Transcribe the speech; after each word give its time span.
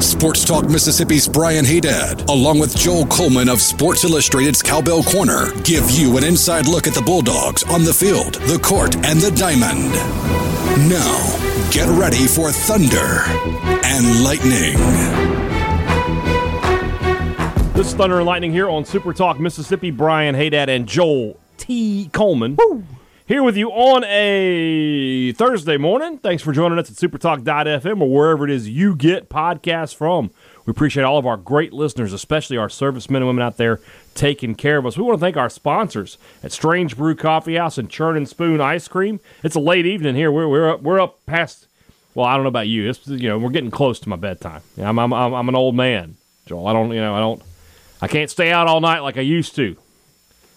Sports 0.00 0.44
Talk 0.44 0.68
Mississippi's 0.68 1.26
Brian 1.26 1.64
Haydad, 1.64 2.28
along 2.28 2.58
with 2.58 2.76
Joel 2.76 3.06
Coleman 3.06 3.48
of 3.48 3.60
Sports 3.60 4.04
Illustrated's 4.04 4.62
Cowbell 4.62 5.02
Corner, 5.02 5.50
give 5.62 5.90
you 5.90 6.16
an 6.18 6.24
inside 6.24 6.66
look 6.68 6.86
at 6.86 6.94
the 6.94 7.00
Bulldogs 7.00 7.62
on 7.64 7.82
the 7.82 7.94
field, 7.94 8.34
the 8.34 8.58
court, 8.58 8.94
and 8.96 9.20
the 9.20 9.30
diamond. 9.30 9.90
Now, 10.88 11.70
get 11.70 11.88
ready 11.98 12.26
for 12.26 12.52
Thunder 12.52 13.22
and 13.84 14.22
Lightning. 14.22 14.76
This 17.72 17.88
is 17.88 17.94
Thunder 17.94 18.18
and 18.18 18.26
Lightning 18.26 18.52
here 18.52 18.68
on 18.68 18.84
Super 18.84 19.14
Talk 19.14 19.40
Mississippi. 19.40 19.90
Brian 19.90 20.34
Haydad 20.34 20.68
and 20.68 20.86
Joel 20.86 21.38
T. 21.56 22.10
Coleman. 22.12 22.58
Here 23.28 23.42
with 23.42 23.56
you 23.56 23.70
on 23.72 24.04
a 24.04 25.32
Thursday 25.32 25.76
morning. 25.76 26.18
Thanks 26.18 26.44
for 26.44 26.52
joining 26.52 26.78
us 26.78 26.88
at 26.88 26.96
supertalk.fm 26.96 28.00
or 28.00 28.08
wherever 28.08 28.44
it 28.44 28.52
is 28.52 28.68
you 28.68 28.94
get 28.94 29.28
podcasts 29.28 29.92
from. 29.92 30.30
We 30.64 30.70
appreciate 30.70 31.02
all 31.02 31.18
of 31.18 31.26
our 31.26 31.36
great 31.36 31.72
listeners, 31.72 32.12
especially 32.12 32.56
our 32.56 32.68
servicemen 32.68 33.22
and 33.22 33.26
women 33.26 33.42
out 33.42 33.56
there 33.56 33.80
taking 34.14 34.54
care 34.54 34.78
of 34.78 34.86
us. 34.86 34.96
We 34.96 35.02
want 35.02 35.18
to 35.18 35.20
thank 35.20 35.36
our 35.36 35.48
sponsors 35.48 36.18
at 36.44 36.52
Strange 36.52 36.96
Brew 36.96 37.16
Coffee 37.16 37.56
House 37.56 37.78
and 37.78 37.90
Churn 37.90 38.16
and 38.16 38.28
Spoon 38.28 38.60
Ice 38.60 38.86
Cream. 38.86 39.18
It's 39.42 39.56
a 39.56 39.60
late 39.60 39.86
evening 39.86 40.14
here. 40.14 40.30
We're, 40.30 40.46
we're, 40.46 40.70
up, 40.70 40.82
we're 40.82 41.00
up 41.00 41.18
past, 41.26 41.66
well, 42.14 42.26
I 42.26 42.34
don't 42.36 42.44
know 42.44 42.48
about 42.48 42.68
you. 42.68 42.88
It's, 42.88 43.08
you 43.08 43.28
know, 43.28 43.38
we're 43.38 43.50
getting 43.50 43.72
close 43.72 43.98
to 44.00 44.08
my 44.08 44.14
bedtime. 44.14 44.62
I'm, 44.78 45.00
I'm, 45.00 45.12
I'm, 45.12 45.34
I'm 45.34 45.48
an 45.48 45.56
old 45.56 45.74
man, 45.74 46.16
Joel. 46.46 46.68
I 46.68 46.72
don't, 46.72 46.92
you 46.92 47.00
know, 47.00 47.16
I 47.16 47.18
don't, 47.18 47.42
I 48.00 48.06
can't 48.06 48.30
stay 48.30 48.52
out 48.52 48.68
all 48.68 48.80
night 48.80 49.00
like 49.00 49.16
I 49.16 49.22
used 49.22 49.56
to. 49.56 49.76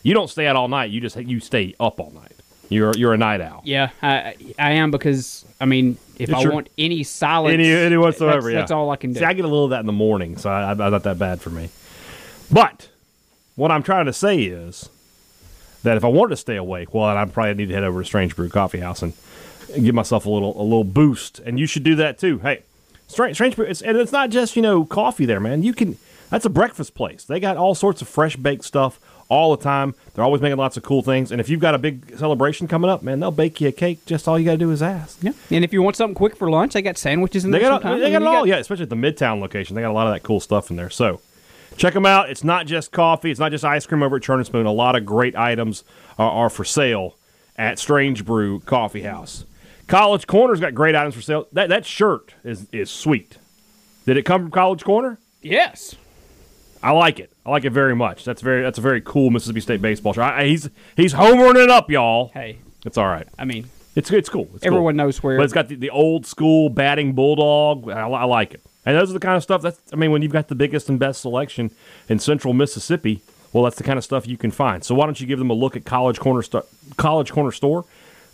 You 0.03 0.13
don't 0.13 0.29
stay 0.29 0.45
out 0.45 0.55
all 0.55 0.67
night. 0.67 0.91
You 0.91 1.01
just, 1.01 1.15
you 1.15 1.39
stay 1.39 1.73
up 1.79 1.99
all 1.99 2.11
night. 2.11 2.33
You're 2.69 2.93
you're 2.95 3.13
a 3.13 3.17
night 3.17 3.41
owl. 3.41 3.61
Yeah, 3.65 3.89
I 4.01 4.35
I 4.57 4.71
am 4.73 4.91
because 4.91 5.43
I 5.59 5.65
mean, 5.65 5.97
if 6.17 6.29
It's 6.29 6.33
I 6.37 6.41
your- 6.41 6.51
want 6.53 6.69
any 6.77 7.03
silence, 7.03 7.53
Any, 7.53 7.69
any 7.71 7.97
whatsoever, 7.97 8.41
that's, 8.43 8.53
yeah. 8.53 8.59
that's 8.59 8.71
all 8.71 8.91
I 8.91 8.95
can 8.95 9.13
do. 9.13 9.19
See, 9.19 9.25
I 9.25 9.33
get 9.33 9.43
a 9.45 9.47
little 9.47 9.65
of 9.65 9.69
that 9.71 9.79
in 9.81 9.85
the 9.87 9.91
morning, 9.91 10.37
so 10.37 10.49
I, 10.49 10.71
I, 10.71 10.73
not 10.75 11.03
that 11.03 11.17
bad 11.17 11.41
for 11.41 11.49
me. 11.49 11.69
But 12.51 12.89
what 13.55 13.71
I'm 13.71 13.83
trying 13.83 14.05
to 14.05 14.13
say 14.13 14.43
is 14.43 14.89
that 15.83 15.97
if 15.97 16.03
I 16.03 16.07
wanted 16.07 16.31
to 16.31 16.37
stay 16.37 16.55
awake, 16.55 16.93
well, 16.93 17.05
I 17.05 17.25
probably 17.25 17.53
need 17.55 17.67
to 17.69 17.73
head 17.73 17.83
over 17.83 18.01
to 18.01 18.05
Strange 18.05 18.35
Brew 18.35 18.49
Coffee 18.49 18.79
House 18.79 19.01
and, 19.01 19.13
and 19.73 19.83
give 19.83 19.95
myself 19.95 20.25
a 20.25 20.29
little 20.29 20.59
a 20.59 20.63
little 20.63 20.83
boost. 20.83 21.39
And 21.39 21.59
you 21.59 21.65
should 21.65 21.83
do 21.83 21.95
that 21.95 22.19
too. 22.19 22.39
Hey, 22.39 22.63
Strange, 23.07 23.35
Strange 23.35 23.55
Brew, 23.55 23.65
it's, 23.65 23.81
and 23.81 23.97
it's 23.97 24.11
not 24.11 24.29
just 24.29 24.55
you 24.55 24.61
know 24.61 24.85
coffee 24.85 25.25
there, 25.25 25.39
man. 25.39 25.63
You 25.63 25.73
can 25.73 25.97
that's 26.29 26.45
a 26.45 26.49
breakfast 26.49 26.93
place. 26.93 27.23
They 27.23 27.39
got 27.39 27.57
all 27.57 27.73
sorts 27.73 28.01
of 28.03 28.07
fresh 28.07 28.35
baked 28.35 28.63
stuff 28.63 28.99
all 29.29 29.55
the 29.55 29.63
time. 29.63 29.95
They're 30.13 30.23
always 30.23 30.41
making 30.41 30.57
lots 30.57 30.75
of 30.75 30.83
cool 30.83 31.01
things. 31.01 31.31
And 31.31 31.39
if 31.39 31.47
you've 31.49 31.59
got 31.61 31.75
a 31.75 31.77
big 31.77 32.17
celebration 32.17 32.67
coming 32.67 32.89
up, 32.89 33.01
man, 33.03 33.19
they'll 33.19 33.31
bake 33.31 33.61
you 33.61 33.67
a 33.69 33.71
cake. 33.71 34.05
Just 34.05 34.27
all 34.27 34.37
you 34.37 34.43
got 34.45 34.51
to 34.53 34.57
do 34.57 34.71
is 34.71 34.81
ask. 34.81 35.23
yeah, 35.23 35.31
and 35.51 35.63
if 35.63 35.71
you 35.71 35.81
want 35.81 35.95
something 35.95 36.15
quick 36.15 36.35
for 36.35 36.49
lunch, 36.49 36.73
they 36.73 36.81
got 36.81 36.97
sandwiches 36.97 37.45
in 37.45 37.51
They 37.51 37.59
there. 37.59 37.69
got, 37.79 37.83
they 37.83 38.11
got 38.11 38.21
it 38.21 38.27
all, 38.27 38.33
got- 38.41 38.47
yeah, 38.47 38.57
especially 38.57 38.83
at 38.83 38.89
the 38.89 38.95
Midtown 38.95 39.39
location. 39.39 39.75
They 39.75 39.81
got 39.81 39.91
a 39.91 39.93
lot 39.93 40.07
of 40.07 40.13
that 40.13 40.23
cool 40.23 40.39
stuff 40.39 40.69
in 40.71 40.75
there. 40.75 40.89
So 40.89 41.21
check 41.77 41.93
them 41.93 42.05
out. 42.05 42.29
It's 42.29 42.43
not 42.43 42.65
just 42.65 42.91
coffee, 42.91 43.31
it's 43.31 43.39
not 43.39 43.51
just 43.51 43.63
ice 43.63 43.85
cream 43.85 44.03
over 44.03 44.17
at 44.17 44.23
Churn 44.23 44.39
and 44.39 44.45
Spoon. 44.47 44.65
A 44.65 44.71
lot 44.71 44.95
of 44.95 45.05
great 45.05 45.35
items 45.35 45.83
are, 46.17 46.29
are 46.31 46.49
for 46.49 46.65
sale 46.65 47.15
at 47.55 47.77
Strange 47.79 48.25
Brew 48.25 48.59
Coffee 48.61 49.01
House. 49.03 49.45
College 49.87 50.27
Corner's 50.27 50.59
got 50.59 50.73
great 50.75 50.95
items 50.95 51.15
for 51.15 51.21
sale. 51.21 51.47
That, 51.53 51.69
that 51.69 51.85
shirt 51.85 52.33
is, 52.43 52.67
is 52.71 52.89
sweet. 52.91 53.37
Did 54.05 54.17
it 54.17 54.23
come 54.23 54.41
from 54.43 54.51
College 54.51 54.83
Corner? 54.83 55.19
Yes. 55.41 55.95
I 56.81 56.91
like 56.91 57.19
it. 57.19 57.31
I 57.45 57.49
like 57.51 57.65
it 57.65 57.71
very 57.71 57.95
much. 57.95 58.23
That's 58.25 58.41
very 58.41 58.61
that's 58.63 58.77
a 58.77 58.81
very 58.81 59.01
cool 59.01 59.29
Mississippi 59.31 59.59
State 59.61 59.81
baseball 59.81 60.13
shirt. 60.13 60.23
I, 60.23 60.45
he's 60.45 60.69
he's 60.95 61.13
homering 61.13 61.61
it 61.61 61.69
up, 61.69 61.89
y'all. 61.91 62.29
Hey, 62.33 62.59
It's 62.85 62.97
all 62.97 63.07
right. 63.07 63.27
I 63.37 63.45
mean, 63.45 63.69
It's 63.95 64.09
it's 64.11 64.29
cool. 64.29 64.49
It's 64.53 64.63
cool. 64.63 64.67
everyone 64.73 64.95
knows 64.95 65.21
where. 65.21 65.37
But 65.37 65.43
it's 65.43 65.53
got 65.53 65.67
the, 65.67 65.75
the 65.75 65.89
old 65.89 66.25
school 66.25 66.69
batting 66.69 67.13
bulldog. 67.13 67.89
I, 67.89 68.07
I 68.07 68.23
like 68.25 68.53
it. 68.53 68.61
And 68.85 68.97
those 68.97 69.09
are 69.09 69.13
the 69.13 69.19
kind 69.19 69.35
of 69.35 69.43
stuff 69.43 69.61
that's, 69.61 69.79
I 69.91 69.97
mean, 69.97 70.09
when 70.11 70.21
you've 70.21 70.31
got 70.31 70.47
the 70.47 70.55
biggest 70.55 70.87
and 70.89 70.97
best 70.97 71.21
selection 71.21 71.69
in 72.07 72.17
central 72.17 72.53
Mississippi, 72.53 73.21
well, 73.51 73.65
that's 73.65 73.75
the 73.75 73.83
kind 73.83 73.97
of 73.97 74.05
stuff 74.05 74.25
you 74.25 74.37
can 74.37 74.51
find. 74.51 74.83
So 74.85 74.95
why 74.95 75.05
don't 75.05 75.19
you 75.19 75.27
give 75.27 75.37
them 75.37 75.49
a 75.49 75.53
look 75.53 75.75
at 75.75 75.83
College 75.85 76.17
Corner, 76.19 76.41
Sto- 76.41 76.65
College 76.97 77.31
Corner 77.31 77.51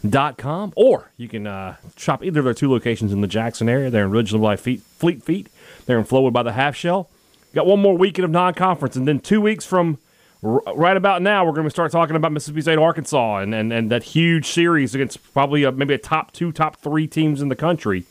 Store.com 0.04 0.74
or 0.76 1.12
you 1.18 1.28
can 1.28 1.48
uh, 1.48 1.76
shop 1.98 2.24
either 2.24 2.40
of 2.40 2.46
their 2.46 2.54
two 2.54 2.70
locations 2.72 3.12
in 3.12 3.22
the 3.22 3.28
Jackson 3.28 3.68
area. 3.68 3.90
They're 3.90 4.06
in 4.06 4.12
Ridgeland 4.12 4.42
by 4.44 4.56
Fleet 4.56 5.24
Feet. 5.24 5.48
They're 5.88 5.98
in 5.98 6.06
Flowwood 6.06 6.32
by 6.34 6.44
the 6.44 6.54
Half 6.54 6.76
Shell. 6.76 7.10
Got 7.56 7.66
one 7.66 7.80
more 7.82 7.98
weekend 7.98 8.26
of 8.26 8.32
non-conference, 8.32 8.96
and 8.96 9.08
then 9.08 9.20
two 9.20 9.40
weeks 9.42 9.66
from 9.66 9.98
r- 10.44 10.62
right 10.76 10.98
about 10.98 11.22
now, 11.22 11.46
we're 11.46 11.54
going 11.54 11.66
to 11.66 11.72
start 11.72 11.92
talking 11.92 12.16
about 12.18 12.32
Mississippi 12.34 12.62
State, 12.62 12.78
Arkansas, 12.78 13.38
and, 13.38 13.56
and, 13.56 13.72
and 13.72 13.90
that 13.90 14.04
huge 14.04 14.46
series 14.48 14.94
against 14.94 15.34
probably 15.34 15.64
a, 15.64 15.72
maybe 15.72 15.94
a 15.94 15.98
top 15.98 16.34
two, 16.34 16.52
top 16.52 16.76
three 16.76 17.08
teams 17.08 17.42
in 17.42 17.48
the 17.48 17.56
country. 17.56 18.04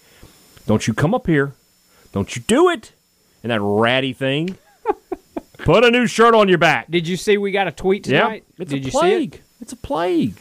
Don't 0.66 0.88
you 0.88 0.94
come 0.94 1.14
up 1.14 1.26
here. 1.26 1.52
Don't 2.12 2.34
you 2.34 2.42
do 2.46 2.70
it. 2.70 2.92
And 3.42 3.50
that 3.50 3.60
ratty 3.60 4.14
thing. 4.14 4.56
Put 5.58 5.84
a 5.84 5.90
new 5.90 6.06
shirt 6.06 6.34
on 6.34 6.48
your 6.48 6.56
back. 6.58 6.90
Did 6.90 7.06
you 7.06 7.18
see 7.18 7.36
we 7.36 7.52
got 7.52 7.68
a 7.68 7.72
tweet 7.72 8.04
tonight? 8.04 8.44
It's 8.58 8.70
Did 8.70 8.82
a 8.82 8.86
you 8.86 8.90
plague. 8.90 9.34
see 9.34 9.38
it? 9.38 9.42
It's 9.60 9.72
a 9.74 9.76
plague. 9.76 10.36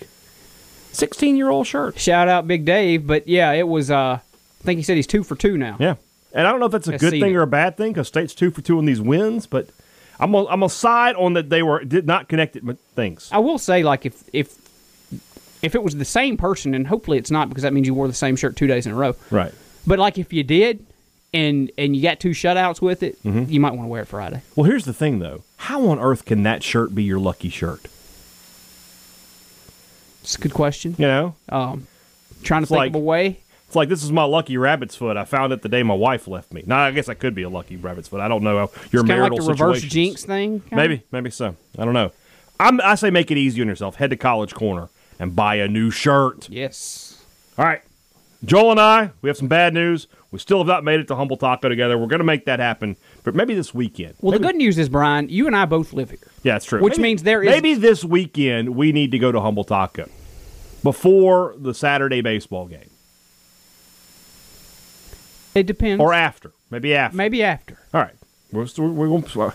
16 0.93 1.35
year 1.35 1.49
old 1.49 1.67
shirt. 1.67 1.99
Shout 1.99 2.29
out 2.29 2.47
Big 2.47 2.63
Dave, 2.65 3.05
but 3.05 3.27
yeah, 3.27 3.51
it 3.51 3.67
was. 3.67 3.91
uh 3.91 4.19
I 4.61 4.63
think 4.65 4.77
he 4.77 4.83
said 4.83 4.95
he's 4.95 5.07
two 5.07 5.23
for 5.23 5.35
two 5.35 5.57
now. 5.57 5.75
Yeah. 5.77 5.95
And 6.33 6.47
I 6.47 6.51
don't 6.51 6.59
know 6.59 6.65
if 6.65 6.71
that's 6.71 6.87
a 6.87 6.97
good 6.97 7.11
thing 7.11 7.33
it. 7.33 7.35
or 7.35 7.43
a 7.43 7.47
bad 7.47 7.77
thing 7.77 7.91
because 7.93 8.07
State's 8.07 8.33
two 8.33 8.49
for 8.51 8.61
two 8.61 8.77
on 8.79 8.85
these 8.85 8.99
wins, 8.99 9.45
but 9.45 9.69
I'm 10.19 10.31
gonna, 10.31 10.47
I'm 10.47 10.59
gonna 10.61 10.69
side 10.69 11.15
on 11.15 11.33
that 11.33 11.49
they 11.49 11.61
were 11.63 11.83
did 11.83 12.07
not 12.07 12.27
connect 12.27 12.55
it 12.55 12.63
things. 12.95 13.29
I 13.31 13.37
will 13.39 13.57
say, 13.59 13.83
like, 13.83 14.05
if 14.05 14.23
if 14.33 14.55
if 15.61 15.75
it 15.75 15.83
was 15.83 15.95
the 15.95 16.05
same 16.05 16.35
person, 16.37 16.73
and 16.73 16.87
hopefully 16.87 17.17
it's 17.17 17.31
not 17.31 17.49
because 17.49 17.61
that 17.63 17.71
means 17.73 17.85
you 17.87 17.93
wore 17.93 18.07
the 18.07 18.13
same 18.13 18.35
shirt 18.35 18.55
two 18.55 18.67
days 18.67 18.85
in 18.87 18.91
a 18.91 18.95
row. 18.95 19.15
Right. 19.29 19.53
But 19.85 19.99
like, 19.99 20.17
if 20.17 20.33
you 20.33 20.43
did, 20.43 20.85
and 21.33 21.71
and 21.77 21.95
you 21.95 22.01
got 22.01 22.19
two 22.19 22.31
shutouts 22.31 22.81
with 22.81 23.03
it, 23.03 23.21
Mm-hmm. 23.23 23.51
you 23.51 23.59
might 23.59 23.71
want 23.71 23.83
to 23.83 23.87
wear 23.87 24.01
it 24.01 24.07
Friday. 24.07 24.41
Well, 24.55 24.63
here's 24.65 24.85
the 24.85 24.93
thing 24.93 25.19
though. 25.19 25.43
How 25.57 25.87
on 25.87 25.99
earth 25.99 26.25
can 26.25 26.43
that 26.43 26.63
shirt 26.63 26.95
be 26.95 27.03
your 27.03 27.19
lucky 27.19 27.49
shirt? 27.49 27.85
It's 30.23 30.35
a 30.35 30.39
good 30.39 30.53
question. 30.53 30.95
You 30.97 31.07
know? 31.07 31.35
Um, 31.49 31.87
trying 32.43 32.61
to 32.61 32.63
It's 32.63 32.69
think 32.69 32.77
like- 32.77 32.89
of 32.91 32.95
a 32.95 32.99
way. 32.99 33.39
It's 33.73 33.75
like 33.75 33.89
this 33.89 34.03
is 34.03 34.11
my 34.11 34.23
lucky 34.23 34.55
rabbit's 34.55 34.95
foot. 34.95 35.17
I 35.17 35.25
found 35.25 35.51
it 35.51 35.63
the 35.63 35.67
day 35.67 35.81
my 35.81 35.95
wife 35.95 36.27
left 36.27 36.53
me. 36.53 36.61
Now 36.67 36.77
I 36.83 36.91
guess 36.91 37.09
I 37.09 37.15
could 37.15 37.33
be 37.33 37.41
a 37.41 37.49
lucky 37.49 37.75
rabbit's 37.75 38.07
foot. 38.07 38.21
I 38.21 38.27
don't 38.27 38.43
know 38.43 38.53
your 38.55 38.63
It's 38.65 38.91
kind 38.91 38.99
of 39.01 39.07
marital 39.07 39.37
like 39.39 39.45
the 39.47 39.51
reverse 39.51 39.77
situations. 39.81 39.91
jinx 39.93 40.25
thing. 40.25 40.59
kinda. 40.59 40.75
Maybe, 40.75 41.01
maybe 41.11 41.31
so. 41.31 41.55
I 41.79 41.83
don't 41.83 41.95
know. 41.95 42.11
I'm, 42.59 42.79
I 42.81 42.93
say 42.93 43.09
make 43.09 43.31
it 43.31 43.37
easy 43.39 43.63
on 43.63 43.67
yourself. 43.67 43.95
Head 43.95 44.11
to 44.11 44.15
College 44.15 44.53
Corner 44.53 44.89
and 45.19 45.35
buy 45.35 45.55
a 45.55 45.67
new 45.67 45.89
shirt. 45.89 46.47
Yes. 46.51 47.25
All 47.57 47.65
right. 47.65 47.81
Joel 48.45 48.69
and 48.69 48.79
I, 48.79 49.09
we 49.23 49.29
have 49.29 49.37
some 49.37 49.47
bad 49.47 49.73
news. 49.73 50.05
We 50.29 50.37
still 50.37 50.59
have 50.59 50.67
not 50.67 50.83
made 50.83 50.99
it 50.99 51.07
to 51.07 51.15
Humble 51.15 51.37
Taco 51.37 51.67
together. 51.67 51.97
We're 51.97 52.05
going 52.05 52.19
to 52.19 52.23
make 52.25 52.45
that 52.45 52.59
happen, 52.59 52.95
but 53.23 53.33
maybe 53.33 53.55
this 53.55 53.73
weekend. 53.73 54.13
Well, 54.21 54.33
maybe, 54.33 54.43
the 54.43 54.47
good 54.49 54.55
news 54.57 54.77
is, 54.77 54.87
Brian, 54.87 55.29
you 55.29 55.47
and 55.47 55.55
I 55.55 55.65
both 55.65 55.93
live 55.93 56.11
here. 56.11 56.19
yeah, 56.43 56.57
it's 56.57 56.65
true. 56.65 56.79
which 56.79 56.97
Maybe- 56.97 57.03
means 57.03 57.23
there 57.23 57.41
is- 57.41 57.49
maybe 57.49 57.73
this 57.73 58.03
weekend 58.05 58.75
we 58.75 58.91
need 58.91 59.09
to 59.11 59.17
go 59.17 59.31
to 59.31 59.41
Humble 59.41 59.63
Taco 59.63 60.07
before 60.83 61.55
the 61.57 61.73
Saturday 61.73 62.21
baseball 62.21 62.67
game 62.67 62.89
It 65.55 65.65
depends. 65.65 66.01
or 66.01 66.13
after. 66.13 66.51
Maybe 66.69 66.95
after. 66.95 67.15
maybe 67.17 67.43
after. 67.43 67.77
All 67.93 68.01
right. 68.01 68.15
We're, 68.51 68.65
we're 68.77 69.07
going. 69.19 69.51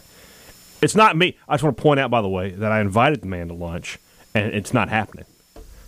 It's 0.80 0.94
not 0.94 1.16
me. 1.16 1.36
I 1.48 1.54
just 1.54 1.64
want 1.64 1.76
to 1.76 1.82
point 1.82 1.98
out, 2.00 2.10
by 2.10 2.22
the 2.22 2.28
way, 2.28 2.50
that 2.50 2.70
I 2.70 2.80
invited 2.80 3.20
the 3.22 3.26
man 3.26 3.48
to 3.48 3.54
lunch, 3.54 3.98
and 4.34 4.52
it's 4.54 4.72
not 4.72 4.88
happening. 4.88 5.24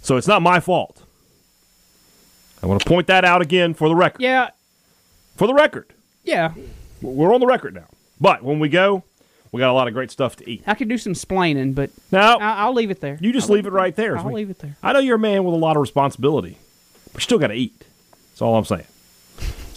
So 0.03 0.17
it's 0.17 0.27
not 0.27 0.43
my 0.43 0.59
fault. 0.61 1.05
I 2.63 2.67
want 2.67 2.83
to 2.83 2.89
point 2.89 3.07
that 3.07 3.25
out 3.25 3.41
again 3.43 3.75
for 3.75 3.89
the 3.89 3.95
record. 3.95 4.21
Yeah. 4.21 4.51
For 5.37 5.47
the 5.47 5.55
record, 5.55 5.87
Yeah. 6.25 6.53
we're 7.01 7.33
on 7.33 7.41
the 7.41 7.47
record 7.47 7.75
now. 7.75 7.87
But 8.21 8.43
when 8.43 8.59
we 8.61 8.69
go, 8.69 9.05
we 9.53 9.59
got 9.61 9.71
a 9.71 9.73
lot 9.73 9.89
of 9.89 9.95
great 9.95 10.11
stuff 10.11 10.37
to 10.37 10.51
eat. 10.51 10.63
I 10.67 10.75
could 10.75 10.89
do 10.89 10.99
some 10.99 11.15
splaining, 11.15 11.75
but 11.75 11.91
Now, 12.13 12.37
I- 12.39 12.57
I'll 12.65 12.75
leave 12.75 12.91
it 12.91 13.01
there. 13.01 13.17
you 13.21 13.33
just 13.33 13.49
I'll 13.49 13.57
leave 13.57 13.67
it 13.67 13.73
right 13.73 13.97
there. 13.97 14.19
I'll 14.19 14.31
leave 14.33 14.51
it 14.51 14.59
there. 14.59 14.77
I 14.83 14.93
know 14.93 14.99
you're 14.99 15.17
a 15.17 15.19
man 15.19 15.45
with 15.45 15.55
a 15.55 15.59
lot 15.59 15.77
of 15.77 15.81
responsibility, 15.81 16.59
but 17.07 17.15
you 17.15 17.21
still 17.21 17.39
got 17.39 17.47
to 17.49 17.55
eat. 17.55 17.79
That's 18.33 18.43
all 18.43 18.57
I'm 18.57 18.65
saying. 18.67 18.85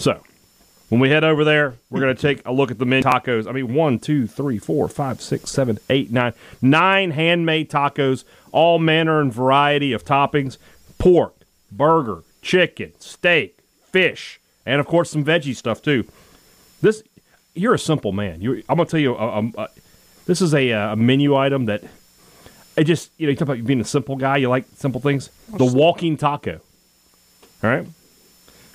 So, 0.03 0.21
when 0.89 1.00
we 1.00 1.09
head 1.09 1.23
over 1.23 1.45
there, 1.45 1.75
we're 1.89 2.01
going 2.01 2.13
to 2.13 2.21
take 2.21 2.45
a 2.45 2.51
look 2.51 2.71
at 2.71 2.77
the 2.77 2.85
menu 2.85 3.03
tacos. 3.03 3.47
I 3.47 3.53
mean, 3.53 3.73
one, 3.73 4.00
two, 4.00 4.27
three, 4.27 4.57
four, 4.59 4.89
five, 4.89 5.21
six, 5.21 5.50
seven, 5.50 5.79
eight, 5.89 6.11
nine, 6.11 6.33
nine 6.61 7.11
handmade 7.11 7.69
tacos, 7.71 8.25
all 8.51 8.79
manner 8.79 9.21
and 9.21 9.31
variety 9.31 9.94
of 9.94 10.03
toppings 10.03 10.57
pork, 10.97 11.35
burger, 11.71 12.23
chicken, 12.41 12.91
steak, 13.00 13.59
fish, 13.94 14.41
and 14.65 14.81
of 14.81 14.88
course, 14.88 15.09
some 15.09 15.23
veggie 15.23 15.55
stuff 15.55 15.81
too. 15.81 16.05
This, 16.81 17.01
you're 17.55 17.75
a 17.75 17.79
simple 17.79 18.11
man. 18.11 18.41
You, 18.41 18.61
I'm 18.67 18.75
going 18.75 18.85
to 18.88 18.91
tell 18.91 19.00
you, 19.00 19.15
a, 19.15 19.39
a, 19.39 19.51
a- 19.57 19.69
this 20.25 20.41
is 20.41 20.53
a, 20.53 20.69
uh, 20.73 20.91
a 20.91 20.95
menu 20.97 21.33
item 21.33 21.63
that 21.67 21.81
it 22.75 22.83
just 22.83 23.09
you 23.17 23.27
know 23.27 23.31
you 23.31 23.38
talk 23.38 23.47
about 23.47 23.65
being 23.65 23.79
a 23.79 23.85
simple 23.85 24.17
guy. 24.17 24.35
You 24.35 24.50
like 24.50 24.65
simple 24.75 25.00
things. 25.00 25.29
The 25.47 25.63
walking 25.65 26.17
taco. 26.17 26.59
All 27.63 27.69
right, 27.69 27.88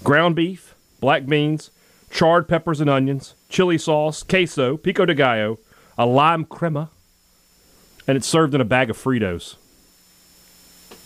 ground 0.03 0.35
beef, 0.35 0.68
black 1.01 1.27
beans, 1.27 1.71
charred 2.11 2.49
peppers 2.49 2.81
and 2.81 2.89
onions, 2.91 3.35
chili 3.49 3.79
sauce, 3.79 4.23
queso, 4.23 4.77
pico 4.77 5.05
de 5.05 5.15
gallo, 5.15 5.59
a 5.97 6.07
lime 6.07 6.45
crema, 6.45 6.91
and 8.07 8.17
it's 8.17 8.27
served 8.27 8.55
in 8.55 8.61
a 8.61 8.65
bag 8.65 8.91
of 8.91 8.97
Fritos. 8.97 9.57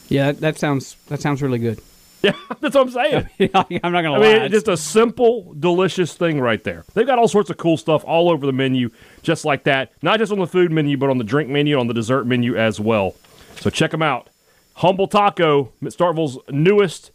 Yeah, 0.09 0.33
that, 0.33 0.41
that 0.41 0.59
sounds 0.59 0.97
that 1.09 1.21
sounds 1.21 1.43
really 1.43 1.59
good. 1.59 1.81
Yeah, 2.25 2.37
that's 2.61 2.77
what 2.77 2.87
I'm 2.87 2.91
saying. 2.91 3.29
I'm 3.83 3.91
not 3.93 4.03
gonna 4.03 4.13
I 4.13 4.19
lie. 4.19 4.39
mean, 4.43 4.51
just 4.53 4.69
a 4.69 4.77
simple, 4.77 5.57
delicious 5.59 6.15
thing 6.15 6.41
right 6.41 6.63
there. 6.63 6.85
They've 6.95 7.05
got 7.05 7.19
all 7.19 7.27
sorts 7.27 7.51
of 7.51 7.57
cool 7.57 7.77
stuff 7.77 8.05
all 8.05 8.31
over 8.31 8.47
the 8.47 8.53
menu, 8.53 8.91
just 9.23 9.45
like 9.45 9.65
that. 9.65 9.91
Not 10.03 10.21
just 10.21 10.31
on 10.31 10.39
the 10.39 10.47
food 10.47 10.71
menu, 10.71 10.97
but 10.97 11.11
on 11.11 11.19
the 11.19 11.25
drink 11.25 11.51
menu, 11.51 11.81
on 11.81 11.89
the 11.89 11.95
dessert 11.95 12.25
menu 12.25 12.57
as 12.57 12.79
well. 12.79 13.17
So 13.57 13.71
check 13.71 13.91
them 13.91 14.03
out. 14.03 14.29
Humble 14.75 15.09
Taco, 15.09 15.73
Starkville's 15.83 16.39
newest 16.49 17.11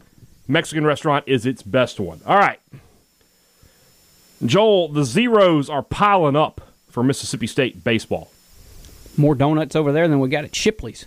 Mexican 0.48 0.84
restaurant, 0.84 1.24
is 1.28 1.44
its 1.46 1.62
best 1.62 2.00
one. 2.00 2.20
All 2.26 2.38
right. 2.38 2.58
Joel, 4.44 4.88
the 4.88 5.04
zeros 5.04 5.68
are 5.68 5.82
piling 5.82 6.36
up 6.36 6.60
for 6.88 7.02
Mississippi 7.02 7.46
State 7.46 7.84
baseball. 7.84 8.30
more 9.16 9.34
donuts 9.34 9.76
over 9.76 9.92
there 9.92 10.08
than 10.08 10.20
we 10.20 10.28
got 10.28 10.44
at 10.44 10.54
Shipley's. 10.54 11.06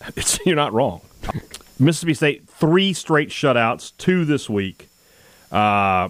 It's, 0.16 0.38
you're 0.46 0.56
not 0.56 0.72
wrong. 0.72 1.02
Mississippi 1.78 2.14
State, 2.14 2.48
three 2.48 2.94
straight 2.94 3.28
shutouts, 3.28 3.92
two 3.98 4.24
this 4.24 4.48
week. 4.48 4.88
Uh, 5.52 6.08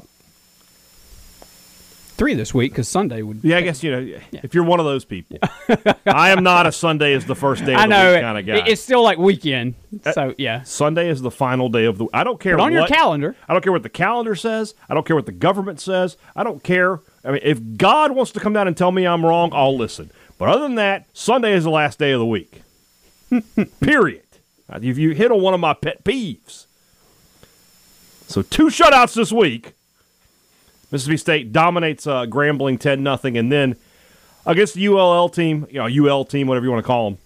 Three 2.21 2.35
this 2.35 2.53
week 2.53 2.73
because 2.73 2.87
Sunday 2.87 3.23
would. 3.23 3.41
Yeah, 3.43 3.57
I 3.57 3.61
guess 3.63 3.83
you 3.83 3.93
know 3.93 4.21
if 4.31 4.55
you're 4.55 4.63
one 4.63 4.79
of 4.79 4.85
those 4.85 5.07
people. 5.07 5.39
I 6.05 6.33
am 6.33 6.43
not 6.43 6.67
a 6.67 6.73
Sunday 6.73 7.15
is 7.15 7.25
the 7.25 7.35
first 7.35 7.65
day 7.65 7.73
of 7.73 7.79
I 7.81 7.85
the 7.85 7.89
know 7.89 8.13
week 8.13 8.21
kind 8.21 8.37
of 8.37 8.45
guy. 8.45 8.69
it's 8.69 8.83
still 8.83 9.03
like 9.03 9.17
weekend, 9.17 9.75
uh, 10.05 10.13
so 10.13 10.35
yeah. 10.37 10.63
Sunday 10.65 11.09
is 11.09 11.23
the 11.23 11.31
final 11.31 11.71
day 11.71 11.87
of 11.87 11.97
the. 11.97 12.09
I 12.13 12.23
don't 12.25 12.39
care 12.39 12.59
But 12.59 12.65
on 12.65 12.73
your 12.73 12.87
calendar, 12.87 13.37
I 13.49 13.55
don't 13.55 13.63
care 13.63 13.73
what 13.73 13.85
the 13.85 13.89
calendar 13.89 14.35
says. 14.35 14.75
I 14.87 14.93
don't 14.93 15.07
care 15.07 15.17
what 15.17 15.25
the 15.25 15.33
government 15.33 15.81
says. 15.81 16.19
I 16.37 16.45
don't 16.45 16.63
care. 16.63 17.01
I 17.25 17.31
mean, 17.31 17.41
if 17.43 17.59
God 17.79 18.13
wants 18.13 18.33
to 18.33 18.41
come 18.41 18.53
down 18.53 18.69
and 18.69 18.77
tell 18.77 18.93
me 18.93 19.07
I'm 19.07 19.25
wrong, 19.25 19.49
I'll 19.55 19.79
listen. 19.79 20.11
But 20.37 20.51
other 20.51 20.65
than 20.65 20.75
that, 20.75 21.07
Sunday 21.15 21.55
is 21.55 21.65
the 21.65 21.71
last 21.71 21.99
day 21.99 22.13
of 22.13 22.19
the 22.19 22.27
week. 22.27 22.61
Period. 23.81 24.27
If 24.69 24.99
you 24.99 25.13
hit 25.13 25.33
on 25.33 25.41
one 25.41 25.55
of 25.55 25.61
my 25.61 25.73
pet 25.73 26.05
peeves. 26.05 26.67
So 28.27 28.43
two 28.43 28.67
shutouts 28.67 29.15
this 29.15 29.33
week. 29.33 29.73
Mississippi 30.91 31.17
State 31.17 31.53
dominates 31.53 32.07
uh, 32.07 32.27
Grambling 32.27 32.79
ten 32.79 33.03
nothing, 33.03 33.37
and 33.39 33.51
then 33.53 33.77
against 34.47 34.75
the 34.75 34.87
ULL 34.89 35.29
team, 35.29 35.67
you 35.71 35.79
know 35.79 35.87
UL 36.07 36.25
team, 36.25 36.47
whatever 36.47 36.67
you 36.67 36.73
want 36.73 36.83
to 36.85 36.87
call 36.87 37.11
them. 37.11 37.19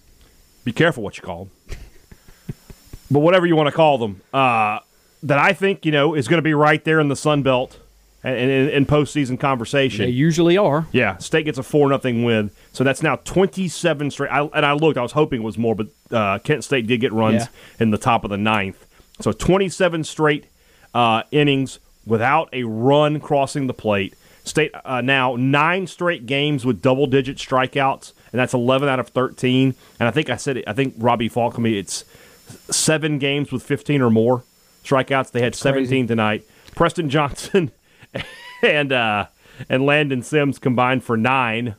Be 0.63 0.71
careful 0.71 1.03
what 1.03 1.17
you 1.17 1.23
call 1.23 1.45
them. 1.45 1.77
but 3.11 3.19
whatever 3.19 3.45
you 3.45 3.55
want 3.55 3.67
to 3.67 3.71
call 3.75 3.97
them, 3.97 4.21
uh, 4.33 4.79
that 5.23 5.37
I 5.37 5.53
think 5.53 5.85
you 5.85 5.91
know 5.91 6.13
is 6.15 6.27
going 6.27 6.37
to 6.39 6.43
be 6.43 6.53
right 6.53 6.83
there 6.83 6.99
in 6.99 7.07
the 7.07 7.15
Sun 7.15 7.43
Belt 7.43 7.79
and 8.23 8.49
in, 8.49 8.85
postseason 8.87 9.39
conversation. 9.39 10.05
they 10.05 10.11
usually 10.11 10.57
are. 10.57 10.87
Yeah, 10.91 11.17
State 11.17 11.45
gets 11.45 11.57
a 11.59 11.63
four 11.63 11.89
nothing 11.89 12.23
win, 12.23 12.51
so 12.73 12.83
that's 12.83 13.03
now 13.03 13.17
twenty 13.17 13.67
seven 13.67 14.09
straight. 14.11 14.29
I, 14.31 14.41
and 14.45 14.65
I 14.65 14.73
looked, 14.73 14.97
I 14.97 15.01
was 15.01 15.11
hoping 15.11 15.41
it 15.41 15.45
was 15.45 15.57
more, 15.57 15.75
but 15.75 15.87
uh, 16.11 16.39
Kent 16.39 16.63
State 16.63 16.87
did 16.87 16.99
get 17.01 17.13
runs 17.13 17.43
Yeah. 17.43 17.47
in 17.79 17.91
the 17.91 17.97
top 17.97 18.23
of 18.23 18.29
the 18.31 18.37
ninth. 18.37 18.85
So 19.21 19.31
twenty 19.31 19.69
seven 19.69 20.03
straight 20.03 20.45
uh, 20.93 21.23
innings 21.31 21.79
without 22.05 22.49
a 22.53 22.63
run 22.63 23.19
crossing 23.19 23.67
the 23.67 23.73
plate. 23.73 24.13
State 24.43 24.71
uh, 24.85 25.01
now 25.01 25.35
nine 25.35 25.87
straight 25.87 26.25
games 26.25 26.65
with 26.65 26.81
double 26.81 27.07
digit 27.07 27.37
strikeouts, 27.37 28.13
and 28.31 28.39
that's 28.39 28.53
eleven 28.53 28.87
out 28.87 28.99
of 28.99 29.09
thirteen. 29.09 29.73
And 29.99 30.07
I 30.07 30.11
think 30.11 30.29
I 30.29 30.35
said 30.35 30.57
it, 30.57 30.65
I 30.67 30.73
think 30.73 30.93
Robbie 30.97 31.29
Falk 31.29 31.57
it's 31.59 32.05
seven 32.69 33.17
games 33.17 33.51
with 33.51 33.63
fifteen 33.63 34.01
or 34.01 34.09
more 34.11 34.43
strikeouts. 34.83 35.31
They 35.31 35.41
had 35.41 35.55
seventeen 35.55 36.05
tonight. 36.07 36.45
Preston 36.75 37.09
Johnson 37.09 37.71
and 38.61 38.91
uh, 38.91 39.25
and 39.67 39.85
Landon 39.85 40.21
Sims 40.21 40.59
combined 40.59 41.03
for 41.03 41.17
nine 41.17 41.75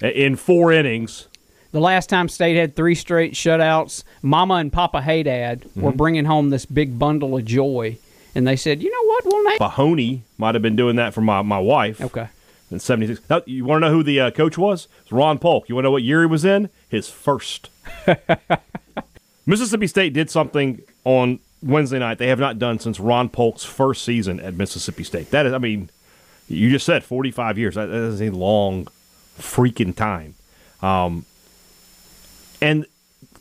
in 0.00 0.34
four 0.36 0.72
innings. 0.72 1.28
The 1.70 1.80
last 1.80 2.08
time 2.10 2.28
State 2.28 2.56
had 2.56 2.74
three 2.76 2.94
straight 2.94 3.32
shutouts, 3.34 4.02
Mama 4.20 4.54
and 4.54 4.72
Papa 4.72 5.00
Haydad 5.02 5.64
were 5.76 5.90
Mm-hmm. 5.90 5.96
bringing 5.96 6.24
home 6.24 6.50
this 6.50 6.66
big 6.66 6.98
bundle 6.98 7.36
of 7.36 7.44
joy, 7.44 7.96
and 8.34 8.46
they 8.46 8.56
said, 8.56 8.82
"You 8.82 8.90
know 8.90 9.06
what? 9.08 9.24
We'll 9.26 9.44
name." 9.44 9.58
Mahoney 9.60 10.22
might 10.38 10.54
have 10.54 10.62
been 10.62 10.76
doing 10.76 10.96
that 10.96 11.14
for 11.14 11.20
my, 11.20 11.42
my 11.42 11.58
wife 11.58 12.00
Okay. 12.00 12.28
in 12.70 12.80
'76. 12.80 13.20
You 13.46 13.64
want 13.64 13.82
to 13.82 13.88
know 13.88 13.94
who 13.94 14.02
the 14.02 14.20
uh, 14.20 14.30
coach 14.30 14.56
was? 14.58 14.88
It's 15.02 15.12
Ron 15.12 15.38
Polk. 15.38 15.68
You 15.68 15.74
want 15.74 15.84
to 15.84 15.88
know 15.88 15.92
what 15.92 16.02
year 16.02 16.20
he 16.20 16.26
was 16.26 16.44
in? 16.44 16.70
His 16.88 17.08
first. 17.08 17.70
Mississippi 19.46 19.86
State 19.86 20.12
did 20.12 20.30
something 20.30 20.80
on 21.04 21.40
Wednesday 21.62 21.98
night 21.98 22.18
they 22.18 22.28
have 22.28 22.38
not 22.38 22.58
done 22.58 22.78
since 22.78 23.00
Ron 23.00 23.28
Polk's 23.28 23.64
first 23.64 24.04
season 24.04 24.40
at 24.40 24.54
Mississippi 24.54 25.04
State. 25.04 25.30
That 25.30 25.46
is, 25.46 25.52
I 25.52 25.58
mean, 25.58 25.90
you 26.48 26.70
just 26.70 26.86
said 26.86 27.02
45 27.04 27.58
years. 27.58 27.74
That, 27.74 27.88
is 27.88 28.20
a 28.22 28.30
long 28.30 28.88
freaking 29.38 29.94
time. 29.94 30.34
Um, 30.80 31.24
and 32.60 32.86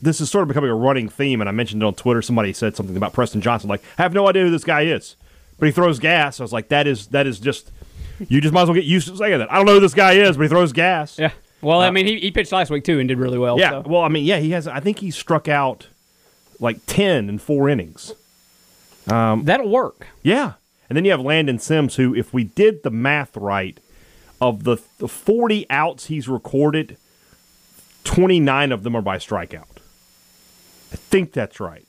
this 0.02 0.20
is 0.22 0.30
sort 0.30 0.42
of 0.44 0.48
becoming 0.48 0.70
a 0.70 0.76
running 0.76 1.10
theme, 1.10 1.42
and 1.42 1.48
I 1.50 1.52
mentioned 1.52 1.84
it 1.84 1.86
on 1.86 1.94
Twitter. 1.96 2.22
Somebody 2.22 2.54
said 2.54 2.76
something 2.76 2.98
about 2.98 3.14
Preston 3.14 3.42
Johnson. 3.42 3.70
Like, 3.70 3.84
I 3.98 4.02
have 4.04 4.14
no 4.14 4.28
idea 4.28 4.44
who 4.44 4.50
this 4.52 4.64
guy 4.64 4.82
is, 4.82 5.16
but 5.60 5.68
he 5.68 5.72
throws 5.72 6.00
gas. 6.00 6.40
I 6.40 6.44
was 6.44 6.54
like, 6.54 6.70
that 6.70 6.88
is 6.88 7.08
that 7.08 7.28
is 7.28 7.40
just 7.40 7.72
you 8.28 8.42
just 8.42 8.54
might 8.54 8.64
as 8.64 8.68
well 8.68 8.76
get 8.76 8.86
used 8.86 9.08
to 9.08 9.16
saying 9.18 9.40
that. 9.40 9.52
I 9.52 9.56
don't 9.58 9.66
know 9.66 9.74
who 9.76 9.80
this 9.80 9.94
guy 9.94 10.14
is, 10.14 10.38
but 10.38 10.44
he 10.44 10.50
throws 10.50 10.74
gas. 10.74 11.18
Yeah. 11.20 11.32
Well, 11.62 11.80
I 11.82 11.92
mean, 11.92 12.08
he, 12.08 12.20
he 12.20 12.32
pitched 12.32 12.52
last 12.52 12.72
week 12.72 12.84
too 12.84 13.00
and 13.00 13.08
did 13.08 13.20
really 13.20 13.38
well. 13.38 13.56
Uh, 13.56 13.60
Yeah. 13.60 13.70
so. 13.70 13.84
Well, 13.86 14.02
I 14.02 14.08
mean, 14.08 14.26
yeah, 14.26 14.38
he 14.40 14.52
has. 14.52 14.68
I 14.68 14.80
think 14.80 15.00
he 15.00 15.12
struck 15.12 15.48
out 15.48 15.88
like 16.60 16.86
ten 16.88 17.30
in 17.30 17.38
four 17.40 17.70
innings. 17.70 18.14
that'll 19.06 19.70
work. 19.70 20.08
Yeah, 20.24 20.54
and 20.90 20.98
then 20.98 21.06
you 21.06 21.12
have 21.12 21.22
Landon 21.22 21.60
Sims, 21.60 21.96
who, 21.96 22.16
if 22.16 22.34
we 22.34 22.44
did 22.44 22.84
the 22.84 22.90
math 22.92 23.36
right, 23.38 23.80
of 24.40 24.64
the, 24.64 24.78
the 24.98 25.08
forty 25.08 25.66
outs 25.70 26.08
he's 26.08 26.28
recorded, 26.28 26.98
twenty 28.04 28.40
nine 28.40 28.72
of 28.72 28.84
them 28.84 28.96
are 28.96 29.02
by 29.02 29.18
strikeout. 29.18 29.66
I 30.92 30.96
think 30.96 31.34
that's 31.34 31.60
right. 31.60 31.86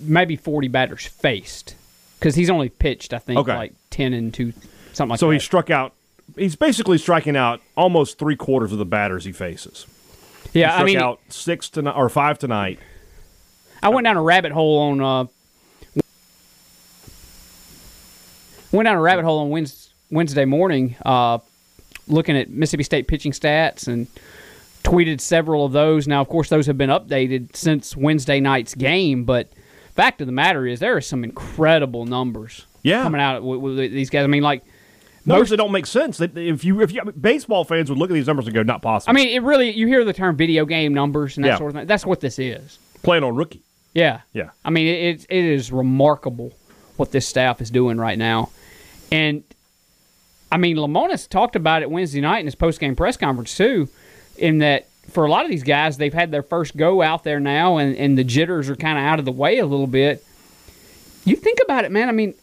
Maybe 0.00 0.36
40 0.36 0.68
batters 0.68 1.06
faced 1.06 1.74
because 2.18 2.34
he's 2.34 2.48
only 2.50 2.68
pitched, 2.68 3.12
I 3.12 3.18
think, 3.18 3.38
Okay. 3.40 3.54
like 3.56 3.72
10 3.90 4.12
and 4.12 4.32
two, 4.32 4.52
something 4.92 5.10
like 5.10 5.18
So 5.20 5.26
that. 5.26 5.30
So 5.30 5.30
he 5.30 5.38
struck 5.38 5.70
out. 5.70 5.92
He's 6.36 6.56
basically 6.56 6.98
striking 6.98 7.36
out 7.36 7.60
almost 7.76 8.18
three 8.18 8.36
quarters 8.36 8.72
of 8.72 8.78
the 8.78 8.84
batters 8.84 9.24
he 9.24 9.32
faces. 9.32 9.86
He 10.52 10.60
yeah, 10.60 10.70
struck 10.70 10.82
I 10.82 10.84
mean, 10.86 10.98
out 10.98 11.20
six 11.28 11.68
tonight 11.70 11.96
or 11.96 12.08
five 12.08 12.38
tonight. 12.38 12.78
I 13.82 13.88
went 13.90 14.04
down 14.04 14.16
a 14.16 14.22
rabbit 14.22 14.52
hole 14.52 14.78
on 14.78 15.00
uh, 15.00 16.00
went 18.72 18.86
down 18.86 18.96
a 18.96 19.00
rabbit 19.00 19.24
hole 19.24 19.38
on 19.40 19.50
Wednesday, 19.50 19.92
Wednesday 20.10 20.44
morning, 20.44 20.96
uh, 21.04 21.38
looking 22.06 22.36
at 22.36 22.50
Mississippi 22.50 22.82
State 22.82 23.08
pitching 23.08 23.32
stats 23.32 23.88
and 23.88 24.06
tweeted 24.90 25.20
several 25.20 25.64
of 25.64 25.72
those. 25.72 26.08
Now, 26.08 26.20
of 26.20 26.28
course, 26.28 26.48
those 26.48 26.66
have 26.66 26.78
been 26.78 26.90
updated 26.90 27.54
since 27.56 27.96
Wednesday 27.96 28.40
night's 28.40 28.74
game, 28.74 29.24
but 29.24 29.50
fact 29.94 30.20
of 30.20 30.26
the 30.26 30.32
matter 30.32 30.66
is 30.66 30.80
there 30.80 30.96
are 30.96 31.00
some 31.00 31.24
incredible 31.24 32.06
numbers 32.06 32.64
Yeah. 32.82 33.02
coming 33.02 33.20
out 33.20 33.42
with, 33.42 33.60
with 33.60 33.76
these 33.76 34.10
guys. 34.10 34.24
I 34.24 34.28
mean, 34.28 34.42
like 34.42 34.62
Numbers 35.26 35.50
that 35.50 35.58
don't 35.58 35.72
make 35.72 35.84
sense. 35.84 36.20
If 36.22 36.64
you 36.64 36.80
if 36.80 36.90
you 36.90 37.02
baseball 37.20 37.62
fans 37.64 37.90
would 37.90 37.98
look 37.98 38.08
at 38.10 38.14
these 38.14 38.26
numbers 38.26 38.46
and 38.46 38.54
go, 38.54 38.62
not 38.62 38.80
possible. 38.80 39.10
I 39.10 39.12
mean, 39.14 39.28
it 39.28 39.42
really 39.42 39.70
you 39.70 39.86
hear 39.86 40.02
the 40.02 40.14
term 40.14 40.36
video 40.36 40.64
game 40.64 40.94
numbers 40.94 41.36
and 41.36 41.44
that 41.44 41.48
Yeah. 41.50 41.58
sort 41.58 41.70
of 41.72 41.76
thing. 41.76 41.86
That's 41.86 42.06
what 42.06 42.20
this 42.20 42.38
is. 42.38 42.78
playing 43.02 43.24
on 43.24 43.34
rookie. 43.36 43.60
Yeah. 43.92 44.20
Yeah. 44.32 44.50
I 44.64 44.70
mean, 44.70 44.86
it, 44.86 45.26
it, 45.28 45.44
is 45.44 45.70
remarkable 45.70 46.52
what 46.96 47.12
this 47.12 47.26
staff 47.28 47.60
is 47.60 47.70
doing 47.70 47.98
right 47.98 48.16
now. 48.18 48.50
And, 49.12 49.44
I 50.50 50.56
mean, 50.56 50.76
Lemonis 50.76 51.28
talked 51.28 51.56
about 51.56 51.82
it 51.82 51.90
Wednesday 51.90 52.20
night 52.20 52.38
in 52.40 52.46
his 52.46 52.54
post-game 52.54 52.96
press 52.96 53.16
conference, 53.16 53.56
too, 53.56 53.88
in 54.38 54.58
that 54.58 54.88
for 55.10 55.24
a 55.24 55.30
lot 55.30 55.44
of 55.44 55.50
these 55.50 55.62
guys, 55.62 55.96
they've 55.96 56.12
had 56.12 56.30
their 56.30 56.42
first 56.42 56.76
go 56.76 57.02
out 57.02 57.24
there 57.24 57.40
now, 57.40 57.78
and, 57.78 57.96
and 57.96 58.18
the 58.18 58.24
jitters 58.24 58.68
are 58.68 58.76
kind 58.76 58.98
of 58.98 59.04
out 59.04 59.18
of 59.18 59.24
the 59.24 59.32
way 59.32 59.58
a 59.58 59.66
little 59.66 59.86
bit. 59.86 60.24
You 61.24 61.36
think 61.36 61.58
about 61.64 61.84
it, 61.84 61.90
man. 61.90 62.08
I 62.08 62.12
mean, 62.12 62.34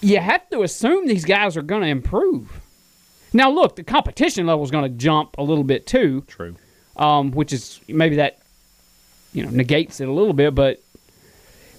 you 0.00 0.18
have 0.18 0.48
to 0.50 0.62
assume 0.62 1.06
these 1.06 1.24
guys 1.24 1.56
are 1.56 1.62
going 1.62 1.82
to 1.82 1.88
improve. 1.88 2.60
Now, 3.32 3.50
look, 3.50 3.76
the 3.76 3.82
competition 3.82 4.46
level 4.46 4.64
is 4.64 4.70
going 4.70 4.84
to 4.84 4.96
jump 4.96 5.36
a 5.38 5.42
little 5.42 5.64
bit, 5.64 5.86
too 5.86 6.22
True. 6.28 6.56
um, 6.96 7.32
which 7.32 7.52
is 7.52 7.80
maybe 7.88 8.16
that 8.16 8.38
you 9.32 9.44
know 9.44 9.50
negates 9.50 10.00
it 10.00 10.08
a 10.08 10.12
little 10.12 10.32
bit. 10.32 10.54
But 10.54 10.82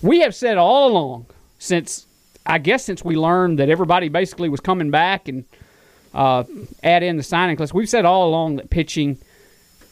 we 0.02 0.20
have 0.20 0.36
said 0.36 0.58
all 0.58 0.92
along 0.92 1.26
since 1.58 2.06
I 2.46 2.58
guess 2.58 2.84
since 2.86 3.04
we 3.04 3.16
learned 3.16 3.60
that 3.60 3.70
everybody 3.70 4.10
basically 4.10 4.50
was 4.50 4.60
coming 4.60 4.92
back 4.92 5.28
and 5.28 5.46
uh, 6.14 6.44
add 6.84 7.04
in 7.04 7.18
the 7.18 7.24
signing 7.24 7.56
class, 7.58 7.74
we've 7.74 7.90
said 7.90 8.06
all 8.06 8.28
along 8.28 8.58
that 8.58 8.70
pitching 8.70 9.18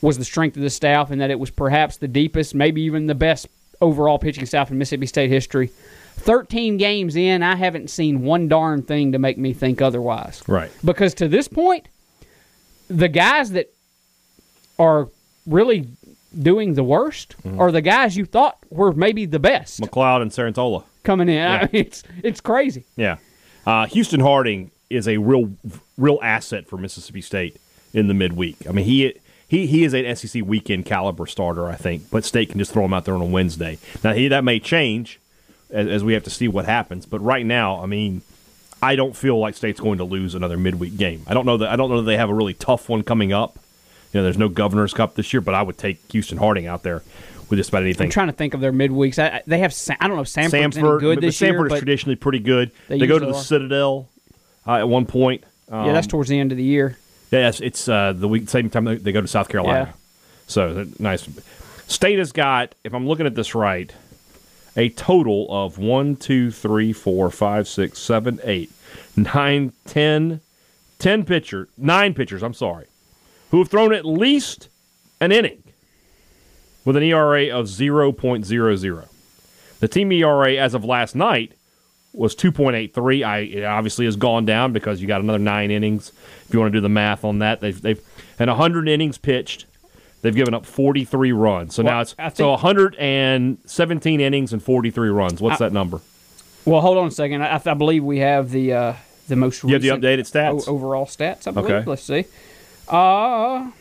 was 0.02 0.18
the 0.18 0.26
strength 0.26 0.56
of 0.58 0.64
the 0.64 0.70
staff 0.70 1.10
and 1.12 1.22
that 1.22 1.32
it 1.32 1.40
was 1.40 1.50
perhaps 1.50 1.98
the 1.98 2.08
deepest, 2.08 2.54
maybe 2.56 2.82
even 2.84 3.08
the 3.08 3.16
best 3.16 3.48
overall 3.82 4.20
pitching 4.20 4.46
staff 4.46 4.70
in 4.72 4.78
Mississippi 4.78 5.06
State 5.08 5.30
history. 5.30 5.72
13 6.18 6.78
games 6.78 7.16
in, 7.16 7.44
I 7.44 7.56
haven't 7.56 7.90
seen 7.90 8.24
one 8.24 8.48
darn 8.48 8.82
thing 8.84 9.12
to 9.12 9.20
make 9.20 9.38
me 9.38 9.54
think 9.54 9.82
otherwise. 9.82 10.42
Right. 10.48 10.72
Because 10.84 11.14
to 11.16 11.28
this 11.28 11.48
point, 11.48 11.88
the 12.90 13.08
guys 13.08 13.52
that 13.52 13.72
are 14.80 15.10
really 15.46 15.88
doing 16.40 16.74
the 16.74 16.84
worst 16.84 17.36
Mm-hmm. 17.44 17.60
or 17.60 17.72
the 17.72 17.82
guys 17.82 18.18
you 18.18 18.26
thought 18.26 18.58
were 18.70 18.92
maybe 18.94 19.26
the 19.26 19.40
best 19.40 19.80
McLeod 19.80 20.22
and 20.22 20.32
Cerantola. 20.32 20.84
coming 21.04 21.30
in. 21.30 21.42
I 21.42 21.62
mean, 21.62 21.70
it's 21.74 22.04
it's 22.24 22.42
crazy. 22.42 22.84
Yeah. 22.96 23.18
Uh, 23.66 23.86
Houston 23.88 24.20
Harding 24.20 24.72
is 24.89 25.08
a 25.08 25.17
real 25.17 25.53
real 25.98 26.20
asset 26.22 26.67
for 26.67 26.77
Mississippi 26.77 27.22
State 27.22 27.58
in 27.94 28.08
the 28.08 28.13
midweek. 28.13 28.67
I 28.67 28.72
mean, 28.72 28.86
he 28.86 29.13
he 29.48 29.65
he 29.67 29.84
is 29.84 29.94
an 29.94 30.15
SEC 30.15 30.44
weekend 30.46 30.86
caliber 30.86 31.25
starter, 31.25 31.67
I 31.67 31.75
think, 31.75 32.10
but 32.12 32.25
State 32.25 32.50
can 32.50 32.60
just 32.60 32.72
throw 32.72 32.86
him 32.86 32.94
out 32.94 33.06
there 33.06 33.15
on 33.15 33.22
a 33.22 33.25
Wednesday. 33.25 33.77
Now, 34.03 34.13
he, 34.13 34.27
that 34.27 34.44
may 34.44 34.60
change 34.60 35.20
as, 35.70 35.88
as 35.88 36.03
we 36.03 36.13
have 36.13 36.24
to 36.24 36.29
see 36.29 36.48
what 36.48 36.65
happens, 36.65 37.06
but 37.06 37.20
right 37.20 37.46
now, 37.46 37.82
I 37.82 37.86
mean, 37.86 38.22
I 38.82 38.96
don't 38.96 39.15
feel 39.15 39.39
like 39.39 39.56
State's 39.56 39.79
going 39.79 39.98
to 39.98 40.03
lose 40.03 40.36
another 40.36 40.58
midweek 40.58 40.98
game. 40.98 41.24
I 41.27 41.34
don't 41.34 41.46
know 41.46 41.58
that 41.58 41.70
I 41.70 41.75
don't 41.75 41.89
know 41.89 41.98
that 41.98 42.06
they 42.06 42.17
have 42.17 42.29
a 42.29 42.34
really 42.34 42.53
tough 42.53 42.89
one 42.89 43.03
coming 43.03 43.34
up. 43.34 43.58
You 44.13 44.20
know, 44.20 44.24
there's 44.24 44.38
no 44.38 44.50
Governor's 44.50 44.94
Cup 44.94 45.15
this 45.15 45.34
year, 45.34 45.41
but 45.41 45.53
I 45.53 45.62
would 45.62 45.77
take 45.77 46.12
Houston 46.12 46.38
Harding 46.38 46.67
out 46.67 46.84
there 46.84 47.03
with 47.50 47.58
just 47.60 47.70
about 47.70 47.84
anything. 47.84 48.06
I'm 48.06 48.12
trying 48.12 48.27
to 48.27 48.34
think 48.34 48.53
of 48.53 48.62
their 48.62 48.74
midweeks. 48.74 49.20
I, 49.20 49.41
they 49.48 49.60
have 49.60 49.75
I 50.00 50.08
don't 50.08 50.15
know 50.17 50.24
if 50.24 50.29
Samford's 50.29 50.53
any 50.53 50.88
Samford, 50.88 51.00
good 51.00 51.22
this 51.22 51.38
Samford 51.39 51.51
year, 51.51 51.65
is 51.65 51.70
but 51.70 51.79
traditionally 51.79 52.15
pretty 52.15 52.39
good. 52.39 52.72
They 52.88 53.00
They, 53.00 53.08
go 53.08 53.20
to 53.20 53.25
the 53.25 53.34
are. 53.34 53.44
Citadel 53.44 54.10
at 54.76 54.90
one 54.90 55.06
point. 55.06 55.44
Um, 55.70 55.88
yeah, 55.88 55.94
that's 55.94 56.08
towards 56.08 56.30
the 56.30 56.40
end 56.40 56.52
of 56.52 56.58
the 56.58 56.64
year. 56.64 56.98
yeah, 57.32 57.40
yes, 57.40 57.60
it's 57.60 57.88
uh, 57.88 58.14
the 58.14 58.28
week 58.28 58.50
same 58.50 58.70
time 58.70 58.86
they, 58.86 59.12
go 59.12 59.22
to 59.22 59.28
South 59.28 59.50
Carolina. 59.50 59.94
Yeah. 59.94 59.94
So 60.48 60.86
nice. 61.00 61.28
State 61.88 62.20
has 62.20 62.32
got, 62.32 62.76
if 62.84 62.94
I'm 62.94 63.08
looking 63.08 63.26
at 63.26 63.36
this 63.36 63.56
right, 63.56 63.94
a 64.76 64.90
total 64.90 65.48
of 65.50 65.78
one, 65.78 66.16
two, 66.16 66.52
three, 66.52 66.94
four, 66.94 67.30
five, 67.32 67.68
six, 67.68 68.00
seven, 68.00 68.40
eight, 68.44 68.72
nine, 69.16 69.74
ten, 69.86 70.42
ten 71.00 71.26
pitcher, 71.26 71.68
nine 71.78 72.14
pitchers. 72.14 72.44
I'm 72.44 72.54
sorry, 72.54 72.86
who 73.52 73.60
have 73.60 73.70
thrown 73.70 73.94
at 73.94 74.06
least 74.06 74.70
an 75.20 75.32
inning 75.32 75.64
with 76.86 76.96
an 76.96 77.04
ERA 77.04 77.50
of 77.50 77.66
0.00. 77.66 79.08
The 79.80 79.88
team 79.88 80.12
ERA 80.12 80.54
as 80.54 80.74
of 80.74 80.86
last 80.86 81.16
night 81.16 81.54
was 82.18 82.36
2.83. 82.36 83.24
I 83.26 83.38
it 83.40 83.64
obviously 83.64 84.06
has 84.06 84.16
gone 84.16 84.46
down 84.46 84.74
because 84.74 85.02
you 85.02 85.08
got 85.08 85.22
another 85.22 85.40
nine 85.40 85.72
innings. 85.72 86.12
If 86.48 86.54
you 86.54 86.60
want 86.60 86.72
to 86.74 86.78
do 86.78 86.82
the 86.82 86.90
math 86.90 87.24
on 87.24 87.40
that, 87.40 87.62
they've 87.62 87.80
they've 87.82 88.02
and 88.40 88.50
100 88.50 88.88
innings 88.88 89.18
pitched. 89.18 89.66
They've 90.24 90.36
given 90.36 90.54
up 90.56 90.66
43 90.66 91.32
runs. 91.32 91.76
So 91.76 91.84
now 91.84 92.02
it's 92.02 92.16
I 92.18 92.30
so 92.30 92.56
think- 92.56 92.64
117 92.64 94.20
innings 94.20 94.52
and 94.54 94.62
43 94.62 95.10
runs. 95.10 95.42
What's 95.42 95.62
I- 95.62 95.66
that 95.68 95.74
number? 95.74 96.02
Well, 96.66 96.82
hold 96.82 96.98
on 96.98 97.08
a 97.08 97.12
second. 97.12 97.44
I, 97.44 97.62
I 97.66 97.74
believe 97.76 98.04
we 98.04 98.20
have 98.20 98.52
the 98.52 98.74
uh, 98.74 98.94
the 99.30 99.38
most 99.38 99.64
You 99.64 99.70
have 99.74 99.82
the 99.82 99.88
updated 99.90 100.30
stats. 100.30 100.68
o- 100.68 100.74
overall 100.74 101.06
stats. 101.06 101.48
I 101.48 101.52
believe. 101.52 101.72
Okay. 101.72 101.90
Let's 101.90 102.04
see. 102.04 102.26
Uh, 102.90 103.72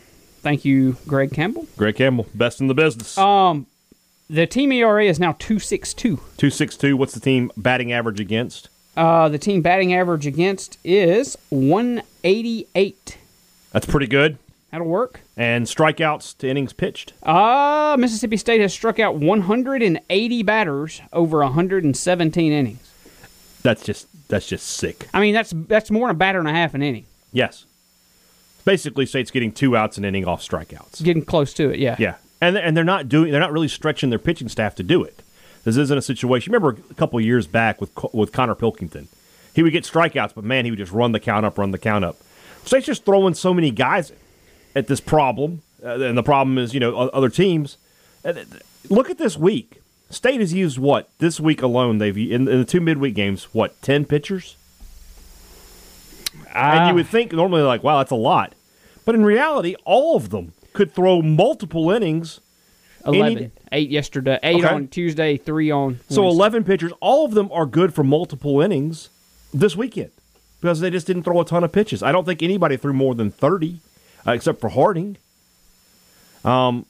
thank 0.42 0.64
you, 0.64 0.96
Greg 1.06 1.32
Campbell. 1.32 1.66
Greg 1.76 1.96
Campbell, 1.96 2.26
best 2.34 2.60
in 2.60 2.68
the 2.68 2.74
business. 2.74 3.18
Um, 3.18 3.66
the 4.28 4.46
team 4.46 4.72
ERA 4.72 5.04
is 5.04 5.18
now 5.20 5.36
two 5.38 5.58
six 5.58 5.94
two. 5.94 6.16
262. 6.36 6.96
What's 6.96 7.14
the 7.14 7.20
team 7.20 7.50
batting 7.56 7.92
average 7.92 8.20
against? 8.20 8.68
Uh, 8.96 9.28
the 9.28 9.38
team 9.38 9.62
batting 9.62 9.94
average 9.94 10.26
against 10.26 10.78
is 10.84 11.36
one 11.50 12.02
eighty 12.24 12.66
eight. 12.74 13.18
That's 13.72 13.86
pretty 13.86 14.06
good. 14.06 14.38
That'll 14.70 14.86
work. 14.86 15.20
And 15.36 15.66
strikeouts 15.66 16.38
to 16.38 16.48
innings 16.48 16.72
pitched. 16.72 17.12
Uh, 17.22 17.96
Mississippi 17.98 18.36
State 18.36 18.60
has 18.60 18.72
struck 18.72 18.98
out 18.98 19.14
180 19.16 20.42
batters 20.42 21.00
over 21.12 21.38
117 21.38 22.52
innings. 22.52 22.90
That's 23.62 23.84
just 23.84 24.06
that's 24.28 24.46
just 24.46 24.66
sick. 24.66 25.08
I 25.14 25.20
mean, 25.20 25.34
that's 25.34 25.52
that's 25.54 25.90
more 25.90 26.08
than 26.08 26.16
a 26.16 26.18
batter 26.18 26.38
and 26.38 26.48
a 26.48 26.52
half 26.52 26.74
an 26.74 26.82
inning. 26.82 27.06
Yes. 27.32 27.64
Basically, 28.64 29.06
State's 29.06 29.30
getting 29.30 29.52
two 29.52 29.76
outs 29.76 29.98
an 29.98 30.04
inning 30.04 30.24
off 30.26 30.42
strikeouts. 30.42 31.02
Getting 31.02 31.24
close 31.24 31.54
to 31.54 31.70
it, 31.70 31.78
yeah. 31.78 31.96
Yeah, 31.98 32.16
and 32.40 32.56
and 32.56 32.76
they're 32.76 32.84
not 32.84 33.08
doing 33.08 33.30
they're 33.32 33.40
not 33.40 33.52
really 33.52 33.68
stretching 33.68 34.10
their 34.10 34.18
pitching 34.18 34.48
staff 34.48 34.74
to 34.76 34.82
do 34.82 35.02
it. 35.02 35.22
This 35.64 35.76
isn't 35.76 35.98
a 35.98 36.02
situation. 36.02 36.52
Remember 36.52 36.80
a 36.90 36.94
couple 36.94 37.20
years 37.20 37.46
back 37.46 37.80
with 37.80 37.90
with 38.12 38.32
Connor 38.32 38.54
Pilkington, 38.54 39.08
he 39.54 39.62
would 39.62 39.72
get 39.72 39.84
strikeouts, 39.84 40.34
but 40.34 40.44
man, 40.44 40.64
he 40.64 40.70
would 40.70 40.78
just 40.78 40.92
run 40.92 41.12
the 41.12 41.20
count 41.20 41.44
up, 41.46 41.58
run 41.58 41.70
the 41.72 41.78
count 41.78 42.04
up. 42.04 42.16
State's 42.64 42.86
just 42.86 43.04
throwing 43.04 43.34
so 43.34 43.52
many 43.54 43.70
guys 43.70 44.12
at 44.74 44.86
this 44.88 45.00
problem, 45.00 45.62
uh, 45.84 46.00
and 46.00 46.16
the 46.18 46.22
problem 46.22 46.58
is 46.58 46.72
you 46.74 46.80
know 46.80 46.96
other 46.96 47.28
teams. 47.30 47.76
Uh, 48.24 48.34
Look 48.88 49.10
at 49.10 49.18
this 49.18 49.36
week. 49.36 49.80
State 50.10 50.38
has 50.38 50.52
used 50.52 50.78
what 50.78 51.08
this 51.18 51.40
week 51.40 51.60
alone? 51.62 51.98
They've 51.98 52.16
in, 52.16 52.46
in 52.46 52.58
the 52.58 52.64
two 52.64 52.80
midweek 52.80 53.14
games 53.16 53.44
what 53.52 53.80
ten 53.82 54.04
pitchers, 54.04 54.54
and 56.54 56.80
Ah. 56.80 56.88
you 56.88 56.94
would 56.94 57.08
think 57.08 57.32
normally 57.32 57.62
like 57.62 57.82
wow 57.82 57.98
that's 57.98 58.10
a 58.12 58.14
lot, 58.16 58.54
but 59.04 59.14
in 59.16 59.24
reality 59.24 59.74
all 59.84 60.16
of 60.16 60.30
them 60.30 60.52
could 60.76 60.92
throw 60.92 61.20
multiple 61.22 61.90
innings 61.90 62.40
11. 63.04 63.38
Any- 63.38 63.50
Eight 63.72 63.90
yesterday, 63.90 64.38
eight 64.44 64.64
Okay. 64.64 64.74
on 64.74 64.86
Tuesday, 64.88 65.36
three 65.36 65.72
on. 65.72 65.98
So 66.08 66.28
11 66.28 66.62
pitchers, 66.62 66.92
all 67.00 67.24
of 67.24 67.34
them 67.34 67.50
are 67.52 67.66
good 67.66 67.92
for 67.92 68.04
multiple 68.04 68.60
innings 68.60 69.10
this 69.52 69.74
weekend 69.76 70.12
because 70.60 70.78
they 70.78 70.88
just 70.88 71.06
didn't 71.06 71.24
throw 71.24 71.40
a 71.40 71.44
ton 71.44 71.64
of 71.64 71.72
pitches. 71.72 72.00
I 72.02 72.12
don't 72.12 72.24
think 72.24 72.42
anybody 72.44 72.76
threw 72.76 72.92
more 72.92 73.14
than 73.16 73.32
30 73.32 73.80
uh, 74.26 74.32
except 74.32 74.60
for 74.60 74.68
Harding. 74.68 75.16
Um, 76.44 76.86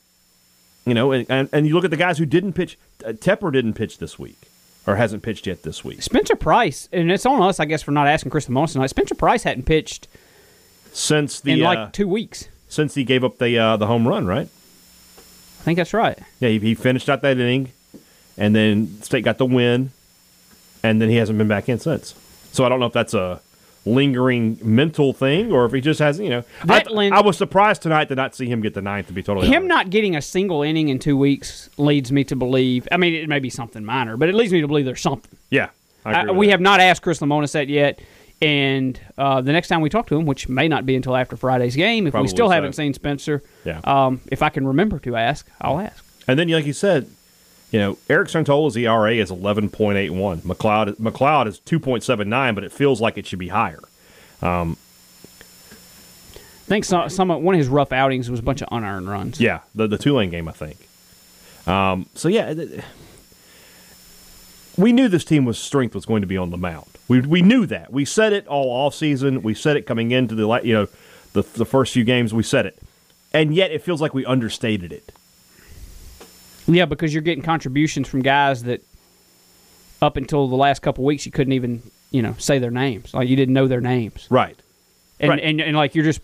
you 0.84 0.92
know, 0.94 1.12
and, 1.12 1.26
and, 1.30 1.48
and 1.52 1.66
you 1.66 1.74
look 1.74 1.84
at 1.84 1.90
the 1.90 1.96
guys 1.96 2.18
who 2.18 2.26
didn't 2.26 2.52
pitch. 2.52 2.78
Uh, 3.04 3.12
Tepper 3.12 3.50
didn't 3.50 3.72
pitch 3.74 3.98
this 3.98 4.18
week 4.18 4.38
or 4.86 4.96
hasn't 4.96 5.22
pitched 5.22 5.46
yet 5.46 5.62
this 5.62 5.82
week. 5.82 6.02
Spencer 6.02 6.36
Price, 6.36 6.88
and 6.92 7.10
it's 7.10 7.26
on 7.26 7.40
us, 7.42 7.58
I 7.58 7.64
guess, 7.64 7.82
for 7.82 7.90
not 7.90 8.06
asking 8.06 8.30
Chris 8.30 8.46
Lemonis 8.46 8.72
tonight. 8.72 8.88
Spencer 8.88 9.14
Price 9.14 9.42
hadn't 9.44 9.64
pitched 9.64 10.08
Since 10.92 11.40
the 11.40 11.52
in 11.52 11.60
like 11.60 11.78
uh, 11.78 11.88
two 11.92 12.06
weeks. 12.06 12.48
Since 12.76 12.94
he 12.94 13.04
gave 13.04 13.24
up 13.24 13.38
the 13.38 13.58
uh, 13.58 13.76
the 13.78 13.86
home 13.86 14.06
run, 14.06 14.26
right? 14.26 14.48
I 14.48 15.62
think 15.62 15.78
that's 15.78 15.94
right. 15.94 16.18
Yeah, 16.40 16.50
he, 16.50 16.58
he 16.58 16.74
finished 16.74 17.08
out 17.08 17.22
that 17.22 17.38
inning, 17.38 17.72
and 18.36 18.54
then 18.54 19.00
State 19.02 19.24
got 19.24 19.38
the 19.38 19.46
win, 19.46 19.90
and 20.82 21.00
then 21.00 21.08
he 21.08 21.16
hasn't 21.16 21.38
been 21.38 21.48
back 21.48 21.68
in 21.70 21.78
since. 21.80 22.14
So 22.52 22.64
I 22.64 22.68
don't 22.68 22.78
know 22.78 22.86
if 22.86 22.92
that's 22.92 23.14
a 23.14 23.40
lingering 23.86 24.58
mental 24.62 25.12
thing 25.12 25.52
or 25.52 25.64
if 25.64 25.72
he 25.72 25.80
just 25.80 26.00
hasn't. 26.00 26.24
You 26.24 26.30
know, 26.30 26.44
I, 26.68 26.84
I 27.12 27.20
was 27.22 27.38
surprised 27.38 27.80
tonight 27.82 28.08
to 28.08 28.14
not 28.14 28.34
see 28.34 28.46
him 28.46 28.60
get 28.60 28.74
the 28.74 28.82
ninth. 28.82 29.06
To 29.06 29.12
be 29.14 29.22
totally 29.22 29.46
Him 29.46 29.54
honest. 29.64 29.68
not 29.68 29.90
getting 29.90 30.14
a 30.16 30.22
single 30.22 30.62
inning 30.62 30.88
in 30.90 30.98
two 30.98 31.16
weeks 31.16 31.70
leads 31.78 32.12
me 32.12 32.24
to 32.24 32.36
believe. 32.36 32.86
I 32.92 32.98
mean, 32.98 33.14
it 33.14 33.28
may 33.28 33.38
be 33.38 33.48
something 33.50 33.84
minor, 33.84 34.16
but 34.18 34.28
it 34.28 34.34
leads 34.34 34.52
me 34.52 34.60
to 34.60 34.68
believe 34.68 34.84
there's 34.84 35.00
something. 35.00 35.38
yeah, 35.50 35.70
I 36.04 36.26
with 36.26 36.36
we 36.36 36.46
that. 36.46 36.50
have 36.52 36.60
not 36.60 36.80
asked 36.80 37.00
Chris 37.02 37.20
Lemonis 37.20 37.52
that 37.52 37.68
yet. 37.68 38.00
And 38.42 39.00
uh, 39.16 39.40
the 39.40 39.52
next 39.52 39.68
time 39.68 39.80
we 39.80 39.88
talk 39.88 40.08
to 40.08 40.16
him, 40.16 40.26
which 40.26 40.48
may 40.48 40.68
not 40.68 40.84
be 40.84 40.94
until 40.94 41.16
after 41.16 41.36
Friday's 41.36 41.74
game, 41.74 42.06
if 42.06 42.10
Probably 42.12 42.26
we 42.26 42.28
still 42.28 42.48
so. 42.48 42.52
haven't 42.52 42.74
seen 42.74 42.92
Spencer, 42.92 43.42
Yeah. 43.64 43.80
um, 43.84 44.20
if 44.30 44.42
I 44.42 44.50
can 44.50 44.66
remember 44.66 44.98
to 45.00 45.16
ask, 45.16 45.48
I'll 45.60 45.80
ask. 45.80 46.04
And 46.28 46.38
then, 46.38 46.48
like 46.50 46.66
you 46.66 46.74
said, 46.74 47.08
you 47.70 47.78
know, 47.78 47.96
Eric 48.10 48.28
Santola's 48.28 48.76
ERA 48.76 49.14
is 49.14 49.30
eleven 49.30 49.70
point 49.70 49.96
eight 49.98 50.10
one. 50.10 50.40
McLeod 50.42 50.96
McLeod 50.96 51.46
is 51.46 51.58
two 51.60 51.80
point 51.80 52.02
seven 52.04 52.28
nine, 52.28 52.54
but 52.54 52.62
it 52.62 52.72
feels 52.72 53.00
like 53.00 53.16
it 53.16 53.26
should 53.26 53.38
be 53.38 53.48
higher. 53.48 53.80
I 54.42 54.74
think 56.68 56.84
some, 56.84 57.08
some 57.08 57.28
one 57.28 57.54
of 57.54 57.58
his 57.58 57.68
rough 57.68 57.92
outings 57.92 58.28
was 58.30 58.40
a 58.40 58.42
bunch 58.42 58.60
of 58.60 58.68
unearned 58.70 59.08
runs. 59.08 59.40
Yeah, 59.40 59.60
the 59.74 59.86
the 59.86 59.98
Tulane 59.98 60.30
game, 60.30 60.46
I 60.48 60.52
think. 60.52 60.88
Um, 61.66 62.06
so 62.14 62.28
yeah, 62.28 62.54
we 64.76 64.92
knew 64.92 65.08
this 65.08 65.24
team 65.24 65.44
was 65.44 65.58
strength 65.58 65.94
was 65.94 66.04
going 66.06 66.20
to 66.22 66.26
be 66.26 66.36
on 66.36 66.50
the 66.50 66.56
mound. 66.58 66.86
We 67.08 67.20
we 67.20 67.42
knew 67.42 67.66
that. 67.66 67.92
We 67.92 68.04
said 68.04 68.32
it 68.32 68.46
all 68.48 68.68
off 68.70 68.94
season. 68.94 69.42
We 69.42 69.54
said 69.54 69.76
it 69.76 69.82
coming 69.86 70.10
into 70.10 70.34
the 70.34 70.48
you 70.64 70.74
know 70.74 70.88
the 71.32 71.42
the 71.42 71.64
first 71.64 71.92
few 71.92 72.04
games. 72.04 72.34
We 72.34 72.42
said 72.42 72.66
it, 72.66 72.78
and 73.32 73.54
yet 73.54 73.70
it 73.70 73.82
feels 73.82 74.00
like 74.00 74.12
we 74.14 74.24
understated 74.24 74.92
it. 74.92 75.12
Yeah, 76.66 76.84
because 76.84 77.14
you're 77.14 77.22
getting 77.22 77.44
contributions 77.44 78.08
from 78.08 78.22
guys 78.22 78.64
that 78.64 78.82
up 80.02 80.16
until 80.16 80.48
the 80.48 80.56
last 80.56 80.82
couple 80.82 81.04
weeks 81.04 81.24
you 81.24 81.32
couldn't 81.32 81.52
even 81.52 81.80
you 82.10 82.22
know 82.22 82.34
say 82.38 82.58
their 82.58 82.70
names. 82.72 83.14
Like 83.14 83.28
you 83.28 83.36
didn't 83.36 83.54
know 83.54 83.68
their 83.68 83.80
names, 83.80 84.26
Right. 84.30 84.56
and 85.20 85.30
Right. 85.30 85.40
and, 85.40 85.60
and 85.60 85.76
like 85.76 85.94
you're 85.94 86.04
just 86.04 86.20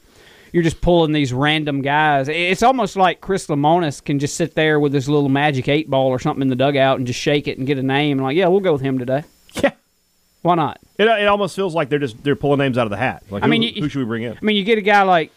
you're 0.53 0.65
just 0.65 0.81
pulling 0.81 1.13
these 1.13 1.33
random 1.33 1.81
guys. 1.81 2.29
It's 2.29 2.63
almost 2.63 2.97
like 2.97 3.21
Chris 3.21 3.47
Lemonis 3.47 4.05
can 4.05 4.19
just 4.19 4.35
sit 4.37 4.55
there 4.55 4.79
with 4.81 4.93
his 4.93 5.09
little 5.09 5.29
magic 5.31 5.69
eight 5.69 5.89
ball 5.89 6.09
or 6.09 6.19
something 6.19 6.43
in 6.43 6.49
the 6.49 6.57
dugout 6.57 6.99
and 6.99 7.07
just 7.07 7.21
shake 7.21 7.47
it 7.49 7.57
and 7.57 7.67
get 7.67 7.79
a 7.79 7.83
name 7.83 8.19
and 8.19 8.25
like, 8.25 8.37
yeah, 8.37 8.49
we'll 8.49 8.61
go 8.61 8.73
with 8.73 8.83
him 8.83 8.99
today. 8.99 9.23
Yeah. 10.43 10.49
Why 10.49 10.55
not? 10.57 10.79
It, 10.99 11.05
it 11.09 11.29
almost 11.29 11.55
feels 11.57 11.75
like 11.75 11.89
they're 11.89 11.99
just 11.99 12.23
they're 12.23 12.37
pulling 12.37 12.59
names 12.59 12.79
out 12.79 12.87
of 12.87 12.91
the 12.91 12.97
hat. 12.97 13.23
Like 13.31 13.43
I 13.43 13.47
mean, 13.47 13.63
who, 13.63 13.69
you- 13.69 13.83
who 13.83 13.89
should 13.89 14.01
we 14.01 14.05
bring 14.05 14.23
in? 14.25 14.33
I 14.37 14.39
mean, 14.43 14.57
you 14.57 14.65
get 14.65 14.79
a 14.79 14.83
guy 14.83 15.03
like, 15.03 15.31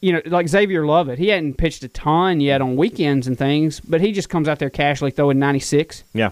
you 0.00 0.12
know, 0.14 0.22
like 0.26 0.48
Xavier 0.48 0.86
Lovett. 0.86 1.18
He 1.18 1.28
hadn't 1.28 1.54
pitched 1.54 1.82
a 1.84 1.88
ton 1.88 2.40
yet 2.40 2.60
on 2.62 2.76
weekends 2.76 3.26
and 3.26 3.36
things, 3.38 3.80
but 3.80 4.00
he 4.00 4.12
just 4.12 4.28
comes 4.30 4.48
out 4.48 4.58
there 4.58 4.70
casually 4.70 5.10
throwing 5.10 5.38
96, 5.38 6.04
Yeah. 6.14 6.30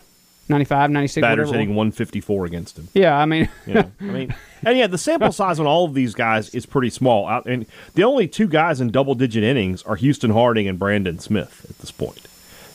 95, 0.50 0.90
96, 0.90 1.20
Batters 1.22 1.50
hitting 1.50 1.74
154 1.74 2.46
against 2.46 2.78
him. 2.78 2.88
Yeah, 2.94 3.14
I 3.18 3.26
mean, 3.26 3.50
know, 3.66 3.90
I 4.00 4.04
mean, 4.04 4.34
and 4.64 4.78
yeah, 4.78 4.86
the 4.86 4.96
sample 4.96 5.30
size 5.30 5.60
on 5.60 5.66
all 5.66 5.84
of 5.84 5.92
these 5.92 6.14
guys 6.14 6.54
is 6.54 6.64
pretty 6.64 6.88
small. 6.88 7.26
Out 7.28 7.44
and 7.44 7.66
the 7.94 8.04
only 8.04 8.26
two 8.28 8.48
guys 8.48 8.80
in 8.80 8.88
double-digit 8.90 9.44
innings 9.44 9.82
are 9.82 9.96
Houston 9.96 10.30
Harding 10.30 10.66
and 10.66 10.78
Brandon 10.78 11.18
Smith 11.18 11.66
at 11.68 11.76
this 11.80 11.90
point. 11.90 12.26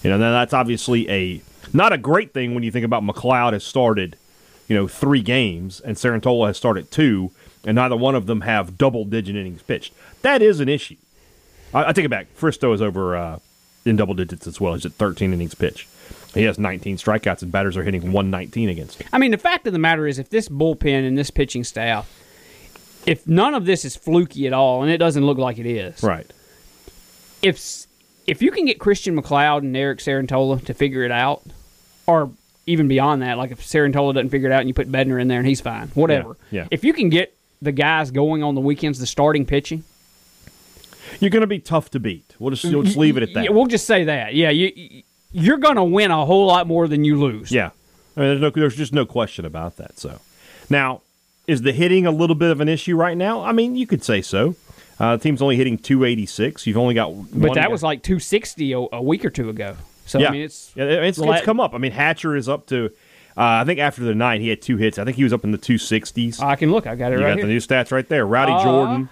You 0.03 0.11
know, 0.11 0.17
now 0.19 0.31
that's 0.33 0.53
obviously 0.53 1.09
a 1.09 1.41
not 1.73 1.93
a 1.93 1.97
great 1.97 2.31
thing 2.31 2.53
when 2.53 2.61
you 2.61 2.69
think 2.69 2.85
about 2.85 3.01
McLeod 3.01 3.53
has 3.53 3.63
started, 3.63 4.17
you 4.67 4.75
know, 4.75 4.87
three 4.87 5.21
games 5.21 5.79
and 5.79 5.95
Cerantola 5.97 6.47
has 6.47 6.57
started 6.57 6.89
two, 6.91 7.31
and 7.65 7.75
neither 7.75 7.95
one 7.95 8.15
of 8.15 8.25
them 8.25 8.41
have 8.41 8.77
double-digit 8.77 9.35
innings 9.35 9.61
pitched. 9.63 9.93
That 10.21 10.41
is 10.41 10.59
an 10.59 10.69
issue. 10.69 10.95
I, 11.73 11.89
I 11.89 11.93
take 11.93 12.05
it 12.05 12.09
back. 12.09 12.27
Fristoe 12.35 12.73
is 12.73 12.81
over 12.81 13.15
uh, 13.15 13.39
in 13.85 13.95
double 13.95 14.13
digits 14.13 14.47
as 14.47 14.59
well. 14.61 14.73
He's 14.73 14.85
at 14.85 14.93
13 14.93 15.33
innings 15.33 15.55
pitched. 15.55 15.87
He 16.33 16.43
has 16.43 16.57
19 16.57 16.97
strikeouts, 16.97 17.43
and 17.43 17.51
batters 17.51 17.77
are 17.77 17.83
hitting 17.83 18.11
119 18.11 18.67
against 18.69 18.99
him. 19.01 19.07
I 19.13 19.19
mean, 19.19 19.31
the 19.31 19.37
fact 19.37 19.67
of 19.67 19.73
the 19.73 19.79
matter 19.79 20.07
is, 20.07 20.17
if 20.17 20.29
this 20.29 20.49
bullpen 20.49 21.07
and 21.07 21.15
this 21.17 21.29
pitching 21.29 21.63
staff, 21.63 22.09
if 23.05 23.27
none 23.27 23.53
of 23.53 23.65
this 23.65 23.85
is 23.85 23.95
fluky 23.95 24.47
at 24.47 24.53
all, 24.53 24.81
and 24.81 24.91
it 24.91 24.97
doesn't 24.97 25.25
look 25.25 25.37
like 25.37 25.59
it 25.59 25.65
is, 25.67 26.01
Right. 26.01 26.25
if 27.41 27.85
if 28.25 28.41
you 28.41 28.51
can 28.51 28.65
get 28.65 28.79
Christian 28.79 29.21
McLeod 29.21 29.59
and 29.59 29.75
Eric 29.75 29.99
Cerantola 29.99 30.63
to 30.65 30.73
figure 30.73 31.03
it 31.03 31.11
out, 31.11 31.43
or 32.07 32.31
even 32.65 32.87
beyond 32.87 33.21
that, 33.21 33.37
like 33.37 33.51
if 33.51 33.61
Cerantola 33.61 34.13
doesn't 34.13 34.29
figure 34.29 34.49
it 34.49 34.53
out 34.53 34.59
and 34.61 34.67
you 34.69 34.73
put 34.73 34.91
Bednar 34.91 35.21
in 35.21 35.27
there 35.27 35.39
and 35.39 35.47
he's 35.47 35.61
fine, 35.61 35.89
whatever. 35.89 36.37
yeah. 36.51 36.67
If 36.71 36.83
you 36.83 36.93
can 36.93 37.09
get 37.09 37.35
the 37.61 37.71
guys 37.71 38.11
going 38.11 38.43
on 38.43 38.55
the 38.55 38.61
weekends, 38.61 38.99
the 38.99 39.07
starting 39.07 39.45
pitching, 39.45 39.83
You're 41.19 41.29
going 41.29 41.41
to 41.41 41.47
be 41.47 41.59
tough 41.59 41.89
to 41.91 41.99
beat. 41.99 42.35
We'll 42.39 42.51
just, 42.51 42.63
we'll 42.65 42.83
just 42.83 42.97
leave 42.97 43.17
it 43.17 43.23
at 43.23 43.33
that. 43.33 43.43
Yeah, 43.45 43.51
we'll 43.51 43.67
just 43.67 43.85
say 43.85 44.05
that. 44.05 44.33
Yeah, 44.33 44.49
you 44.49 45.03
you're 45.31 45.57
going 45.57 45.75
to 45.75 45.83
win 45.83 46.11
a 46.11 46.25
whole 46.25 46.45
lot 46.47 46.67
more 46.67 46.87
than 46.87 47.03
you 47.03 47.19
lose. 47.19 47.51
Yeah, 47.51 47.71
I 48.15 48.19
mean, 48.19 48.29
there's 48.29 48.41
no, 48.41 48.49
there's 48.49 48.75
just 48.75 48.93
no 48.93 49.05
question 49.05 49.45
about 49.45 49.77
that. 49.77 49.97
So, 49.99 50.19
now, 50.69 51.01
is 51.47 51.61
the 51.63 51.71
hitting 51.71 52.05
a 52.05 52.11
little 52.11 52.35
bit 52.35 52.51
of 52.51 52.61
an 52.61 52.69
issue 52.69 52.95
right 52.95 53.17
now? 53.17 53.43
I 53.43 53.51
mean, 53.51 53.75
you 53.75 53.87
could 53.87 54.03
say 54.03 54.21
so. 54.21 54.55
Uh, 54.99 55.17
the 55.17 55.23
team's 55.23 55.41
only 55.41 55.55
hitting 55.55 55.77
286. 55.77 56.67
You've 56.67 56.77
only 56.77 56.93
got, 56.93 57.11
but 57.33 57.53
that 57.55 57.63
guy- 57.63 57.67
was 57.67 57.81
like 57.83 58.03
260 58.03 58.73
a, 58.73 58.77
a 58.93 59.01
week 59.01 59.25
or 59.25 59.29
two 59.31 59.49
ago. 59.49 59.75
So 60.13 60.19
yeah, 60.19 60.27
I 60.29 60.31
mean, 60.31 60.41
it's 60.43 60.71
yeah, 60.75 60.83
it's, 60.85 61.17
it's 61.19 61.41
come 61.45 61.59
up. 61.59 61.73
I 61.73 61.79
mean, 61.79 61.91
Hatcher 61.91 62.35
is 62.35 62.47
up 62.47 62.67
to. 62.67 62.85
Uh, 63.35 63.41
I 63.61 63.65
think 63.65 63.79
after 63.79 64.03
the 64.03 64.13
night 64.13 64.41
he 64.41 64.49
had 64.49 64.61
two 64.61 64.77
hits. 64.77 64.99
I 64.99 65.05
think 65.05 65.17
he 65.17 65.23
was 65.23 65.33
up 65.33 65.43
in 65.43 65.51
the 65.51 65.57
260s. 65.57 66.39
I 66.39 66.55
can 66.55 66.71
look. 66.71 66.85
I 66.85 66.95
got 66.95 67.11
it 67.11 67.17
you 67.17 67.25
right 67.25 67.31
got 67.31 67.37
here. 67.39 67.47
the 67.47 67.51
new 67.53 67.59
stats 67.59 67.91
right 67.91 68.07
there. 68.07 68.27
Rowdy 68.27 68.51
Uh, 68.51 68.63
Jordan. 68.63 69.09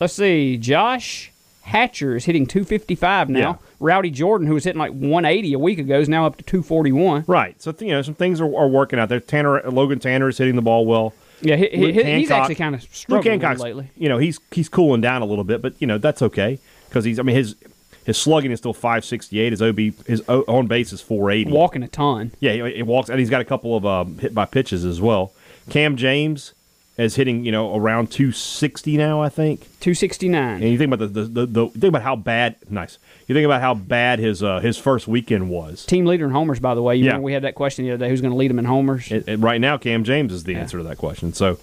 Let's 0.00 0.14
see. 0.14 0.56
Josh 0.56 1.30
Hatcher 1.62 2.16
is 2.16 2.24
hitting 2.24 2.46
255 2.46 3.28
now. 3.30 3.38
Yeah. 3.38 3.54
Rowdy 3.78 4.10
Jordan, 4.10 4.48
who 4.48 4.54
was 4.54 4.64
hitting 4.64 4.80
like 4.80 4.90
180 4.90 5.52
a 5.52 5.58
week 5.60 5.78
ago, 5.78 6.00
is 6.00 6.08
now 6.08 6.26
up 6.26 6.36
to 6.38 6.42
241. 6.42 7.24
Right. 7.28 7.60
So 7.62 7.72
you 7.78 7.88
know 7.92 8.02
some 8.02 8.14
things 8.14 8.40
are, 8.40 8.44
are 8.56 8.66
working 8.68 8.98
out 8.98 9.08
there. 9.08 9.20
Tanner 9.20 9.62
Logan 9.70 10.00
Tanner 10.00 10.28
is 10.28 10.36
hitting 10.38 10.56
the 10.56 10.62
ball 10.62 10.84
well. 10.84 11.14
Yeah, 11.40 11.54
he, 11.56 11.68
he- 11.92 12.02
he's 12.02 12.30
actually 12.32 12.54
kind 12.56 12.74
of 12.74 12.82
struggling 12.82 13.34
a 13.34 13.36
little 13.36 13.48
Hancock's, 13.48 13.60
lately. 13.62 13.90
you 13.96 14.08
know, 14.08 14.18
he's 14.18 14.40
he's 14.50 14.68
cooling 14.68 15.00
down 15.00 15.22
a 15.22 15.26
little 15.26 15.44
bit, 15.44 15.62
but 15.62 15.74
you 15.80 15.86
know 15.86 15.98
that's 15.98 16.22
okay 16.22 16.58
because 16.88 17.04
he's. 17.04 17.18
I 17.20 17.22
mean 17.22 17.36
his 17.36 17.54
his 18.04 18.18
slugging 18.18 18.50
is 18.52 18.58
still 18.58 18.72
568. 18.74 19.52
His 19.52 19.62
OB 19.62 19.78
his 20.06 20.20
on 20.28 20.66
base 20.66 20.92
is 20.92 21.00
480. 21.00 21.50
Walking 21.52 21.82
a 21.82 21.88
ton. 21.88 22.32
Yeah, 22.40 22.52
he, 22.68 22.76
he 22.76 22.82
walks 22.82 23.08
and 23.08 23.18
he's 23.18 23.30
got 23.30 23.40
a 23.40 23.44
couple 23.44 23.76
of 23.76 23.84
um, 23.86 24.18
hit 24.18 24.34
by 24.34 24.44
pitches 24.44 24.84
as 24.84 25.00
well. 25.00 25.32
Cam 25.70 25.96
James 25.96 26.52
is 26.96 27.16
hitting 27.16 27.44
you 27.44 27.50
know 27.50 27.74
around 27.74 28.10
260 28.12 28.96
now, 28.96 29.20
I 29.20 29.28
think. 29.28 29.62
269. 29.80 30.62
And 30.62 30.70
you 30.70 30.78
think 30.78 30.92
about 30.92 31.12
the 31.12 31.22
the, 31.22 31.46
the, 31.46 31.46
the 31.46 31.68
think 31.68 31.84
about 31.84 32.02
how 32.02 32.16
bad. 32.16 32.56
Nice. 32.70 32.98
You 33.26 33.34
think 33.34 33.46
about 33.46 33.62
how 33.62 33.74
bad 33.74 34.18
his 34.18 34.42
uh, 34.42 34.60
his 34.60 34.76
first 34.76 35.08
weekend 35.08 35.48
was. 35.48 35.84
Team 35.86 36.04
leader 36.06 36.26
in 36.26 36.30
homers, 36.30 36.60
by 36.60 36.74
the 36.74 36.82
way. 36.82 36.96
You 36.96 37.06
Yeah. 37.06 37.18
we 37.18 37.32
had 37.32 37.42
that 37.42 37.54
question 37.54 37.84
the 37.84 37.92
other 37.92 38.04
day 38.04 38.10
who's 38.10 38.20
going 38.20 38.32
to 38.32 38.36
lead 38.36 38.50
him 38.50 38.58
in 38.58 38.64
homers? 38.66 39.10
And, 39.10 39.26
and 39.26 39.42
right 39.42 39.60
now, 39.60 39.76
Cam 39.78 40.04
James 40.04 40.32
is 40.32 40.44
the 40.44 40.54
answer 40.56 40.78
to 40.78 40.84
that 40.84 40.98
question. 40.98 41.32
So 41.32 41.58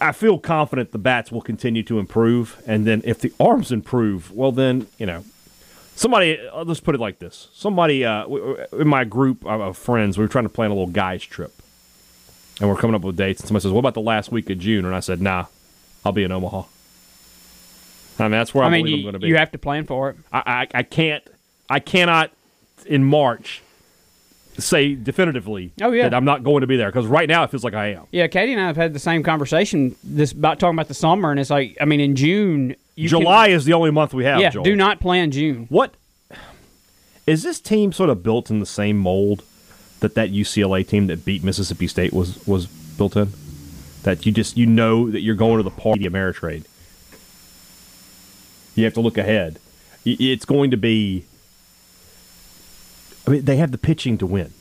I, 0.00 0.12
feel 0.12 0.38
confident 0.38 0.92
the 0.92 0.98
bats 0.98 1.30
will 1.30 1.42
continue 1.42 1.82
to 1.84 1.98
improve, 1.98 2.62
and 2.66 2.86
then 2.86 3.02
if 3.04 3.20
the 3.20 3.32
arms 3.38 3.72
improve, 3.72 4.30
well, 4.32 4.52
then 4.52 4.86
you 4.98 5.06
know. 5.06 5.24
Somebody, 5.94 6.38
uh, 6.38 6.62
let's 6.62 6.78
put 6.78 6.94
it 6.94 7.00
like 7.00 7.18
this. 7.18 7.48
Somebody 7.52 8.04
uh, 8.04 8.24
in 8.72 8.86
my 8.86 9.02
group 9.02 9.44
of 9.44 9.76
friends, 9.76 10.16
we 10.16 10.22
were 10.22 10.28
trying 10.28 10.44
to 10.44 10.48
plan 10.48 10.70
a 10.70 10.74
little 10.74 10.86
guys 10.86 11.24
trip, 11.24 11.52
and 12.60 12.68
we're 12.68 12.76
coming 12.76 12.94
up 12.94 13.02
with 13.02 13.16
dates. 13.16 13.40
And 13.40 13.48
somebody 13.48 13.62
says, 13.64 13.72
"What 13.72 13.80
about 13.80 13.94
the 13.94 14.00
last 14.00 14.30
week 14.30 14.48
of 14.48 14.60
June?" 14.60 14.84
And 14.84 14.94
I 14.94 15.00
said, 15.00 15.20
"Nah, 15.20 15.46
I'll 16.04 16.12
be 16.12 16.22
in 16.22 16.30
Omaha." 16.30 16.62
I 18.20 18.22
mean, 18.24 18.30
that's 18.32 18.54
where 18.54 18.64
I, 18.64 18.68
I 18.68 18.70
mean, 18.70 18.84
believe 18.84 18.98
I'm 18.98 19.02
going 19.02 19.12
to 19.14 19.18
be. 19.18 19.28
you 19.28 19.36
have 19.36 19.50
to 19.52 19.58
plan 19.58 19.86
for 19.86 20.10
it. 20.10 20.16
I, 20.32 20.38
I, 20.46 20.78
I 20.78 20.82
can't, 20.84 21.24
I 21.68 21.80
cannot 21.80 22.30
in 22.86 23.04
March 23.04 23.62
say 24.58 24.94
definitively 24.94 25.72
Oh, 25.80 25.92
yeah. 25.92 26.04
that 26.04 26.14
I'm 26.14 26.24
not 26.24 26.42
going 26.42 26.62
to 26.62 26.66
be 26.66 26.76
there 26.76 26.88
because 26.90 27.06
right 27.06 27.28
now 27.28 27.44
it 27.44 27.50
feels 27.50 27.62
like 27.64 27.74
I 27.74 27.92
am. 27.92 28.06
Yeah, 28.10 28.26
Katie 28.26 28.52
and 28.52 28.60
I 28.60 28.66
have 28.66 28.76
had 28.76 28.92
the 28.92 28.98
same 28.98 29.22
conversation 29.22 29.94
this 30.02 30.32
about 30.32 30.58
talking 30.58 30.74
about 30.76 30.88
the 30.88 30.94
summer, 30.94 31.30
and 31.30 31.38
it's 31.38 31.50
like, 31.50 31.76
I 31.80 31.84
mean, 31.84 32.00
in 32.00 32.16
June, 32.16 32.74
you 32.96 33.08
can- 33.08 33.20
July 33.20 33.48
is 33.48 33.64
the 33.64 33.72
only 33.74 33.90
month 33.90 34.12
we 34.14 34.24
have. 34.24 34.40
yeah, 34.40 34.50
Joel. 34.50 34.64
do 34.64 34.74
not 34.76 35.00
plan 35.00 35.30
June. 35.30 35.66
What 35.68 35.94
is 37.26 37.42
this 37.42 37.60
team 37.60 37.92
sort 37.92 38.10
of 38.10 38.22
built 38.22 38.50
in 38.50 38.58
the 38.58 38.66
same 38.66 38.98
mold 38.98 39.44
that 40.00 40.14
that 40.14 40.30
UCLA 40.30 40.86
team 40.86 41.06
that 41.08 41.24
beat 41.24 41.44
Mississippi 41.44 41.86
State 41.86 42.12
was 42.12 42.44
was 42.46 42.66
built 42.66 43.16
in? 43.16 43.32
That 44.04 44.24
you 44.26 44.32
just 44.32 44.56
you 44.56 44.64
know 44.66 45.10
that 45.10 45.20
you're 45.20 45.34
going 45.34 45.58
to 45.58 45.62
the 45.62 45.70
party 45.70 46.04
Ameritrade. 46.04 46.64
You 48.74 48.84
have 48.84 48.94
to 48.94 49.00
look 49.00 49.18
ahead. 49.18 49.58
It's 50.04 50.44
going 50.44 50.70
to 50.70 50.76
be. 50.76 51.24
I 53.28 53.32
mean, 53.32 53.44
they 53.44 53.56
have 53.56 53.70
the 53.72 53.78
pitching 53.78 54.18
to 54.18 54.26
win. 54.26 54.52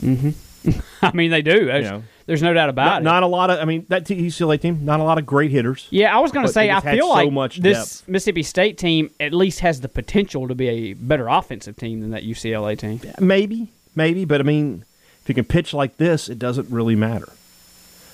Mm-hmm. 0.00 0.70
I 1.02 1.12
mean, 1.12 1.30
they 1.30 1.42
do. 1.42 1.64
There's, 1.66 1.84
You 1.84 1.90
know. 1.90 2.02
there's 2.26 2.42
no 2.42 2.52
doubt 2.52 2.68
about 2.68 2.84
Not, 2.86 3.00
it. 3.00 3.04
not 3.04 3.22
a 3.22 3.26
lot 3.26 3.50
of. 3.50 3.58
I 3.60 3.64
mean, 3.64 3.86
that 3.88 4.06
t- 4.06 4.16
UCLA 4.20 4.60
team, 4.60 4.84
not 4.84 5.00
a 5.00 5.02
lot 5.02 5.18
of 5.18 5.26
great 5.26 5.50
hitters. 5.50 5.86
yeah, 5.90 6.14
I 6.16 6.20
was 6.20 6.32
going 6.32 6.46
to 6.46 6.52
say, 6.52 6.70
I 6.70 6.80
feel 6.80 7.06
so 7.06 7.12
like 7.12 7.32
much 7.32 7.58
this 7.58 8.00
depth. 8.00 8.08
Mississippi 8.08 8.42
State 8.42 8.76
team 8.78 9.10
at 9.20 9.32
least 9.32 9.60
has 9.60 9.80
the 9.80 9.88
potential 9.88 10.48
to 10.48 10.54
be 10.54 10.68
a 10.68 10.92
better 10.94 11.28
offensive 11.28 11.76
team 11.76 12.00
than 12.00 12.10
that 12.10 12.24
UCLA 12.24 12.78
team. 12.78 13.00
Maybe, 13.20 13.72
maybe, 13.94 14.24
but 14.24 14.40
I 14.40 14.44
mean, 14.44 14.84
if 15.22 15.28
you 15.28 15.34
can 15.34 15.44
pitch 15.44 15.72
like 15.72 15.96
this, 15.96 16.28
it 16.28 16.38
doesn't 16.38 16.68
really 16.70 16.96
matter. 16.96 17.28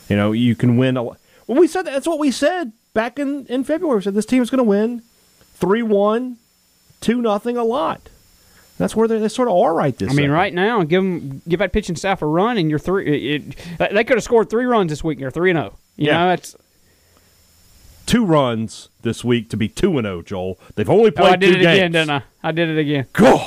You 0.09 0.17
know, 0.17 0.33
you 0.33 0.55
can 0.55 0.77
win. 0.77 0.97
A, 0.97 1.03
well, 1.03 1.17
we 1.49 1.67
said 1.67 1.87
that, 1.87 1.93
that's 1.95 2.07
what 2.07 2.19
we 2.19 2.31
said 2.31 2.73
back 2.93 3.19
in 3.19 3.47
in 3.47 3.65
February. 3.65 3.97
We 3.99 4.03
said 4.05 4.15
this 4.15 4.27
team 4.27 4.43
is 4.43 4.51
going 4.51 4.59
to 4.59 4.65
win 4.65 5.03
three 5.55 5.83
one, 5.83 6.37
two 7.01 7.21
nothing 7.23 7.57
a 7.57 7.65
lot. 7.65 8.11
That's 8.79 8.97
where 8.97 9.07
they, 9.07 9.19
they 9.19 9.29
sort 9.29 9.49
of 9.49 9.57
are 9.57 9.73
right 9.73 9.97
this. 9.97 10.09
I 10.09 10.13
mean, 10.13 10.17
second. 10.25 10.31
right 10.33 10.53
now, 10.55 10.83
give 10.83 11.03
them 11.03 11.43
give 11.49 11.61
that 11.61 11.73
pitching 11.73 11.95
staff 11.97 12.23
a 12.23 12.27
run, 12.27 12.59
and 12.59 12.69
you're 12.71 12.79
three. 12.81 13.07
It, 13.37 13.43
it, 13.79 13.93
they 13.95 14.03
could 14.05 14.17
have 14.17 14.25
scored 14.25 14.51
three 14.51 14.65
runs 14.65 14.91
this 14.91 15.05
week. 15.05 15.19
and 15.19 15.23
They're 15.25 15.31
three 15.31 15.51
and 15.51 15.59
zero. 15.59 15.79
You 15.97 16.07
Yeah. 16.09 16.25
know, 16.27 16.33
it's 16.33 16.57
Two 18.07 18.25
runs 18.27 18.91
this 19.03 19.25
week 19.25 19.49
to 19.51 19.57
be 19.57 19.69
two 19.69 19.97
and 19.97 20.05
zero. 20.05 20.21
Joel, 20.23 20.59
they've 20.75 20.91
only 20.91 21.09
oh, 21.11 21.13
played 21.13 21.33
I 21.33 21.37
did 21.37 21.53
two 21.55 21.59
it 21.61 21.63
games. 21.63 21.79
again, 21.79 21.93
didn't 21.93 22.11
I? 22.11 22.23
I 22.43 22.53
did 22.53 22.69
it 22.69 22.79
again. 22.79 23.07
Go. 23.15 23.41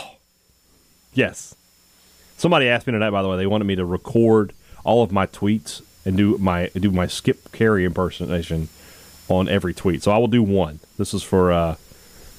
Yes. 1.14 1.56
Somebody 2.38 2.68
asked 2.68 2.88
me 2.88 2.94
tonight. 2.94 3.10
By 3.12 3.22
the 3.22 3.28
way, 3.30 3.38
they 3.38 3.48
wanted 3.48 3.66
me 3.66 3.76
to 3.76 3.86
record 3.86 4.54
all 4.84 5.04
of 5.04 5.12
my 5.12 5.28
tweets 5.28 5.82
and 6.06 6.16
do 6.18 6.38
my 6.40 6.70
do 6.70 6.90
my 6.92 7.06
Skip 7.08 7.52
Caray 7.52 7.84
impersonation 7.86 8.70
on 9.28 9.48
every 9.50 9.74
tweet. 9.74 10.02
So 10.04 10.12
I 10.12 10.18
will 10.18 10.28
do 10.28 10.42
one. 10.42 10.80
This 10.98 11.14
is 11.14 11.22
for 11.22 11.52
uh, 11.52 11.76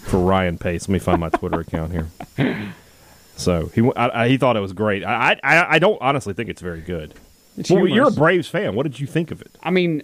for 0.08 0.18
Ryan 0.18 0.58
Pace. 0.58 0.82
Let 0.88 0.92
me 0.92 0.98
find 0.98 1.20
my 1.20 1.28
Twitter 1.28 1.60
account 1.60 1.92
here. 1.92 2.08
So 3.36 3.66
he 3.72 3.88
I, 3.94 4.24
I, 4.24 4.28
he 4.28 4.36
thought 4.36 4.56
it 4.56 4.60
was 4.60 4.72
great. 4.72 5.04
I, 5.04 5.38
I 5.44 5.76
I 5.76 5.78
don't 5.78 5.96
honestly 6.02 6.34
think 6.34 6.48
it's 6.50 6.60
very 6.60 6.80
good. 6.80 7.14
It's 7.56 7.70
Well, 7.70 7.86
you're 7.86 8.08
a. 8.08 8.10
Braves 8.10 8.48
fan. 8.48 8.74
What 8.74 8.82
did 8.82 8.98
you 8.98 9.06
think 9.06 9.30
of 9.30 9.40
it? 9.40 9.56
I 9.62 9.70
mean, 9.70 10.02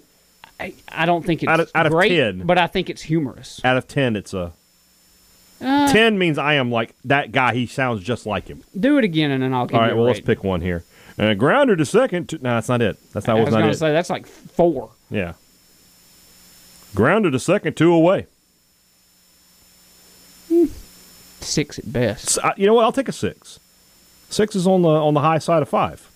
I, 0.61 0.73
I 0.89 1.05
don't 1.05 1.27
think 1.27 1.43
it's 1.43 1.51
Out 1.51 1.59
of- 1.59 1.69
out 1.75 1.87
of 1.87 1.91
great, 1.93 2.11
10. 2.11 2.47
but 2.47 2.59
I 2.59 2.69
think 2.69 2.89
it's 2.89 3.03
humorous. 3.03 3.61
Out 3.65 3.77
of 3.77 3.89
ten, 3.89 4.15
it's 4.15 4.35
a 4.35 4.53
Uh, 5.61 5.93
ten 5.93 6.17
means 6.17 6.39
I 6.39 6.55
am 6.55 6.71
like 6.71 6.95
that 7.07 7.33
guy. 7.33 7.55
He 7.55 7.67
sounds 7.67 8.05
just 8.05 8.25
like 8.25 8.47
him. 8.47 8.63
Do 8.79 8.99
it 8.99 9.05
again, 9.05 9.33
and 9.33 9.43
then 9.43 9.53
I'll 9.53 9.67
give 9.67 9.75
All 9.75 9.83
right. 9.83 9.97
Well, 9.97 10.05
let's 10.05 10.21
pick 10.21 10.45
one 10.45 10.61
here. 10.61 10.85
Uh, 11.19 11.35
grounder 11.35 11.75
to 11.75 11.85
second. 11.85 12.29
To, 12.29 12.37
no, 12.37 12.55
that's 12.55 12.69
not 12.69 12.81
it. 12.83 12.97
That's 13.13 13.27
not 13.27 13.37
I 13.37 13.41
was 13.41 13.47
was 13.47 13.55
going 13.57 13.67
to 13.73 13.77
say 13.77 13.91
that's 13.93 14.11
like 14.11 14.29
four. 14.29 14.91
Yeah. 15.11 15.33
Grounded 16.95 17.33
to 17.33 17.41
second, 17.41 17.77
two 17.77 17.93
away. 17.93 18.27
Six 21.45 21.79
at 21.79 21.93
best. 21.93 22.25
S- 22.25 22.39
I- 22.39 22.55
you 22.57 22.67
know 22.67 22.75
what? 22.75 22.85
I'll 22.85 22.93
take 22.93 23.09
a 23.09 23.13
six. 23.13 23.61
Six 24.31 24.57
is 24.57 24.67
on 24.67 24.83
the 24.83 24.89
on 24.89 25.15
the 25.15 25.21
high 25.21 25.39
side 25.39 25.63
of 25.63 25.69
five. 25.69 26.09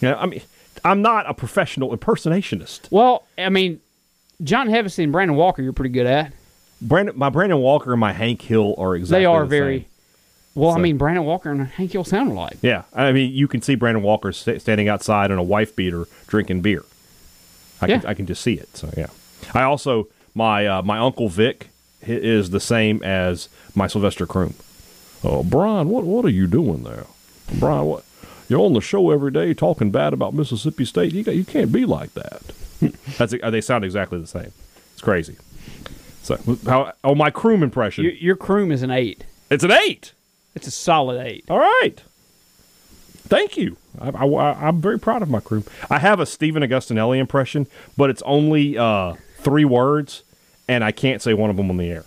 Yeah, 0.00 0.14
I 0.16 0.26
mean, 0.26 0.42
I'm 0.84 1.02
not 1.02 1.28
a 1.28 1.34
professional 1.34 1.96
impersonationist. 1.96 2.90
Well, 2.90 3.24
I 3.36 3.48
mean, 3.48 3.80
John 4.42 4.68
Hevesy 4.68 5.02
and 5.02 5.12
Brandon 5.12 5.36
Walker, 5.36 5.60
you're 5.62 5.72
pretty 5.72 5.92
good 5.92 6.06
at. 6.06 6.32
Brandon, 6.80 7.18
my 7.18 7.28
Brandon 7.28 7.58
Walker 7.58 7.92
and 7.92 8.00
my 8.00 8.12
Hank 8.12 8.40
Hill 8.42 8.74
are 8.78 8.94
exactly. 8.94 9.20
they 9.20 9.26
are 9.26 9.42
the 9.42 9.48
very. 9.48 9.78
same. 9.80 9.86
Well, 10.54 10.70
I 10.70 10.78
mean, 10.78 10.96
Brandon 10.96 11.24
Walker 11.24 11.50
and 11.50 11.66
Hank 11.68 11.92
Hill 11.92 12.04
sound 12.04 12.32
alike. 12.32 12.56
Yeah, 12.62 12.82
I 12.92 13.12
mean, 13.12 13.32
you 13.32 13.46
can 13.46 13.62
see 13.62 13.74
Brandon 13.76 14.02
Walker 14.02 14.32
sta 14.32 14.58
standing 14.58 14.88
outside 14.88 15.30
in 15.30 15.38
a 15.38 15.42
wife 15.42 15.76
beater 15.76 16.06
drinking 16.26 16.62
beer. 16.62 16.84
I 17.80 17.86
can 17.86 18.06
I 18.06 18.14
can 18.14 18.26
just 18.26 18.42
see 18.42 18.54
it. 18.54 18.76
So 18.76 18.90
yeah, 18.96 19.06
I 19.54 19.62
also 19.62 20.08
my 20.34 20.66
uh, 20.66 20.82
my 20.82 20.98
uncle 20.98 21.28
Vic 21.28 21.68
is 22.02 22.50
the 22.50 22.60
same 22.60 23.02
as 23.02 23.48
my 23.74 23.86
Sylvester 23.86 24.26
Croom. 24.26 24.54
Oh, 25.24 25.42
Brian, 25.42 25.88
what 25.88 26.04
what 26.04 26.24
are 26.24 26.30
you 26.30 26.46
doing 26.46 26.84
there, 26.84 27.06
Brian? 27.58 27.86
What 27.86 28.04
you're 28.48 28.60
on 28.60 28.72
the 28.72 28.80
show 28.80 29.10
every 29.10 29.30
day 29.30 29.52
talking 29.52 29.90
bad 29.90 30.12
about 30.12 30.34
Mississippi 30.34 30.84
State? 30.84 31.12
You 31.12 31.24
got, 31.24 31.34
you 31.34 31.44
can't 31.44 31.72
be 31.72 31.84
like 31.84 32.14
that. 32.14 32.42
That's 33.18 33.34
they 33.40 33.60
sound 33.60 33.84
exactly 33.84 34.20
the 34.20 34.26
same. 34.26 34.52
It's 34.92 35.02
crazy. 35.02 35.36
So 36.22 36.38
how 36.66 36.92
oh 37.02 37.14
my 37.14 37.30
Croom 37.30 37.62
impression? 37.62 38.04
Your, 38.04 38.12
your 38.14 38.36
Croom 38.36 38.70
is 38.70 38.82
an 38.82 38.90
eight. 38.90 39.24
it's 39.50 39.64
an 39.64 39.72
eight. 39.72 40.12
It's 40.54 40.66
a 40.66 40.70
solid 40.70 41.24
eight. 41.24 41.44
All 41.48 41.58
right. 41.58 42.02
Thank 43.28 43.56
you. 43.56 43.76
I, 44.00 44.08
I, 44.08 44.68
am 44.68 44.80
very 44.80 44.98
proud 44.98 45.22
of 45.22 45.28
my 45.28 45.40
crew. 45.40 45.62
I 45.90 45.98
have 45.98 46.18
a 46.18 46.24
Stephen 46.24 46.62
Augustinelli 46.62 47.18
impression, 47.18 47.66
but 47.96 48.08
it's 48.08 48.22
only 48.22 48.78
uh, 48.78 49.14
three 49.38 49.66
words, 49.66 50.22
and 50.68 50.84
I 50.84 50.92
can't 50.92 51.20
say 51.22 51.34
one 51.34 51.50
of 51.50 51.56
them 51.56 51.70
on 51.70 51.76
the 51.76 51.90
air. 51.90 52.04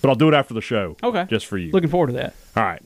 but 0.00 0.08
I'll 0.08 0.14
do 0.14 0.28
it 0.28 0.34
after 0.34 0.54
the 0.54 0.60
show. 0.60 0.96
Okay. 1.02 1.26
just 1.28 1.46
for 1.46 1.58
you. 1.58 1.72
Looking 1.72 1.90
forward 1.90 2.08
to 2.08 2.12
that. 2.14 2.34
All 2.56 2.62
right. 2.62 2.82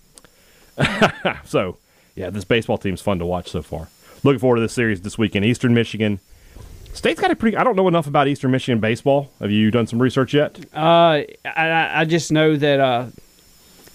so, 1.44 1.76
yeah, 2.14 2.30
this 2.30 2.44
baseball 2.44 2.78
team's 2.78 3.00
fun 3.00 3.18
to 3.18 3.26
watch 3.26 3.50
so 3.50 3.62
far. 3.62 3.88
Looking 4.24 4.38
forward 4.38 4.56
to 4.56 4.62
this 4.62 4.72
series 4.72 5.00
this 5.02 5.18
weekend. 5.18 5.44
Eastern 5.44 5.74
Michigan. 5.74 6.20
State's 6.92 7.20
got 7.20 7.30
a 7.30 7.36
pretty. 7.36 7.56
I 7.56 7.62
don't 7.64 7.76
know 7.76 7.86
enough 7.86 8.06
about 8.06 8.26
Eastern 8.28 8.50
Michigan 8.50 8.80
baseball. 8.80 9.30
Have 9.40 9.50
you 9.50 9.70
done 9.70 9.86
some 9.86 10.00
research 10.00 10.34
yet? 10.34 10.58
Uh, 10.74 10.78
I, 10.78 11.26
I 11.44 12.00
I 12.00 12.04
just 12.04 12.32
know 12.32 12.56
that 12.56 12.80
uh, 12.80 13.06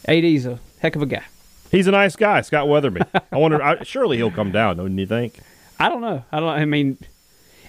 AD's 0.07 0.45
a 0.45 0.59
heck 0.79 0.95
of 0.95 1.01
a 1.01 1.05
guy. 1.05 1.23
He's 1.71 1.87
a 1.87 1.91
nice 1.91 2.15
guy, 2.15 2.39
Scott 2.41 2.67
Wetherbee. 2.67 3.05
I 3.31 3.37
wonder. 3.37 3.61
I, 3.61 3.83
surely 3.83 4.17
he'll 4.17 4.31
come 4.31 4.51
down, 4.51 4.77
don't 4.77 4.97
you 4.97 5.07
think? 5.07 5.39
I 5.79 5.89
don't 5.89 6.01
know. 6.01 6.23
I 6.31 6.39
don't. 6.39 6.49
I 6.49 6.65
mean, 6.65 6.97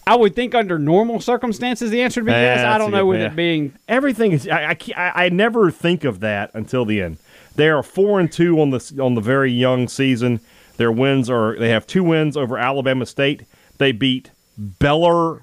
I 0.06 0.16
would 0.16 0.34
think 0.36 0.54
under 0.54 0.78
normal 0.78 1.20
circumstances 1.20 1.90
the 1.90 2.02
answer 2.02 2.20
would 2.20 2.26
be 2.26 2.32
Yeah, 2.32 2.56
yes. 2.56 2.64
I 2.64 2.78
don't 2.78 2.90
know 2.90 3.04
good- 3.04 3.06
with 3.08 3.20
yeah. 3.20 3.26
it 3.28 3.36
being. 3.36 3.72
Everything 3.88 4.32
is. 4.32 4.46
I, 4.48 4.70
I, 4.70 4.76
I 4.96 5.24
I 5.24 5.28
never 5.30 5.70
think 5.70 6.04
of 6.04 6.20
that 6.20 6.50
until 6.54 6.84
the 6.84 7.00
end. 7.00 7.16
They 7.56 7.68
are 7.68 7.82
four 7.82 8.20
and 8.20 8.30
two 8.30 8.60
on 8.60 8.70
the 8.70 8.98
on 9.02 9.14
the 9.14 9.20
very 9.20 9.50
young 9.52 9.88
season. 9.88 10.40
Their 10.76 10.90
wins 10.92 11.30
are. 11.30 11.56
They 11.58 11.70
have 11.70 11.86
two 11.86 12.02
wins 12.04 12.36
over 12.36 12.58
Alabama 12.58 13.06
State. 13.06 13.44
They 13.78 13.92
beat 13.92 14.30
Beller 14.58 15.42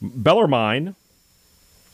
Bellarmine 0.00 0.94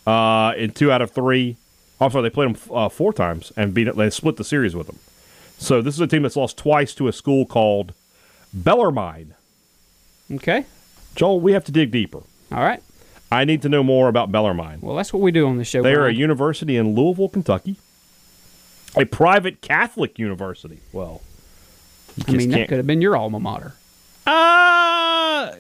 uh, 0.07 0.53
in 0.57 0.73
two 0.73 0.91
out 0.93 1.01
of 1.03 1.11
three. 1.13 1.57
I'm 2.01 2.11
sorry, 2.11 2.23
they 2.25 2.31
played 2.31 2.55
them 2.55 2.75
uh, 2.75 2.89
four 2.89 3.13
times 3.13 3.53
and 3.57 3.73
beat 3.73 3.89
it. 3.89 3.97
They 3.97 4.11
split 4.11 4.37
the 4.37 4.45
series 4.45 4.75
with 4.77 4.89
them. 4.89 4.99
So 5.59 5.81
this 5.81 5.95
is 5.95 6.01
a 6.01 6.07
team 6.07 6.23
that's 6.23 6.37
lost 6.37 6.59
twice 6.59 6.95
to 6.97 7.09
a 7.09 7.13
school 7.13 7.47
called 7.47 7.95
Bellarmine. 8.53 9.35
Okay. 10.33 10.67
Joel, 11.15 11.41
we 11.41 11.53
have 11.53 11.65
to 11.65 11.73
dig 11.73 11.91
deeper. 11.91 12.19
All 12.53 12.63
right. 12.63 12.83
I 13.33 13.45
need 13.45 13.63
to 13.63 13.69
know 13.69 13.83
more 13.83 14.09
about 14.09 14.31
Bellarmine. 14.31 14.81
Well, 14.81 14.95
that's 14.97 15.13
what 15.13 15.23
we 15.23 15.33
do 15.33 15.47
on 15.47 15.57
the 15.59 15.65
show. 15.65 15.83
They 15.83 15.95
are 15.95 16.07
a 16.07 16.13
university 16.13 16.77
in 16.77 16.95
Louisville, 16.95 17.29
Kentucky. 17.29 17.77
A 18.97 19.05
private 19.05 19.61
Catholic 19.61 20.19
university. 20.21 20.79
Well, 20.93 21.21
you 22.17 22.35
I 22.35 22.37
mean, 22.37 22.51
that 22.51 22.69
could 22.69 22.77
have 22.77 22.87
been 22.87 23.01
your 23.03 23.17
alma 23.17 23.41
mater. 23.41 23.75
Uh, 24.25 25.53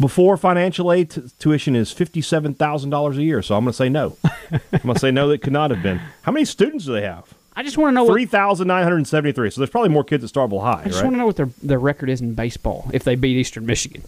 before 0.00 0.38
financial 0.38 0.90
aid 0.90 1.10
t- 1.10 1.22
tuition 1.38 1.76
is 1.76 1.92
fifty-seven 1.92 2.54
thousand 2.54 2.88
dollars 2.88 3.18
a 3.18 3.22
year, 3.22 3.42
so 3.42 3.56
I'm 3.56 3.64
going 3.64 3.72
to 3.72 3.76
say 3.76 3.90
no. 3.90 4.16
I'm 4.50 4.60
going 4.82 4.94
to 4.94 4.98
say 5.00 5.10
no. 5.10 5.28
That 5.28 5.42
could 5.42 5.52
not 5.52 5.70
have 5.70 5.82
been. 5.82 6.00
How 6.22 6.32
many 6.32 6.46
students 6.46 6.86
do 6.86 6.92
they 6.94 7.02
have? 7.02 7.34
I 7.56 7.62
just 7.62 7.76
want 7.76 7.90
to 7.90 7.94
know. 7.94 8.06
Three 8.10 8.26
thousand 8.26 8.68
nine 8.68 8.84
hundred 8.84 9.06
seventy-three. 9.06 9.50
So 9.50 9.60
there's 9.60 9.70
probably 9.70 9.90
more 9.90 10.04
kids 10.04 10.24
at 10.24 10.30
Starkville 10.30 10.62
High, 10.62 10.82
I 10.82 10.84
just 10.84 10.96
right? 10.96 11.04
want 11.04 11.14
to 11.14 11.18
know 11.18 11.26
what 11.26 11.36
their 11.36 11.50
their 11.62 11.78
record 11.78 12.08
is 12.08 12.20
in 12.20 12.34
baseball 12.34 12.88
if 12.92 13.04
they 13.04 13.14
beat 13.16 13.36
Eastern 13.36 13.66
Michigan. 13.66 14.02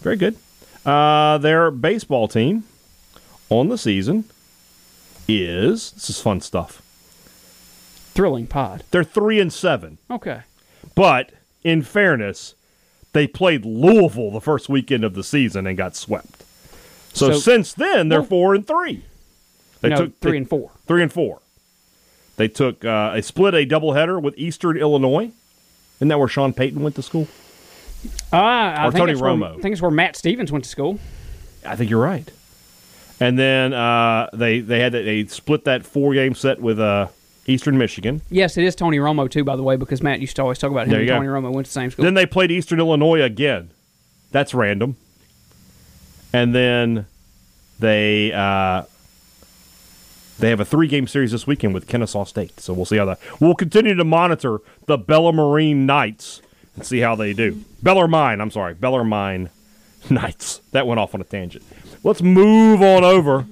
Very 0.00 0.16
good. 0.16 0.36
Uh, 0.84 1.38
their 1.38 1.70
baseball 1.70 2.28
team 2.28 2.64
on 3.50 3.68
the 3.68 3.78
season 3.78 4.24
is 5.26 5.92
this 5.92 6.10
is 6.10 6.20
fun 6.20 6.40
stuff. 6.40 6.82
Thrilling 8.14 8.46
pod. 8.46 8.82
They're 8.90 9.04
three 9.04 9.38
and 9.40 9.52
seven. 9.52 9.98
Okay. 10.10 10.42
But 10.94 11.30
in 11.62 11.82
fairness, 11.82 12.54
they 13.12 13.26
played 13.26 13.64
Louisville 13.64 14.30
the 14.32 14.40
first 14.40 14.68
weekend 14.68 15.04
of 15.04 15.14
the 15.14 15.22
season 15.24 15.66
and 15.66 15.76
got 15.76 15.94
swept. 15.94 16.44
So, 17.12 17.32
So- 17.32 17.38
since 17.38 17.72
then, 17.72 18.08
they're 18.08 18.20
Well- 18.20 18.28
four 18.28 18.54
and 18.54 18.66
three. 18.66 19.04
They 19.80 19.90
no, 19.90 19.96
took 20.06 20.20
three 20.20 20.32
they- 20.32 20.36
and 20.38 20.48
four. 20.48 20.70
three 20.86 21.02
and 21.02 21.12
four. 21.12 21.40
They 22.38 22.48
took 22.48 22.84
uh, 22.84 23.12
they 23.12 23.20
split 23.22 23.52
a 23.54 23.66
doubleheader 23.66 24.20
with 24.22 24.34
Eastern 24.38 24.76
Illinois. 24.78 25.30
Isn't 25.98 26.08
that 26.08 26.18
where 26.18 26.28
Sean 26.28 26.52
Payton 26.54 26.80
went 26.82 26.94
to 26.96 27.02
school? 27.02 27.28
Uh, 28.32 28.36
I 28.36 28.86
Or 28.86 28.92
think 28.92 29.00
Tony 29.02 29.12
it's 29.12 29.20
where- 29.20 29.32
Romo. 29.32 29.58
I 29.58 29.60
think 29.60 29.72
it's 29.72 29.82
where 29.82 29.90
Matt 29.90 30.16
Stevens 30.16 30.50
went 30.52 30.64
to 30.64 30.70
school. 30.70 30.98
I 31.66 31.74
think 31.76 31.90
you're 31.90 32.00
right. 32.02 32.30
And 33.20 33.36
then 33.38 33.72
uh, 33.74 34.30
they 34.32 34.60
they 34.60 34.78
had 34.80 34.92
they 34.92 35.26
split 35.26 35.64
that 35.64 35.84
four 35.84 36.14
game 36.14 36.34
set 36.34 36.60
with 36.60 36.78
uh, 36.78 37.08
Eastern 37.46 37.76
Michigan. 37.76 38.22
Yes, 38.30 38.56
it 38.56 38.62
is 38.62 38.76
Tony 38.76 38.98
Romo 38.98 39.28
too, 39.28 39.42
by 39.42 39.56
the 39.56 39.64
way, 39.64 39.74
because 39.74 40.00
Matt 40.00 40.20
used 40.20 40.36
to 40.36 40.42
always 40.42 40.58
talk 40.58 40.70
about 40.70 40.84
him 40.86 40.90
There 40.92 41.00
and 41.00 41.08
go. 41.08 41.14
Tony 41.16 41.26
Romo 41.26 41.52
went 41.52 41.66
to 41.66 41.70
the 41.70 41.74
same 41.74 41.90
school. 41.90 42.04
Then 42.04 42.14
they 42.14 42.26
played 42.26 42.52
Eastern 42.52 42.78
Illinois 42.78 43.20
again. 43.22 43.70
That's 44.30 44.54
random. 44.54 44.96
And 46.32 46.54
then 46.54 47.06
they 47.80 48.32
uh, 48.32 48.82
they 50.38 50.50
have 50.50 50.60
a 50.60 50.64
three 50.64 50.88
game 50.88 51.06
series 51.06 51.32
this 51.32 51.46
weekend 51.46 51.74
with 51.74 51.86
Kennesaw 51.88 52.24
State. 52.24 52.60
So 52.60 52.72
we'll 52.72 52.84
see 52.84 52.96
how 52.96 53.04
that. 53.06 53.20
We'll 53.40 53.54
continue 53.54 53.94
to 53.94 54.04
monitor 54.04 54.60
the 54.86 54.96
Bellarmine 54.96 55.84
Knights 55.84 56.42
and 56.76 56.86
see 56.86 57.00
how 57.00 57.14
they 57.14 57.32
do. 57.32 57.64
Bellarmine, 57.82 58.40
I'm 58.40 58.50
sorry, 58.50 58.74
Bellarmine 58.74 59.50
Knights. 60.10 60.60
That 60.72 60.86
went 60.86 61.00
off 61.00 61.14
on 61.14 61.20
a 61.20 61.24
tangent. 61.24 61.64
Let's 62.04 62.22
move 62.22 62.80
on 62.82 63.04
over. 63.04 63.46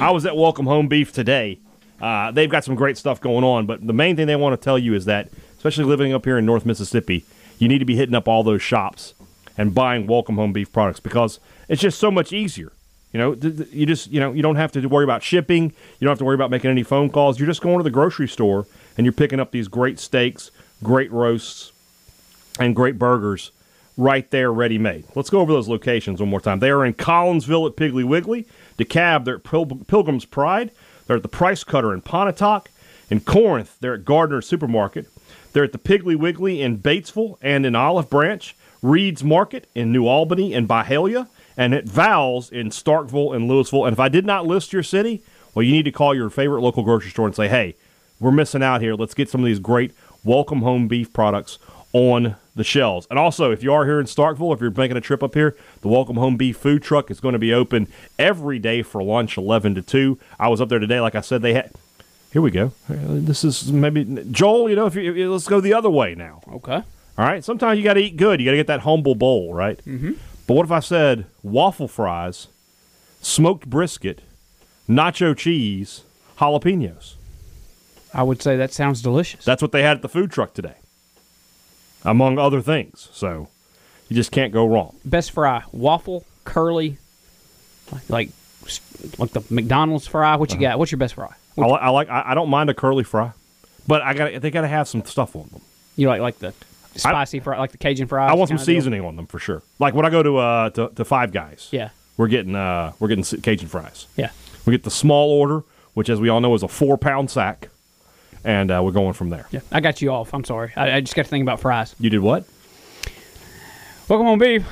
I 0.00 0.10
was 0.12 0.24
at 0.24 0.36
Welcome 0.36 0.66
Home 0.66 0.88
Beef 0.88 1.12
today. 1.12 1.58
Uh, 2.00 2.30
they've 2.30 2.50
got 2.50 2.64
some 2.64 2.74
great 2.74 2.96
stuff 2.96 3.20
going 3.20 3.44
on, 3.44 3.66
but 3.66 3.86
the 3.86 3.92
main 3.92 4.16
thing 4.16 4.26
they 4.26 4.36
want 4.36 4.58
to 4.58 4.62
tell 4.62 4.78
you 4.78 4.94
is 4.94 5.04
that, 5.06 5.30
especially 5.56 5.84
living 5.84 6.12
up 6.12 6.24
here 6.24 6.38
in 6.38 6.46
North 6.46 6.64
Mississippi, 6.64 7.24
you 7.58 7.68
need 7.68 7.78
to 7.78 7.84
be 7.84 7.96
hitting 7.96 8.14
up 8.14 8.28
all 8.28 8.42
those 8.42 8.62
shops 8.62 9.14
and 9.56 9.74
buying 9.74 10.06
Welcome 10.06 10.36
Home 10.36 10.52
Beef 10.52 10.72
products 10.72 11.00
because 11.00 11.40
it's 11.68 11.82
just 11.82 11.98
so 11.98 12.10
much 12.10 12.32
easier. 12.32 12.72
You 13.14 13.20
know, 13.20 13.32
you 13.70 13.86
just 13.86 14.10
you 14.10 14.18
know 14.18 14.32
you 14.32 14.42
don't 14.42 14.56
have 14.56 14.72
to 14.72 14.84
worry 14.88 15.04
about 15.04 15.22
shipping. 15.22 15.66
You 15.66 16.04
don't 16.04 16.10
have 16.10 16.18
to 16.18 16.24
worry 16.24 16.34
about 16.34 16.50
making 16.50 16.70
any 16.70 16.82
phone 16.82 17.10
calls. 17.10 17.38
You're 17.38 17.46
just 17.46 17.62
going 17.62 17.78
to 17.78 17.84
the 17.84 17.90
grocery 17.90 18.26
store 18.26 18.66
and 18.98 19.06
you're 19.06 19.12
picking 19.12 19.38
up 19.38 19.52
these 19.52 19.68
great 19.68 20.00
steaks, 20.00 20.50
great 20.82 21.12
roasts, 21.12 21.72
and 22.58 22.74
great 22.74 22.98
burgers 22.98 23.52
right 23.96 24.28
there 24.32 24.52
ready 24.52 24.78
made. 24.78 25.04
Let's 25.14 25.30
go 25.30 25.38
over 25.38 25.52
those 25.52 25.68
locations 25.68 26.20
one 26.20 26.28
more 26.28 26.40
time. 26.40 26.58
They 26.58 26.70
are 26.70 26.84
in 26.84 26.94
Collinsville 26.94 27.70
at 27.70 27.76
Piggly 27.76 28.02
Wiggly, 28.02 28.48
DeKalb, 28.78 29.24
they're 29.24 29.36
at 29.36 29.44
Pil- 29.44 29.66
Pilgrim's 29.86 30.24
Pride, 30.24 30.72
they're 31.06 31.16
at 31.16 31.22
the 31.22 31.28
Price 31.28 31.62
Cutter 31.62 31.94
in 31.94 32.00
Pontotoc, 32.00 32.68
in 33.10 33.20
Corinth, 33.20 33.76
they're 33.78 33.94
at 33.94 34.04
Gardner 34.04 34.42
Supermarket, 34.42 35.06
they're 35.52 35.62
at 35.62 35.70
the 35.70 35.78
Piggly 35.78 36.16
Wiggly 36.16 36.60
in 36.60 36.78
Batesville 36.78 37.38
and 37.40 37.64
in 37.64 37.76
Olive 37.76 38.10
Branch, 38.10 38.56
Reed's 38.82 39.22
Market 39.22 39.68
in 39.76 39.92
New 39.92 40.08
Albany 40.08 40.52
and 40.52 40.68
Byhalia, 40.68 41.28
and 41.56 41.74
at 41.74 41.84
Val's 41.84 42.50
in 42.50 42.70
Starkville 42.70 43.34
and 43.34 43.48
Louisville. 43.48 43.84
And 43.84 43.92
if 43.92 44.00
I 44.00 44.08
did 44.08 44.26
not 44.26 44.46
list 44.46 44.72
your 44.72 44.82
city, 44.82 45.22
well, 45.54 45.62
you 45.62 45.72
need 45.72 45.84
to 45.84 45.92
call 45.92 46.14
your 46.14 46.30
favorite 46.30 46.60
local 46.62 46.82
grocery 46.82 47.10
store 47.10 47.26
and 47.26 47.34
say, 47.34 47.48
hey, 47.48 47.76
we're 48.20 48.32
missing 48.32 48.62
out 48.62 48.80
here. 48.80 48.94
Let's 48.94 49.14
get 49.14 49.28
some 49.28 49.40
of 49.40 49.46
these 49.46 49.58
great 49.58 49.92
welcome 50.24 50.62
home 50.62 50.88
beef 50.88 51.12
products 51.12 51.58
on 51.92 52.36
the 52.56 52.64
shelves. 52.64 53.06
And 53.10 53.18
also, 53.18 53.50
if 53.50 53.62
you 53.62 53.72
are 53.72 53.84
here 53.84 54.00
in 54.00 54.06
Starkville, 54.06 54.54
if 54.54 54.60
you're 54.60 54.70
making 54.70 54.96
a 54.96 55.00
trip 55.00 55.22
up 55.22 55.34
here, 55.34 55.56
the 55.80 55.88
Welcome 55.88 56.16
Home 56.16 56.36
Beef 56.36 56.56
food 56.56 56.82
truck 56.82 57.10
is 57.10 57.20
going 57.20 57.32
to 57.34 57.38
be 57.38 57.52
open 57.52 57.88
every 58.18 58.58
day 58.58 58.82
for 58.82 59.02
lunch, 59.02 59.36
11 59.36 59.74
to 59.76 59.82
2. 59.82 60.18
I 60.38 60.48
was 60.48 60.60
up 60.60 60.68
there 60.68 60.78
today. 60.78 61.00
Like 61.00 61.14
I 61.14 61.20
said, 61.20 61.42
they 61.42 61.54
had. 61.54 61.70
Here 62.32 62.42
we 62.42 62.50
go. 62.50 62.72
This 62.88 63.44
is 63.44 63.70
maybe 63.70 64.04
Joel. 64.30 64.68
You 64.68 64.74
know, 64.74 64.86
if 64.86 64.96
you, 64.96 65.30
let's 65.30 65.46
go 65.46 65.60
the 65.60 65.72
other 65.74 65.90
way 65.90 66.16
now. 66.16 66.42
okay. 66.54 66.82
All 67.16 67.24
right. 67.24 67.44
Sometimes 67.44 67.78
you 67.78 67.84
got 67.84 67.94
to 67.94 68.00
eat 68.00 68.16
good. 68.16 68.40
You 68.40 68.46
got 68.46 68.52
to 68.52 68.56
get 68.56 68.66
that 68.66 68.80
humble 68.80 69.14
bowl, 69.14 69.54
right? 69.54 69.78
Mm-hmm. 69.84 70.14
But 70.46 70.54
what 70.54 70.64
if 70.66 70.72
I 70.72 70.80
said 70.80 71.26
waffle 71.42 71.88
fries, 71.88 72.48
smoked 73.20 73.68
brisket, 73.68 74.20
nacho 74.88 75.36
cheese, 75.36 76.02
jalapenos? 76.38 77.14
I 78.12 78.22
would 78.22 78.40
say 78.42 78.56
that 78.56 78.72
sounds 78.72 79.02
delicious. 79.02 79.44
That's 79.44 79.62
what 79.62 79.72
they 79.72 79.82
had 79.82 79.96
at 79.96 80.02
the 80.02 80.08
food 80.08 80.30
truck 80.30 80.54
today, 80.54 80.74
among 82.04 82.38
other 82.38 82.60
things. 82.60 83.08
So 83.12 83.48
you 84.08 84.16
just 84.16 84.30
can't 84.30 84.52
go 84.52 84.66
wrong. 84.66 84.94
Best 85.04 85.30
fry, 85.32 85.62
waffle, 85.72 86.24
curly, 86.44 86.98
like 88.08 88.28
like, 88.62 89.18
like 89.18 89.30
the 89.32 89.42
McDonald's 89.50 90.06
fry. 90.06 90.36
What 90.36 90.50
you 90.50 90.56
Uh-huh. 90.56 90.70
got? 90.72 90.78
What's 90.78 90.92
your 90.92 90.98
best 90.98 91.14
fry? 91.14 91.34
I, 91.58 91.60
li- 91.66 91.78
I 91.80 91.88
like. 91.90 92.08
I, 92.08 92.22
I 92.28 92.34
don't 92.34 92.48
mind 92.50 92.70
a 92.70 92.74
curly 92.74 93.04
fry, 93.04 93.32
but 93.86 94.02
I 94.02 94.14
got. 94.14 94.40
They 94.40 94.50
got 94.50 94.62
to 94.62 94.68
have 94.68 94.86
some 94.88 95.04
stuff 95.04 95.34
on 95.36 95.48
them. 95.52 95.60
You 95.96 96.08
like 96.08 96.20
like 96.20 96.38
the 96.38 96.52
spicy 96.96 97.40
fry, 97.40 97.58
like 97.58 97.72
the 97.72 97.78
Cajun 97.78 98.06
fries. 98.06 98.30
I 98.30 98.34
want 98.34 98.48
some 98.48 98.56
kinda 98.58 98.66
deal? 98.72 98.80
seasoning 98.80 99.04
on 99.04 99.16
them 99.16 99.26
for 99.26 99.38
sure. 99.38 99.62
Like 99.78 99.94
when 99.94 100.04
I 100.06 100.10
go 100.10 100.22
to 100.22 100.36
uh 100.38 100.70
to, 100.70 100.88
to 100.96 101.04
Five 101.04 101.32
Guys. 101.32 101.68
Yeah, 101.70 101.90
We're 102.16 102.28
getting 102.28 102.54
uh 102.54 102.92
we're 102.98 103.08
getting 103.08 103.24
Cajun 103.40 103.68
fries. 103.68 104.06
yeah. 104.16 104.30
We 104.66 104.72
get 104.72 104.82
the 104.82 104.90
small 104.90 105.30
order, 105.30 105.62
which, 105.92 106.08
as 106.08 106.20
we 106.20 106.30
all 106.30 106.40
know, 106.40 106.54
is 106.54 106.62
a 106.62 106.68
four 106.68 106.96
pound 106.96 107.30
sack, 107.30 107.68
and 108.44 108.70
uh, 108.70 108.80
we're 108.82 108.92
going 108.92 109.12
from 109.12 109.28
there. 109.28 109.46
Yeah, 109.50 109.60
I 109.70 109.80
got 109.80 110.00
you 110.00 110.10
off. 110.10 110.32
I'm 110.32 110.42
sorry. 110.44 110.72
I, 110.74 110.96
I 110.96 111.00
just 111.02 111.14
got 111.14 111.24
to 111.24 111.28
think 111.28 111.42
about 111.42 111.60
fries. 111.60 111.94
You 112.00 112.08
did 112.08 112.20
what? 112.20 112.46
Welcome 114.08 114.26
on 114.28 114.38
beef. 114.38 114.64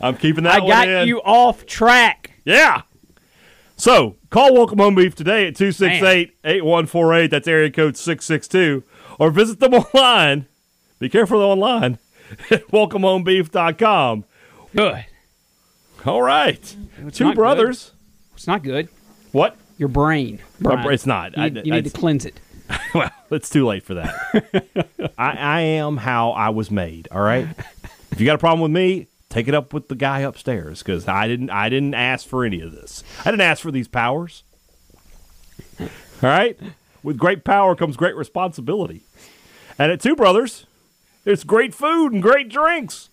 I'm 0.00 0.16
keeping 0.18 0.44
that 0.44 0.62
I 0.62 0.66
got 0.66 0.88
in. 0.88 1.08
you 1.08 1.20
off 1.22 1.66
track. 1.66 2.32
Yeah. 2.44 2.82
So 3.76 4.16
call 4.30 4.54
Welcome 4.54 4.78
Home 4.78 4.94
Beef 4.94 5.14
today 5.14 5.48
at 5.48 5.54
268-8148. 5.54 7.30
That's 7.30 7.48
area 7.48 7.70
code 7.70 7.96
662. 7.96 8.82
Or 9.18 9.30
visit 9.30 9.60
them 9.60 9.74
online. 9.94 10.46
Be 10.98 11.08
careful 11.08 11.40
online. 11.40 11.98
At 12.50 12.66
welcomehomebeef.com. 12.68 14.24
Good. 14.74 15.04
All 16.06 16.22
right. 16.22 16.76
It's 17.06 17.18
Two 17.18 17.34
brothers. 17.34 17.92
It's 18.34 18.46
not 18.46 18.62
good. 18.62 18.88
What? 19.32 19.56
Your 19.76 19.88
brain. 19.88 20.40
Brian. 20.60 20.90
It's 20.92 21.04
not. 21.06 21.36
You, 21.36 21.42
I- 21.42 21.48
need- 21.50 21.66
you 21.66 21.72
need 21.72 21.78
I- 21.86 21.88
to 21.88 21.90
cleanse 21.90 22.24
it. 22.24 22.40
well, 22.94 23.10
it's 23.30 23.50
too 23.50 23.66
late 23.66 23.82
for 23.84 23.94
that. 23.94 25.12
I, 25.18 25.32
I 25.32 25.60
am 25.60 25.98
how 25.98 26.30
I 26.30 26.48
was 26.48 26.70
made. 26.70 27.08
All 27.12 27.20
right. 27.20 27.46
If 28.10 28.18
you 28.20 28.24
got 28.26 28.36
a 28.36 28.38
problem 28.38 28.60
with 28.62 28.70
me, 28.72 29.06
take 29.34 29.48
it 29.48 29.54
up 29.54 29.74
with 29.74 29.88
the 29.88 29.96
guy 29.96 30.20
upstairs 30.20 30.80
because 30.80 31.08
I 31.08 31.26
didn't 31.26 31.50
I 31.50 31.68
didn't 31.68 31.94
ask 31.94 32.26
for 32.26 32.44
any 32.44 32.60
of 32.60 32.70
this. 32.70 33.02
I 33.24 33.32
didn't 33.32 33.40
ask 33.40 33.60
for 33.60 33.72
these 33.72 33.88
powers. 33.88 34.44
All 35.80 35.88
right, 36.22 36.56
with 37.02 37.18
great 37.18 37.44
power 37.44 37.74
comes 37.74 37.96
great 37.96 38.14
responsibility. 38.14 39.02
And 39.76 39.90
at 39.90 40.00
Two 40.00 40.14
Brothers, 40.14 40.66
there's 41.24 41.42
great 41.42 41.74
food 41.74 42.12
and 42.12 42.22
great 42.22 42.48
drinks, 42.48 43.10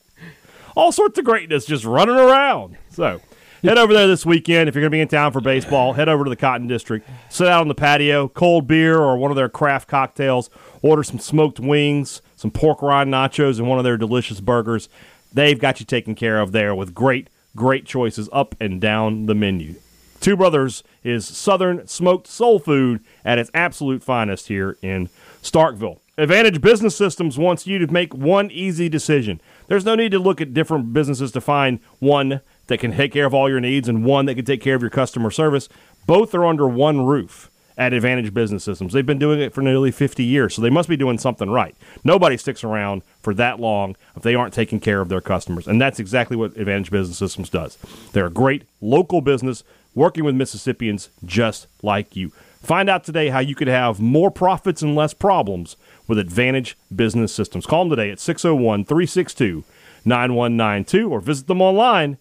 all 0.76 0.92
sorts 0.92 1.18
of 1.18 1.26
greatness 1.26 1.66
just 1.66 1.84
running 1.84 2.16
around. 2.16 2.78
So. 2.90 3.20
Head 3.64 3.78
over 3.78 3.94
there 3.94 4.08
this 4.08 4.26
weekend 4.26 4.68
if 4.68 4.74
you're 4.74 4.82
going 4.82 4.90
to 4.90 4.96
be 4.96 5.02
in 5.02 5.08
town 5.08 5.32
for 5.32 5.40
baseball. 5.40 5.94
Head 5.94 6.10
over 6.10 6.24
to 6.24 6.32
the 6.32 6.36
Cotton 6.36 6.66
District. 6.66 7.08
Sit 7.30 7.48
out 7.48 7.62
on 7.62 7.68
the 7.68 7.76
patio, 7.76 8.28
cold 8.28 8.66
beer 8.66 8.98
or 8.98 9.18
one 9.18 9.30
of 9.30 9.38
their 9.38 9.50
craft 9.50 9.88
cocktails. 9.88 10.50
Order 10.82 11.04
some 11.04 11.20
smoked 11.20 11.60
wings, 11.60 12.24
some 12.36 12.50
pork 12.50 12.82
rind 12.82 13.14
nachos, 13.14 13.60
and 13.60 13.70
one 13.70 13.78
of 13.78 13.84
their 13.84 13.98
delicious 13.98 14.40
burgers. 14.40 14.90
They've 15.34 15.60
got 15.60 15.80
you 15.80 15.86
taken 15.86 16.16
care 16.16 16.40
of 16.40 16.52
there 16.52 16.76
with 16.76 16.94
great, 16.94 17.30
great 17.56 17.86
choices 17.86 18.30
up 18.32 18.56
and 18.60 18.82
down 18.82 19.26
the 19.26 19.36
menu. 19.36 19.76
Two 20.20 20.38
Brothers 20.38 20.84
is 21.04 21.26
Southern 21.28 21.88
smoked 21.88 22.28
soul 22.28 22.60
food 22.60 23.04
at 23.26 23.40
its 23.40 23.50
absolute 23.54 24.04
finest 24.04 24.48
here 24.48 24.78
in 24.82 25.10
Starkville. 25.42 26.00
Advantage 26.18 26.62
Business 26.62 26.96
Systems 26.96 27.40
wants 27.40 27.66
you 27.66 27.80
to 27.80 27.92
make 27.92 28.14
one 28.14 28.52
easy 28.52 28.88
decision. 28.88 29.42
There's 29.68 29.86
no 29.86 29.96
need 29.96 30.12
to 30.12 30.20
look 30.20 30.40
at 30.40 30.54
different 30.54 30.94
businesses 30.94 31.32
to 31.32 31.42
find 31.42 31.80
one 32.00 32.42
that 32.68 32.78
can 32.78 32.96
take 32.96 33.14
care 33.14 33.26
of 33.26 33.34
all 33.34 33.50
your 33.50 33.60
needs 33.60 33.90
and 33.90 34.06
one 34.06 34.26
that 34.26 34.36
can 34.36 34.46
take 34.46 34.62
care 34.62 34.76
of 34.76 34.82
your 34.82 34.92
customer 34.92 35.32
service. 35.32 35.68
Both 36.06 36.36
are 36.36 36.46
under 36.46 36.68
one 36.68 37.06
roof 37.06 37.51
at 37.78 37.94
Advantage 37.94 38.34
Business 38.34 38.64
Systems. 38.64 38.94
They've 38.94 39.06
been 39.06 39.20
doing 39.20 39.40
it 39.40 39.54
for 39.54 39.62
nearly 39.62 39.92
50 39.92 40.24
years, 40.24 40.56
so 40.56 40.62
they 40.62 40.70
must 40.70 40.90
be 40.90 40.98
doing 40.98 41.18
something 41.18 41.50
right. 41.50 41.76
Nobody 42.04 42.38
sticks 42.38 42.64
around 42.64 43.02
for 43.22 43.34
that 43.36 43.60
long 43.60 43.96
if 44.16 44.24
they 44.24 44.36
aren't 44.36 44.54
taking 44.54 44.80
care 44.80 45.02
of 45.02 45.10
their 45.10 45.22
customers, 45.22 45.68
and 45.68 45.82
that's 45.82 46.00
exactly 46.00 46.38
what 46.38 46.58
Advantage 46.58 46.92
Business 46.92 47.18
Systems 47.18 47.50
does. 47.50 47.78
They're 48.12 48.28
a 48.28 48.32
great 48.32 48.64
local 48.82 49.22
business 49.22 49.64
working 49.96 50.24
with 50.24 50.36
Mississippians 50.36 51.10
just 51.26 51.68
like 51.82 52.16
you. 52.16 52.32
Find 52.62 52.90
out 52.90 53.04
today 53.04 53.30
how 53.30 53.40
you 53.40 53.56
could 53.56 53.68
have 53.68 54.00
more 54.00 54.30
profits 54.30 54.82
and 54.82 54.96
less 54.96 55.14
problems 55.14 55.76
with 56.08 56.20
Advantage 56.20 56.78
Business 56.96 57.34
Systems. 57.34 57.66
Call 57.66 57.86
them 57.86 57.90
today 57.90 58.12
at 58.12 58.20
601 58.20 58.86
362 58.86 59.64
9192 60.06 61.10
or 61.10 61.20
visit 61.20 61.48
them 61.48 61.62
online 61.62 62.18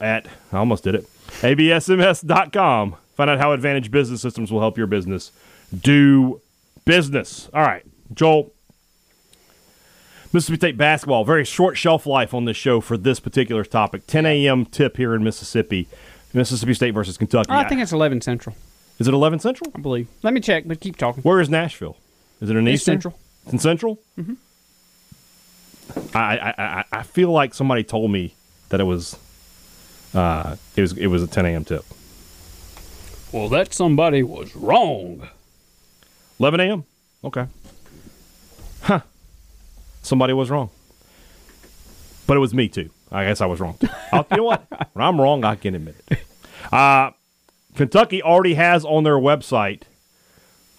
at, 0.00 0.26
I 0.52 0.58
almost 0.58 0.84
did 0.84 0.94
it, 0.94 1.06
absms.com. 1.40 2.96
Find 3.20 3.28
out 3.28 3.38
how 3.38 3.52
Advantage 3.52 3.90
Business 3.90 4.22
Systems 4.22 4.50
will 4.50 4.60
help 4.60 4.78
your 4.78 4.86
business 4.86 5.30
do 5.78 6.40
business. 6.86 7.50
All 7.52 7.60
right, 7.60 7.84
Joel. 8.14 8.50
Mississippi 10.32 10.56
State 10.56 10.78
basketball, 10.78 11.26
very 11.26 11.44
short 11.44 11.76
shelf 11.76 12.06
life 12.06 12.32
on 12.32 12.46
this 12.46 12.56
show 12.56 12.80
for 12.80 12.96
this 12.96 13.20
particular 13.20 13.62
topic. 13.62 14.06
10 14.06 14.24
a.m. 14.24 14.64
tip 14.64 14.96
here 14.96 15.14
in 15.14 15.22
Mississippi. 15.22 15.86
Mississippi 16.32 16.72
State 16.72 16.92
versus 16.92 17.18
Kentucky. 17.18 17.50
I 17.50 17.68
think 17.68 17.82
it's 17.82 17.92
11 17.92 18.22
Central, 18.22 18.56
Is 18.98 19.06
it 19.06 19.12
11 19.12 19.40
Central? 19.40 19.70
I 19.74 19.80
believe. 19.80 20.08
Let 20.22 20.32
me 20.32 20.40
check, 20.40 20.64
but 20.66 20.80
keep 20.80 20.96
talking. 20.96 21.22
Where 21.22 21.42
is 21.42 21.50
Nashville? 21.50 21.98
Is 22.40 22.48
it 22.48 22.56
in 22.56 22.66
Eastern? 22.66 23.02
Central. 23.02 23.18
It's 23.44 23.52
in 23.52 23.58
Central? 23.58 23.98
Mm-hmm. 24.18 26.16
I, 26.16 26.38
I, 26.38 26.54
I, 26.56 26.84
I 26.90 27.02
feel 27.02 27.30
like 27.30 27.52
somebody 27.52 27.84
told 27.84 28.10
me 28.12 28.34
that 28.70 28.80
it 28.80 28.84
was 28.84 29.18
uh, 30.14 30.56
it 30.74 30.80
was 30.80 30.96
it 30.96 31.08
was 31.08 31.22
a 31.22 31.26
10 31.26 31.44
a.m. 31.44 31.66
tip. 31.66 31.84
Well, 33.32 33.48
that 33.50 33.72
somebody 33.72 34.22
was 34.22 34.54
wrong. 34.56 35.28
11 36.38 36.60
a.m. 36.60 36.84
Okay. 37.24 37.46
Huh. 38.82 39.00
Somebody 40.02 40.32
was 40.32 40.50
wrong. 40.50 40.70
But 42.26 42.36
it 42.36 42.40
was 42.40 42.54
me 42.54 42.68
too. 42.68 42.90
I 43.12 43.24
guess 43.24 43.40
I 43.40 43.46
was 43.46 43.60
wrong. 43.60 43.76
I'll, 44.12 44.26
you 44.30 44.36
know 44.38 44.44
what? 44.44 44.64
When 44.92 45.04
I'm 45.04 45.20
wrong, 45.20 45.44
I 45.44 45.56
can 45.56 45.74
admit 45.74 45.96
it. 46.10 46.18
Uh, 46.72 47.10
Kentucky 47.76 48.22
already 48.22 48.54
has 48.54 48.84
on 48.84 49.04
their 49.04 49.16
website 49.16 49.82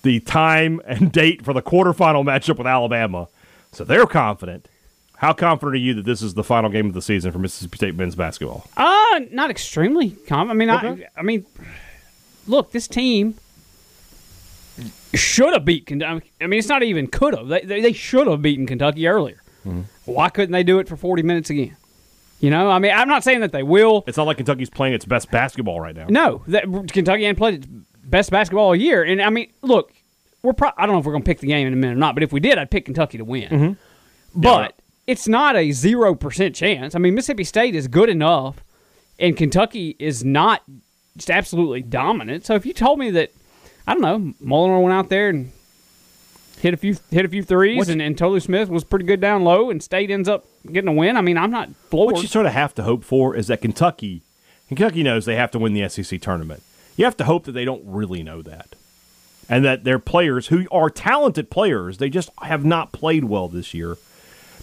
the 0.03 0.19
time 0.21 0.81
and 0.85 1.11
date 1.11 1.43
for 1.45 1.53
the 1.53 1.61
quarterfinal 1.61 2.23
matchup 2.23 2.57
with 2.57 2.67
Alabama, 2.67 3.27
so 3.71 3.83
they're 3.83 4.07
confident. 4.07 4.67
How 5.17 5.33
confident 5.33 5.75
are 5.75 5.79
you 5.79 5.93
that 5.95 6.05
this 6.05 6.21
is 6.23 6.33
the 6.33 6.43
final 6.43 6.69
game 6.71 6.87
of 6.87 6.93
the 6.93 7.01
season 7.01 7.31
for 7.31 7.37
Mississippi 7.39 7.77
State 7.77 7.95
men's 7.95 8.15
basketball? 8.15 8.65
Uh, 8.75 9.19
not 9.31 9.51
extremely 9.51 10.11
calm. 10.27 10.49
I 10.49 10.53
mean, 10.53 10.69
Okay. 10.71 11.05
I, 11.15 11.19
I 11.19 11.21
mean, 11.21 11.45
look, 12.47 12.71
this 12.71 12.87
team 12.87 13.35
should 15.13 15.53
have 15.53 15.65
beat 15.65 15.85
Kentucky. 15.87 16.31
I 16.39 16.47
mean, 16.47 16.59
it's 16.59 16.67
not 16.67 16.83
even 16.83 17.07
could 17.07 17.35
have. 17.35 17.47
They, 17.47 17.61
they, 17.61 17.81
they 17.81 17.93
should 17.93 18.27
have 18.27 18.41
beaten 18.41 18.65
Kentucky 18.65 19.07
earlier. 19.07 19.41
Mm-hmm. 19.65 19.81
Why 20.05 20.29
couldn't 20.29 20.51
they 20.51 20.63
do 20.63 20.79
it 20.79 20.87
for 20.87 20.95
40 20.95 21.23
minutes 21.23 21.49
again? 21.49 21.75
You 22.39 22.49
know, 22.49 22.71
I 22.71 22.79
mean, 22.79 22.91
I'm 22.91 23.07
not 23.07 23.23
saying 23.23 23.41
that 23.41 23.51
they 23.51 23.61
will. 23.61 24.03
It's 24.07 24.17
not 24.17 24.25
like 24.25 24.37
Kentucky's 24.37 24.69
playing 24.69 24.95
its 24.95 25.05
best 25.05 25.29
basketball 25.29 25.79
right 25.79 25.95
now. 25.95 26.07
No, 26.09 26.43
that 26.47 26.63
Kentucky 26.91 27.23
hadn't 27.23 27.35
played 27.35 27.53
its 27.55 27.67
best 28.03 28.31
basketball 28.31 28.65
all 28.65 28.75
year. 28.75 29.03
And 29.03 29.21
I 29.21 29.29
mean, 29.29 29.51
look, 29.61 29.93
we're 30.41 30.53
pro- 30.53 30.71
I 30.75 30.87
don't 30.87 30.95
know 30.95 30.99
if 30.99 31.05
we're 31.05 31.11
going 31.11 31.23
to 31.23 31.27
pick 31.27 31.39
the 31.39 31.47
game 31.47 31.67
in 31.67 31.73
a 31.73 31.75
minute 31.75 31.93
or 31.93 31.99
not, 31.99 32.15
but 32.15 32.23
if 32.23 32.33
we 32.33 32.39
did, 32.39 32.57
I'd 32.57 32.71
pick 32.71 32.85
Kentucky 32.85 33.19
to 33.19 33.25
win. 33.25 33.49
Mm-hmm. 33.49 34.41
But 34.41 34.75
it's 35.05 35.27
not 35.27 35.55
a 35.55 35.71
zero 35.71 36.15
percent 36.15 36.55
chance. 36.55 36.95
I 36.95 36.99
mean, 36.99 37.13
Mississippi 37.13 37.43
State 37.43 37.75
is 37.75 37.87
good 37.87 38.09
enough, 38.09 38.63
and 39.19 39.37
Kentucky 39.37 39.95
is 39.99 40.25
not 40.25 40.63
just 41.17 41.29
absolutely 41.29 41.81
dominant. 41.81 42.45
So 42.45 42.55
if 42.55 42.65
you 42.65 42.73
told 42.73 42.99
me 42.99 43.11
that, 43.11 43.31
I 43.87 43.93
don't 43.93 44.01
know, 44.01 44.33
Molinar 44.45 44.81
went 44.81 44.93
out 44.93 45.09
there 45.09 45.29
and 45.29 45.51
hit 46.59 46.73
a 46.73 46.77
few 46.77 46.95
hit 47.09 47.25
a 47.25 47.29
few 47.29 47.43
threes, 47.43 47.89
and, 47.89 48.01
and 48.01 48.17
Tolu 48.17 48.39
Smith 48.39 48.69
was 48.69 48.83
pretty 48.83 49.05
good 49.05 49.19
down 49.19 49.43
low, 49.43 49.69
and 49.69 49.81
State 49.81 50.11
ends 50.11 50.29
up 50.29 50.45
getting 50.71 50.87
a 50.87 50.93
win. 50.93 51.17
I 51.17 51.21
mean, 51.21 51.37
I'm 51.37 51.51
not 51.51 51.75
floored. 51.89 52.13
What 52.13 52.21
you 52.21 52.27
sort 52.27 52.45
of 52.45 52.53
have 52.53 52.73
to 52.75 52.83
hope 52.83 53.03
for 53.03 53.35
is 53.35 53.47
that 53.47 53.61
Kentucky, 53.61 54.21
Kentucky 54.67 55.03
knows 55.03 55.25
they 55.25 55.35
have 55.35 55.51
to 55.51 55.59
win 55.59 55.73
the 55.73 55.89
SEC 55.89 56.21
tournament. 56.21 56.63
You 56.95 57.05
have 57.05 57.17
to 57.17 57.25
hope 57.25 57.45
that 57.45 57.53
they 57.53 57.65
don't 57.65 57.83
really 57.85 58.21
know 58.21 58.41
that, 58.43 58.75
and 59.49 59.65
that 59.65 59.83
their 59.83 59.99
players, 59.99 60.47
who 60.47 60.67
are 60.71 60.89
talented 60.89 61.49
players, 61.49 61.97
they 61.97 62.09
just 62.09 62.29
have 62.41 62.63
not 62.63 62.91
played 62.91 63.25
well 63.25 63.47
this 63.47 63.73
year. 63.73 63.97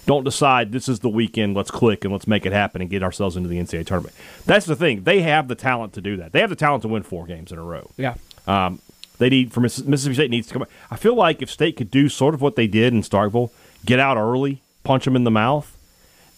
Don't 0.08 0.24
decide 0.24 0.72
this 0.72 0.88
is 0.88 1.00
the 1.00 1.10
weekend. 1.10 1.54
Let's 1.54 1.70
click 1.70 2.02
and 2.02 2.10
let's 2.14 2.26
make 2.26 2.46
it 2.46 2.52
happen 2.54 2.80
and 2.80 2.88
get 2.88 3.02
ourselves 3.02 3.36
into 3.36 3.46
the 3.50 3.58
NCAA 3.58 3.84
tournament. 3.84 4.14
That's 4.46 4.64
the 4.64 4.74
thing. 4.74 5.02
They 5.02 5.20
have 5.20 5.48
the 5.48 5.54
talent 5.54 5.92
to 5.92 6.00
do 6.00 6.16
that. 6.16 6.32
They 6.32 6.40
have 6.40 6.48
the 6.48 6.56
talent 6.56 6.80
to 6.84 6.88
win 6.88 7.02
four 7.02 7.26
games 7.26 7.52
in 7.52 7.58
a 7.58 7.62
row. 7.62 7.90
yeah. 7.98 8.14
Um, 8.46 8.80
they 9.18 9.28
need 9.28 9.52
for 9.52 9.60
Mississippi 9.60 10.14
State 10.14 10.30
needs 10.30 10.46
to 10.46 10.54
come. 10.54 10.66
I 10.90 10.96
feel 10.96 11.14
like 11.14 11.42
if 11.42 11.50
State 11.50 11.76
could 11.76 11.90
do 11.90 12.08
sort 12.08 12.32
of 12.32 12.40
what 12.40 12.56
they 12.56 12.66
did 12.66 12.94
in 12.94 13.02
Starkville, 13.02 13.50
get 13.84 13.98
out 13.98 14.16
early, 14.16 14.62
punch 14.82 15.04
them 15.04 15.14
in 15.14 15.24
the 15.24 15.30
mouth, 15.30 15.76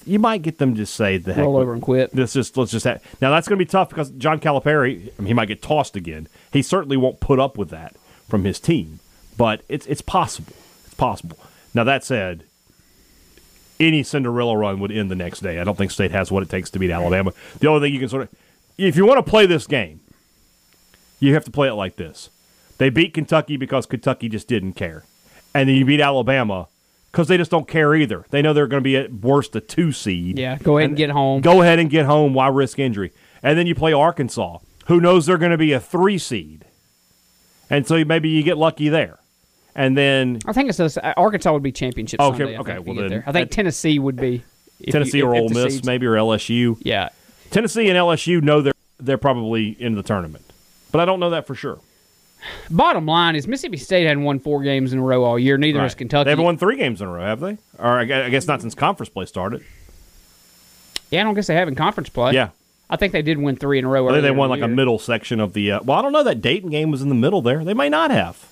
you 0.04 0.18
might 0.18 0.42
get 0.42 0.58
them 0.58 0.74
to 0.74 0.84
say 0.84 1.16
the 1.16 1.32
heck 1.32 1.44
Roll 1.44 1.58
over 1.58 1.72
and 1.72 1.80
quit. 1.80 2.12
Let's 2.12 2.32
just 2.32 2.56
let's 2.56 2.72
just 2.72 2.86
have, 2.86 3.00
now 3.20 3.30
that's 3.30 3.46
going 3.46 3.56
to 3.58 3.64
be 3.64 3.70
tough 3.70 3.90
because 3.90 4.10
John 4.10 4.40
Calipari, 4.40 5.12
I 5.16 5.20
mean, 5.22 5.26
he 5.28 5.34
might 5.34 5.46
get 5.46 5.62
tossed 5.62 5.94
again. 5.94 6.26
He 6.52 6.62
certainly 6.62 6.96
won't 6.96 7.20
put 7.20 7.38
up 7.38 7.56
with 7.56 7.68
that 7.70 7.94
from 8.28 8.42
his 8.42 8.58
team, 8.58 8.98
but 9.36 9.62
it's 9.68 9.86
it's 9.86 10.02
possible. 10.02 10.54
It's 10.86 10.94
possible. 10.94 11.38
Now 11.72 11.84
that 11.84 12.02
said, 12.02 12.44
any 13.80 14.02
Cinderella 14.02 14.56
run 14.56 14.78
would 14.80 14.92
end 14.92 15.10
the 15.10 15.16
next 15.16 15.40
day. 15.40 15.58
I 15.58 15.64
don't 15.64 15.76
think 15.76 15.90
State 15.90 16.12
has 16.12 16.30
what 16.30 16.42
it 16.42 16.48
takes 16.50 16.70
to 16.70 16.78
beat 16.78 16.90
Alabama. 16.90 17.32
The 17.58 17.68
only 17.68 17.86
thing 17.86 17.94
you 17.94 18.00
can 18.00 18.08
sort 18.08 18.22
of, 18.22 18.28
if 18.78 18.96
you 18.96 19.06
want 19.06 19.24
to 19.24 19.28
play 19.28 19.46
this 19.46 19.66
game, 19.66 20.00
you 21.18 21.34
have 21.34 21.44
to 21.44 21.50
play 21.50 21.68
it 21.68 21.74
like 21.74 21.96
this. 21.96 22.30
They 22.78 22.90
beat 22.90 23.14
Kentucky 23.14 23.56
because 23.56 23.86
Kentucky 23.86 24.28
just 24.28 24.48
didn't 24.48 24.72
care, 24.72 25.04
and 25.54 25.68
then 25.68 25.76
you 25.76 25.84
beat 25.84 26.00
Alabama 26.00 26.68
because 27.12 27.28
they 27.28 27.36
just 27.36 27.50
don't 27.50 27.68
care 27.68 27.94
either. 27.94 28.24
They 28.30 28.40
know 28.40 28.52
they're 28.52 28.66
going 28.66 28.82
to 28.82 28.84
be 28.84 28.96
at 28.96 29.12
worst 29.12 29.54
a 29.56 29.60
two 29.60 29.92
seed. 29.92 30.38
Yeah, 30.38 30.56
go 30.58 30.78
ahead 30.78 30.90
and 30.90 30.96
get 30.96 31.10
home. 31.10 31.42
Go 31.42 31.60
ahead 31.60 31.78
and 31.78 31.90
get 31.90 32.06
home. 32.06 32.32
Why 32.34 32.48
risk 32.48 32.78
injury? 32.78 33.12
And 33.42 33.58
then 33.58 33.66
you 33.66 33.74
play 33.74 33.92
Arkansas, 33.92 34.58
who 34.86 35.00
knows 35.00 35.26
they're 35.26 35.38
going 35.38 35.50
to 35.50 35.58
be 35.58 35.72
a 35.72 35.80
three 35.80 36.18
seed, 36.18 36.64
and 37.68 37.86
so 37.86 38.02
maybe 38.04 38.28
you 38.28 38.42
get 38.42 38.56
lucky 38.56 38.88
there. 38.88 39.19
And 39.74 39.96
then 39.96 40.40
I 40.46 40.52
think 40.52 40.68
it's 40.68 40.80
a, 40.80 41.16
Arkansas 41.18 41.52
would 41.52 41.62
be 41.62 41.72
championship. 41.72 42.20
Okay, 42.20 42.38
Sunday, 42.38 42.58
okay, 42.58 42.78
well 42.78 42.94
then-. 42.96 43.22
I 43.26 43.32
think 43.32 43.50
that- 43.50 43.50
Tennessee 43.50 43.98
would 43.98 44.16
be 44.16 44.42
Tennessee 44.88 45.18
you, 45.18 45.26
or 45.26 45.34
if, 45.34 45.40
Ole 45.42 45.46
if 45.50 45.54
Miss, 45.54 45.74
seeds- 45.74 45.86
maybe 45.86 46.06
or 46.06 46.14
LSU. 46.14 46.76
Yeah, 46.80 47.10
Tennessee 47.50 47.88
and 47.88 47.96
LSU 47.96 48.42
know 48.42 48.60
they're 48.60 48.72
they're 48.98 49.18
probably 49.18 49.70
in 49.80 49.94
the 49.94 50.02
tournament, 50.02 50.44
but 50.92 51.00
I 51.00 51.04
don't 51.04 51.20
know 51.20 51.30
that 51.30 51.46
for 51.46 51.54
sure. 51.54 51.78
Bottom 52.70 53.04
line 53.04 53.36
is 53.36 53.46
Mississippi 53.46 53.76
State 53.76 54.06
hadn't 54.06 54.22
won 54.22 54.38
four 54.40 54.62
games 54.62 54.92
in 54.94 54.98
a 54.98 55.02
row 55.02 55.24
all 55.24 55.38
year. 55.38 55.58
Neither 55.58 55.78
has 55.80 55.92
Right. 55.92 55.98
Kentucky. 55.98 56.24
They 56.24 56.30
haven't 56.30 56.44
won 56.46 56.56
three 56.56 56.76
games 56.78 57.02
in 57.02 57.08
a 57.08 57.12
row, 57.12 57.20
have 57.22 57.40
they? 57.40 57.58
Or 57.78 57.98
I 57.98 58.04
guess 58.30 58.46
not 58.46 58.62
since 58.62 58.74
conference 58.74 59.10
play 59.10 59.26
started. 59.26 59.62
Yeah, 61.10 61.20
I 61.20 61.24
don't 61.24 61.34
guess 61.34 61.48
they 61.48 61.54
have 61.54 61.68
in 61.68 61.74
conference 61.74 62.08
play. 62.08 62.32
Yeah, 62.32 62.48
I 62.88 62.96
think 62.96 63.12
they 63.12 63.20
did 63.22 63.36
win 63.38 63.56
three 63.56 63.78
in 63.78 63.84
a 63.84 63.88
row. 63.88 64.08
I 64.08 64.12
think 64.12 64.22
they 64.22 64.30
won 64.30 64.48
the 64.48 64.56
like 64.56 64.62
a 64.62 64.68
middle 64.68 64.98
section 64.98 65.38
of 65.38 65.52
the. 65.52 65.72
Uh, 65.72 65.80
well, 65.84 65.98
I 65.98 66.02
don't 66.02 66.12
know. 66.12 66.22
That 66.24 66.40
Dayton 66.40 66.70
game 66.70 66.90
was 66.90 67.02
in 67.02 67.08
the 67.10 67.14
middle 67.14 67.42
there. 67.42 67.62
They 67.62 67.74
may 67.74 67.88
not 67.90 68.10
have. 68.10 68.46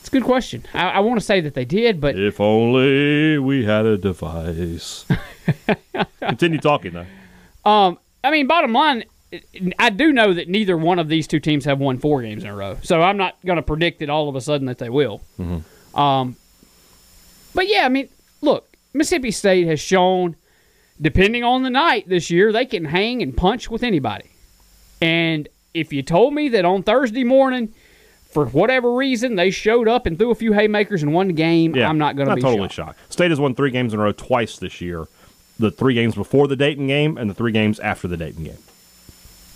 It's 0.00 0.03
a 0.03 0.03
good 0.14 0.24
question. 0.24 0.64
I, 0.72 0.90
I 0.90 1.00
want 1.00 1.18
to 1.18 1.26
say 1.26 1.40
that 1.40 1.54
they 1.54 1.64
did, 1.64 2.00
but 2.00 2.16
If 2.16 2.40
only 2.40 3.36
we 3.38 3.64
had 3.64 3.84
a 3.84 3.98
device. 3.98 5.04
Continue 6.20 6.58
talking 6.58 6.92
though. 6.92 7.70
um, 7.70 7.98
I 8.22 8.30
mean, 8.30 8.46
bottom 8.46 8.72
line, 8.72 9.04
I 9.78 9.90
do 9.90 10.12
know 10.12 10.32
that 10.32 10.48
neither 10.48 10.76
one 10.76 11.00
of 11.00 11.08
these 11.08 11.26
two 11.26 11.40
teams 11.40 11.64
have 11.64 11.80
won 11.80 11.98
four 11.98 12.22
games 12.22 12.44
in 12.44 12.48
a 12.48 12.54
row. 12.54 12.78
So 12.82 13.02
I'm 13.02 13.16
not 13.16 13.36
going 13.44 13.56
to 13.56 13.62
predict 13.62 14.02
it 14.02 14.08
all 14.08 14.28
of 14.28 14.36
a 14.36 14.40
sudden 14.40 14.68
that 14.68 14.78
they 14.78 14.88
will. 14.88 15.20
Mm-hmm. 15.38 15.98
Um, 15.98 16.36
but 17.54 17.68
yeah, 17.68 17.84
I 17.84 17.88
mean, 17.88 18.08
look, 18.40 18.68
Mississippi 18.94 19.32
State 19.32 19.66
has 19.66 19.80
shown, 19.80 20.36
depending 21.00 21.42
on 21.42 21.64
the 21.64 21.70
night 21.70 22.08
this 22.08 22.30
year, 22.30 22.52
they 22.52 22.66
can 22.66 22.84
hang 22.84 23.20
and 23.20 23.36
punch 23.36 23.68
with 23.68 23.82
anybody. 23.82 24.30
And 25.02 25.48
if 25.74 25.92
you 25.92 26.02
told 26.02 26.32
me 26.34 26.48
that 26.50 26.64
on 26.64 26.84
Thursday 26.84 27.24
morning, 27.24 27.74
for 28.34 28.46
whatever 28.46 28.92
reason, 28.92 29.36
they 29.36 29.50
showed 29.50 29.88
up 29.88 30.04
and 30.06 30.18
threw 30.18 30.30
a 30.30 30.34
few 30.34 30.52
haymakers 30.52 31.02
and 31.02 31.14
won 31.14 31.28
the 31.28 31.32
game, 31.32 31.74
Yeah, 31.74 31.88
I'm 31.88 31.96
not 31.98 32.16
going 32.16 32.28
to 32.28 32.34
be 32.34 32.42
totally 32.42 32.68
shocked. 32.68 32.98
shocked. 32.98 33.12
State 33.12 33.30
has 33.30 33.40
won 33.40 33.54
three 33.54 33.70
games 33.70 33.94
in 33.94 34.00
a 34.00 34.02
row 34.02 34.12
twice 34.12 34.58
this 34.58 34.80
year. 34.80 35.06
The 35.58 35.70
three 35.70 35.94
games 35.94 36.14
before 36.16 36.48
the 36.48 36.56
Dayton 36.56 36.88
game 36.88 37.16
and 37.16 37.30
the 37.30 37.34
three 37.34 37.52
games 37.52 37.78
after 37.80 38.08
the 38.08 38.16
Dayton 38.16 38.44
game. 38.44 38.58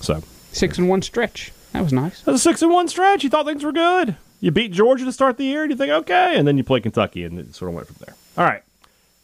So 0.01 0.23
Six 0.53 0.79
and 0.79 0.88
one 0.88 1.03
stretch. 1.03 1.53
That 1.73 1.83
was 1.83 1.93
nice. 1.93 2.23
that's 2.23 2.37
a 2.37 2.38
six 2.38 2.62
and 2.62 2.73
one 2.73 2.88
stretch. 2.88 3.23
You 3.25 3.29
thought 3.31 3.45
things 3.45 3.62
were 3.64 3.73
good. 3.73 4.17
You 4.41 4.51
beat 4.53 4.73
Georgia 4.73 5.05
to 5.05 5.12
start 5.12 5.37
the 5.37 5.45
year, 5.45 5.62
and 5.64 5.71
you 5.73 5.77
think 5.77 5.91
okay, 5.93 6.38
and 6.38 6.47
then 6.49 6.57
you 6.57 6.64
play 6.64 6.81
Kentucky, 6.81 7.25
and 7.25 7.38
it 7.38 7.55
sort 7.55 7.69
of 7.71 7.75
went 7.75 7.88
from 7.88 7.97
there. 8.07 8.14
All 8.38 8.45
right. 8.45 8.62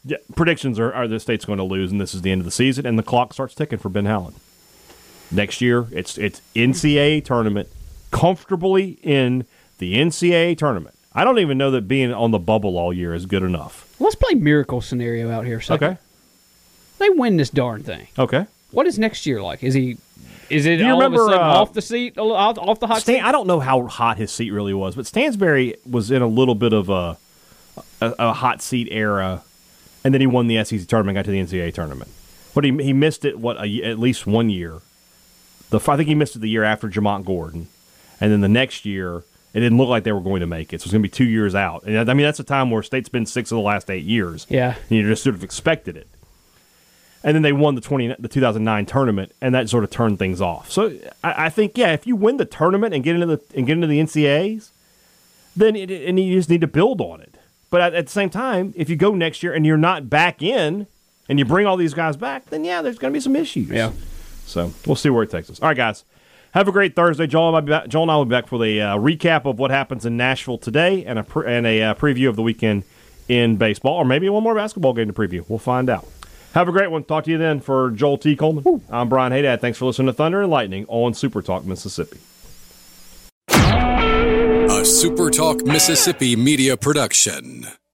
Yeah, 0.05 0.19
predictions 0.37 0.79
are, 0.79 0.93
are 0.93 1.09
the 1.09 1.19
state's 1.21 1.45
going 1.47 1.57
to 1.59 1.64
lose, 1.64 1.90
and 1.93 1.99
this 2.01 2.14
is 2.14 2.21
the 2.23 2.31
end 2.31 2.40
of 2.40 2.45
the 2.45 2.51
season, 2.51 2.85
and 2.85 2.99
the 2.99 3.03
clock 3.03 3.33
starts 3.33 3.55
ticking 3.55 3.79
for 3.79 3.88
Ben 3.88 4.05
Howland. 4.05 4.37
Next 5.31 5.61
year, 5.61 5.87
it's 5.93 6.19
it's 6.19 6.43
NCAA 6.55 7.25
tournament, 7.25 7.69
comfortably 8.14 8.98
in 9.03 9.44
the 9.79 9.94
NCAA 9.96 10.57
tournament. 10.57 10.94
I 11.12 11.24
don't 11.24 11.38
even 11.40 11.59
know 11.59 11.70
that 11.72 11.88
being 11.88 12.12
on 12.12 12.31
the 12.31 12.38
bubble 12.38 12.79
all 12.79 12.92
year 12.92 13.12
is 13.12 13.27
good 13.27 13.42
enough. 13.42 13.94
Let's 13.98 14.14
play 14.14 14.35
miracle 14.35 14.81
scenario 14.81 15.31
out 15.31 15.44
here. 15.44 15.61
second. 15.61 15.88
Okay. 15.88 15.98
They 16.98 17.11
win 17.11 17.37
this 17.37 17.50
darn 17.50 17.83
thing. 17.83 18.07
Okay. 18.18 18.46
What 18.70 18.87
is 18.87 18.98
next 18.98 19.27
year 19.27 19.42
like? 19.42 19.62
Is 19.62 19.74
he? 19.74 19.98
Is 20.50 20.66
it 20.66 20.77
Do 20.77 20.85
you 20.85 20.92
all 20.92 21.00
remember, 21.00 21.22
of 21.22 21.29
a 21.29 21.33
sudden 21.33 21.46
uh, 21.46 21.61
off 21.61 21.72
the 21.72 21.83
seat, 21.83 22.18
off, 22.18 22.59
off 22.59 22.81
the 22.81 22.87
hot 22.87 23.03
Stan, 23.03 23.16
seat? 23.16 23.24
I 23.24 23.33
don't 23.33 23.46
know 23.46 23.61
how 23.61 23.87
hot 23.87 24.18
his 24.18 24.31
seat 24.31 24.50
really 24.50 24.74
was, 24.74 24.94
but 24.94 25.07
Stansbury 25.07 25.77
was 25.88 26.11
in 26.11 26.22
a 26.22 26.27
little 26.27 26.55
bit 26.55 26.72
of 26.72 26.88
a 26.90 27.16
a, 28.00 28.14
a 28.18 28.33
hot 28.33 28.62
seat 28.62 28.88
era, 28.90 29.42
and 30.05 30.12
then 30.14 30.20
he 30.20 30.27
won 30.27 30.46
the 30.46 30.62
SEC 30.64 30.87
tournament, 30.87 31.16
got 31.16 31.24
to 31.24 31.31
the 31.31 31.40
NCAA 31.40 31.72
tournament. 31.74 32.11
But 32.55 32.64
he 32.64 32.70
he 32.83 32.92
missed 32.92 33.24
it 33.24 33.38
what 33.38 33.57
a, 33.57 33.83
at 33.83 33.98
least 33.98 34.27
one 34.27 34.50
year. 34.50 34.81
The 35.70 35.79
I 35.79 35.96
think 35.96 36.09
he 36.09 36.14
missed 36.14 36.37
it 36.37 36.40
the 36.40 36.48
year 36.48 36.62
after 36.62 36.88
Jamont 36.88 37.24
Gordon, 37.24 37.68
and 38.20 38.33
then 38.33 38.40
the 38.40 38.48
next 38.48 38.85
year 38.85 39.24
it 39.53 39.61
didn't 39.61 39.79
look 39.79 39.88
like 39.88 40.03
they 40.03 40.12
were 40.12 40.20
going 40.20 40.40
to 40.40 40.46
make 40.46 40.72
it. 40.72 40.81
So 40.81 40.87
it's 40.87 40.92
going 40.92 41.03
to 41.03 41.09
be 41.09 41.12
two 41.12 41.24
years 41.24 41.55
out, 41.55 41.85
and 41.85 42.11
I 42.11 42.14
mean 42.14 42.24
that's 42.24 42.40
a 42.40 42.44
time 42.44 42.70
where 42.70 42.83
state's 42.83 43.09
been 43.09 43.27
six 43.27 43.53
of 43.53 43.57
the 43.57 43.62
last 43.62 43.90
eight 43.90 44.05
years. 44.05 44.46
Yeah. 44.50 44.74
and 44.88 44.98
you 44.98 45.09
just 45.09 45.22
sort 45.22 45.35
of 45.37 45.44
expected 45.44 45.96
it. 45.96 46.09
And 47.22 47.35
then 47.35 47.42
they 47.42 47.53
won 47.53 47.74
the 47.74 47.81
twenty 47.81 48.14
the 48.18 48.29
two 48.29 48.40
thousand 48.40 48.64
nine 48.64 48.85
tournament, 48.85 49.33
and 49.40 49.55
that 49.55 49.70
sort 49.70 49.85
of 49.85 49.90
turned 49.90 50.18
things 50.18 50.40
off. 50.40 50.70
So 50.70 50.98
I, 51.22 51.46
I 51.46 51.48
think 51.50 51.79
yeah, 51.79 51.92
if 51.92 52.07
you 52.07 52.16
win 52.16 52.37
the 52.37 52.44
tournament 52.44 52.92
and 52.94 53.03
get 53.03 53.14
into 53.14 53.27
the 53.27 53.40
and 53.57 53.66
get 53.66 53.74
into 53.74 53.87
the 53.87 53.98
NCAA's, 53.98 54.72
then 55.57 55.77
it, 55.77 55.90
and 55.90 56.18
you 56.20 56.37
just 56.37 56.50
need 56.50 56.61
to 56.61 56.66
build 56.66 57.00
on 57.00 57.20
it. 57.20 57.37
But 57.70 57.81
at, 57.81 57.94
at 57.94 58.07
the 58.07 58.12
same 58.12 58.31
time, 58.31 58.74
if 58.77 58.90
you 58.90 58.96
go 58.96 59.14
next 59.14 59.42
year 59.42 59.55
and 59.55 59.64
you're 59.64 59.77
not 59.77 60.11
back 60.11 60.42
in, 60.42 60.87
and 61.29 61.38
you 61.38 61.44
bring 61.44 61.66
all 61.66 61.77
these 61.77 61.94
guys 61.94 62.16
back, 62.16 62.46
then 62.46 62.64
yeah, 62.64 62.83
there's 62.83 62.98
going 62.98 63.12
to 63.12 63.16
be 63.16 63.20
some 63.20 63.37
issues. 63.37 63.70
Yeah. 63.70 63.92
So 64.46 64.72
we'll 64.87 64.96
see 64.96 65.11
where 65.11 65.22
it 65.22 65.31
takes 65.31 65.48
us. 65.48 65.61
All 65.61 65.68
right, 65.68 65.77
guys. 65.77 66.05
Have 66.55 66.69
a 66.69 66.73
great 66.73 66.95
Thursday. 66.95 67.27
Joel 67.27 67.49
and 67.49 67.57
I, 67.57 67.59
will 67.59 67.67
be 67.67 67.71
back, 67.71 67.88
Joel 67.88 68.03
and 68.03 68.11
I 68.12 68.17
will 68.17 68.25
be 68.27 68.31
back 68.31 68.47
for 68.47 68.64
the 68.64 68.81
uh, 68.81 68.97
recap 68.97 69.45
of 69.45 69.59
what 69.59 69.73
happens 69.73 70.07
in 70.07 70.17
Nashville 70.17 70.57
today 70.57 71.05
and 71.05 71.19
a, 71.19 71.25
pre- 71.25 71.53
and 71.53 71.67
a 71.67 71.83
uh, 71.83 71.95
preview 71.95 72.29
of 72.29 72.37
the 72.37 72.43
weekend 72.43 72.85
in 73.27 73.57
baseball, 73.57 73.97
or 73.97 74.05
maybe 74.05 74.29
one 74.29 74.45
more 74.45 74.55
basketball 74.55 74.93
game 74.93 75.09
to 75.09 75.12
preview. 75.12 75.45
We'll 75.49 75.59
find 75.59 75.90
out. 75.90 76.07
Have 76.53 76.69
a 76.69 76.73
great 76.73 76.93
one. 76.93 77.03
Talk 77.03 77.25
to 77.25 77.33
you 77.33 77.38
then. 77.38 77.59
For 77.59 77.90
Joel 77.90 78.19
T. 78.19 78.37
Coleman, 78.37 78.83
I'm 78.88 79.09
Brian 79.09 79.33
Haydad. 79.33 79.61
Thanks 79.61 79.79
for 79.79 79.87
listening 79.87 80.07
to 80.07 80.12
Thunder 80.12 80.43
and 80.43 80.51
Lightning 80.51 80.87
on 80.87 81.12
Super 81.12 81.43
Talk 81.43 81.64
Mississippi. 81.64 82.21
A 83.49 84.85
Super 84.85 85.31
Talk 85.31 85.67
Mississippi 85.67 86.37
media 86.37 86.77
production. 86.77 87.67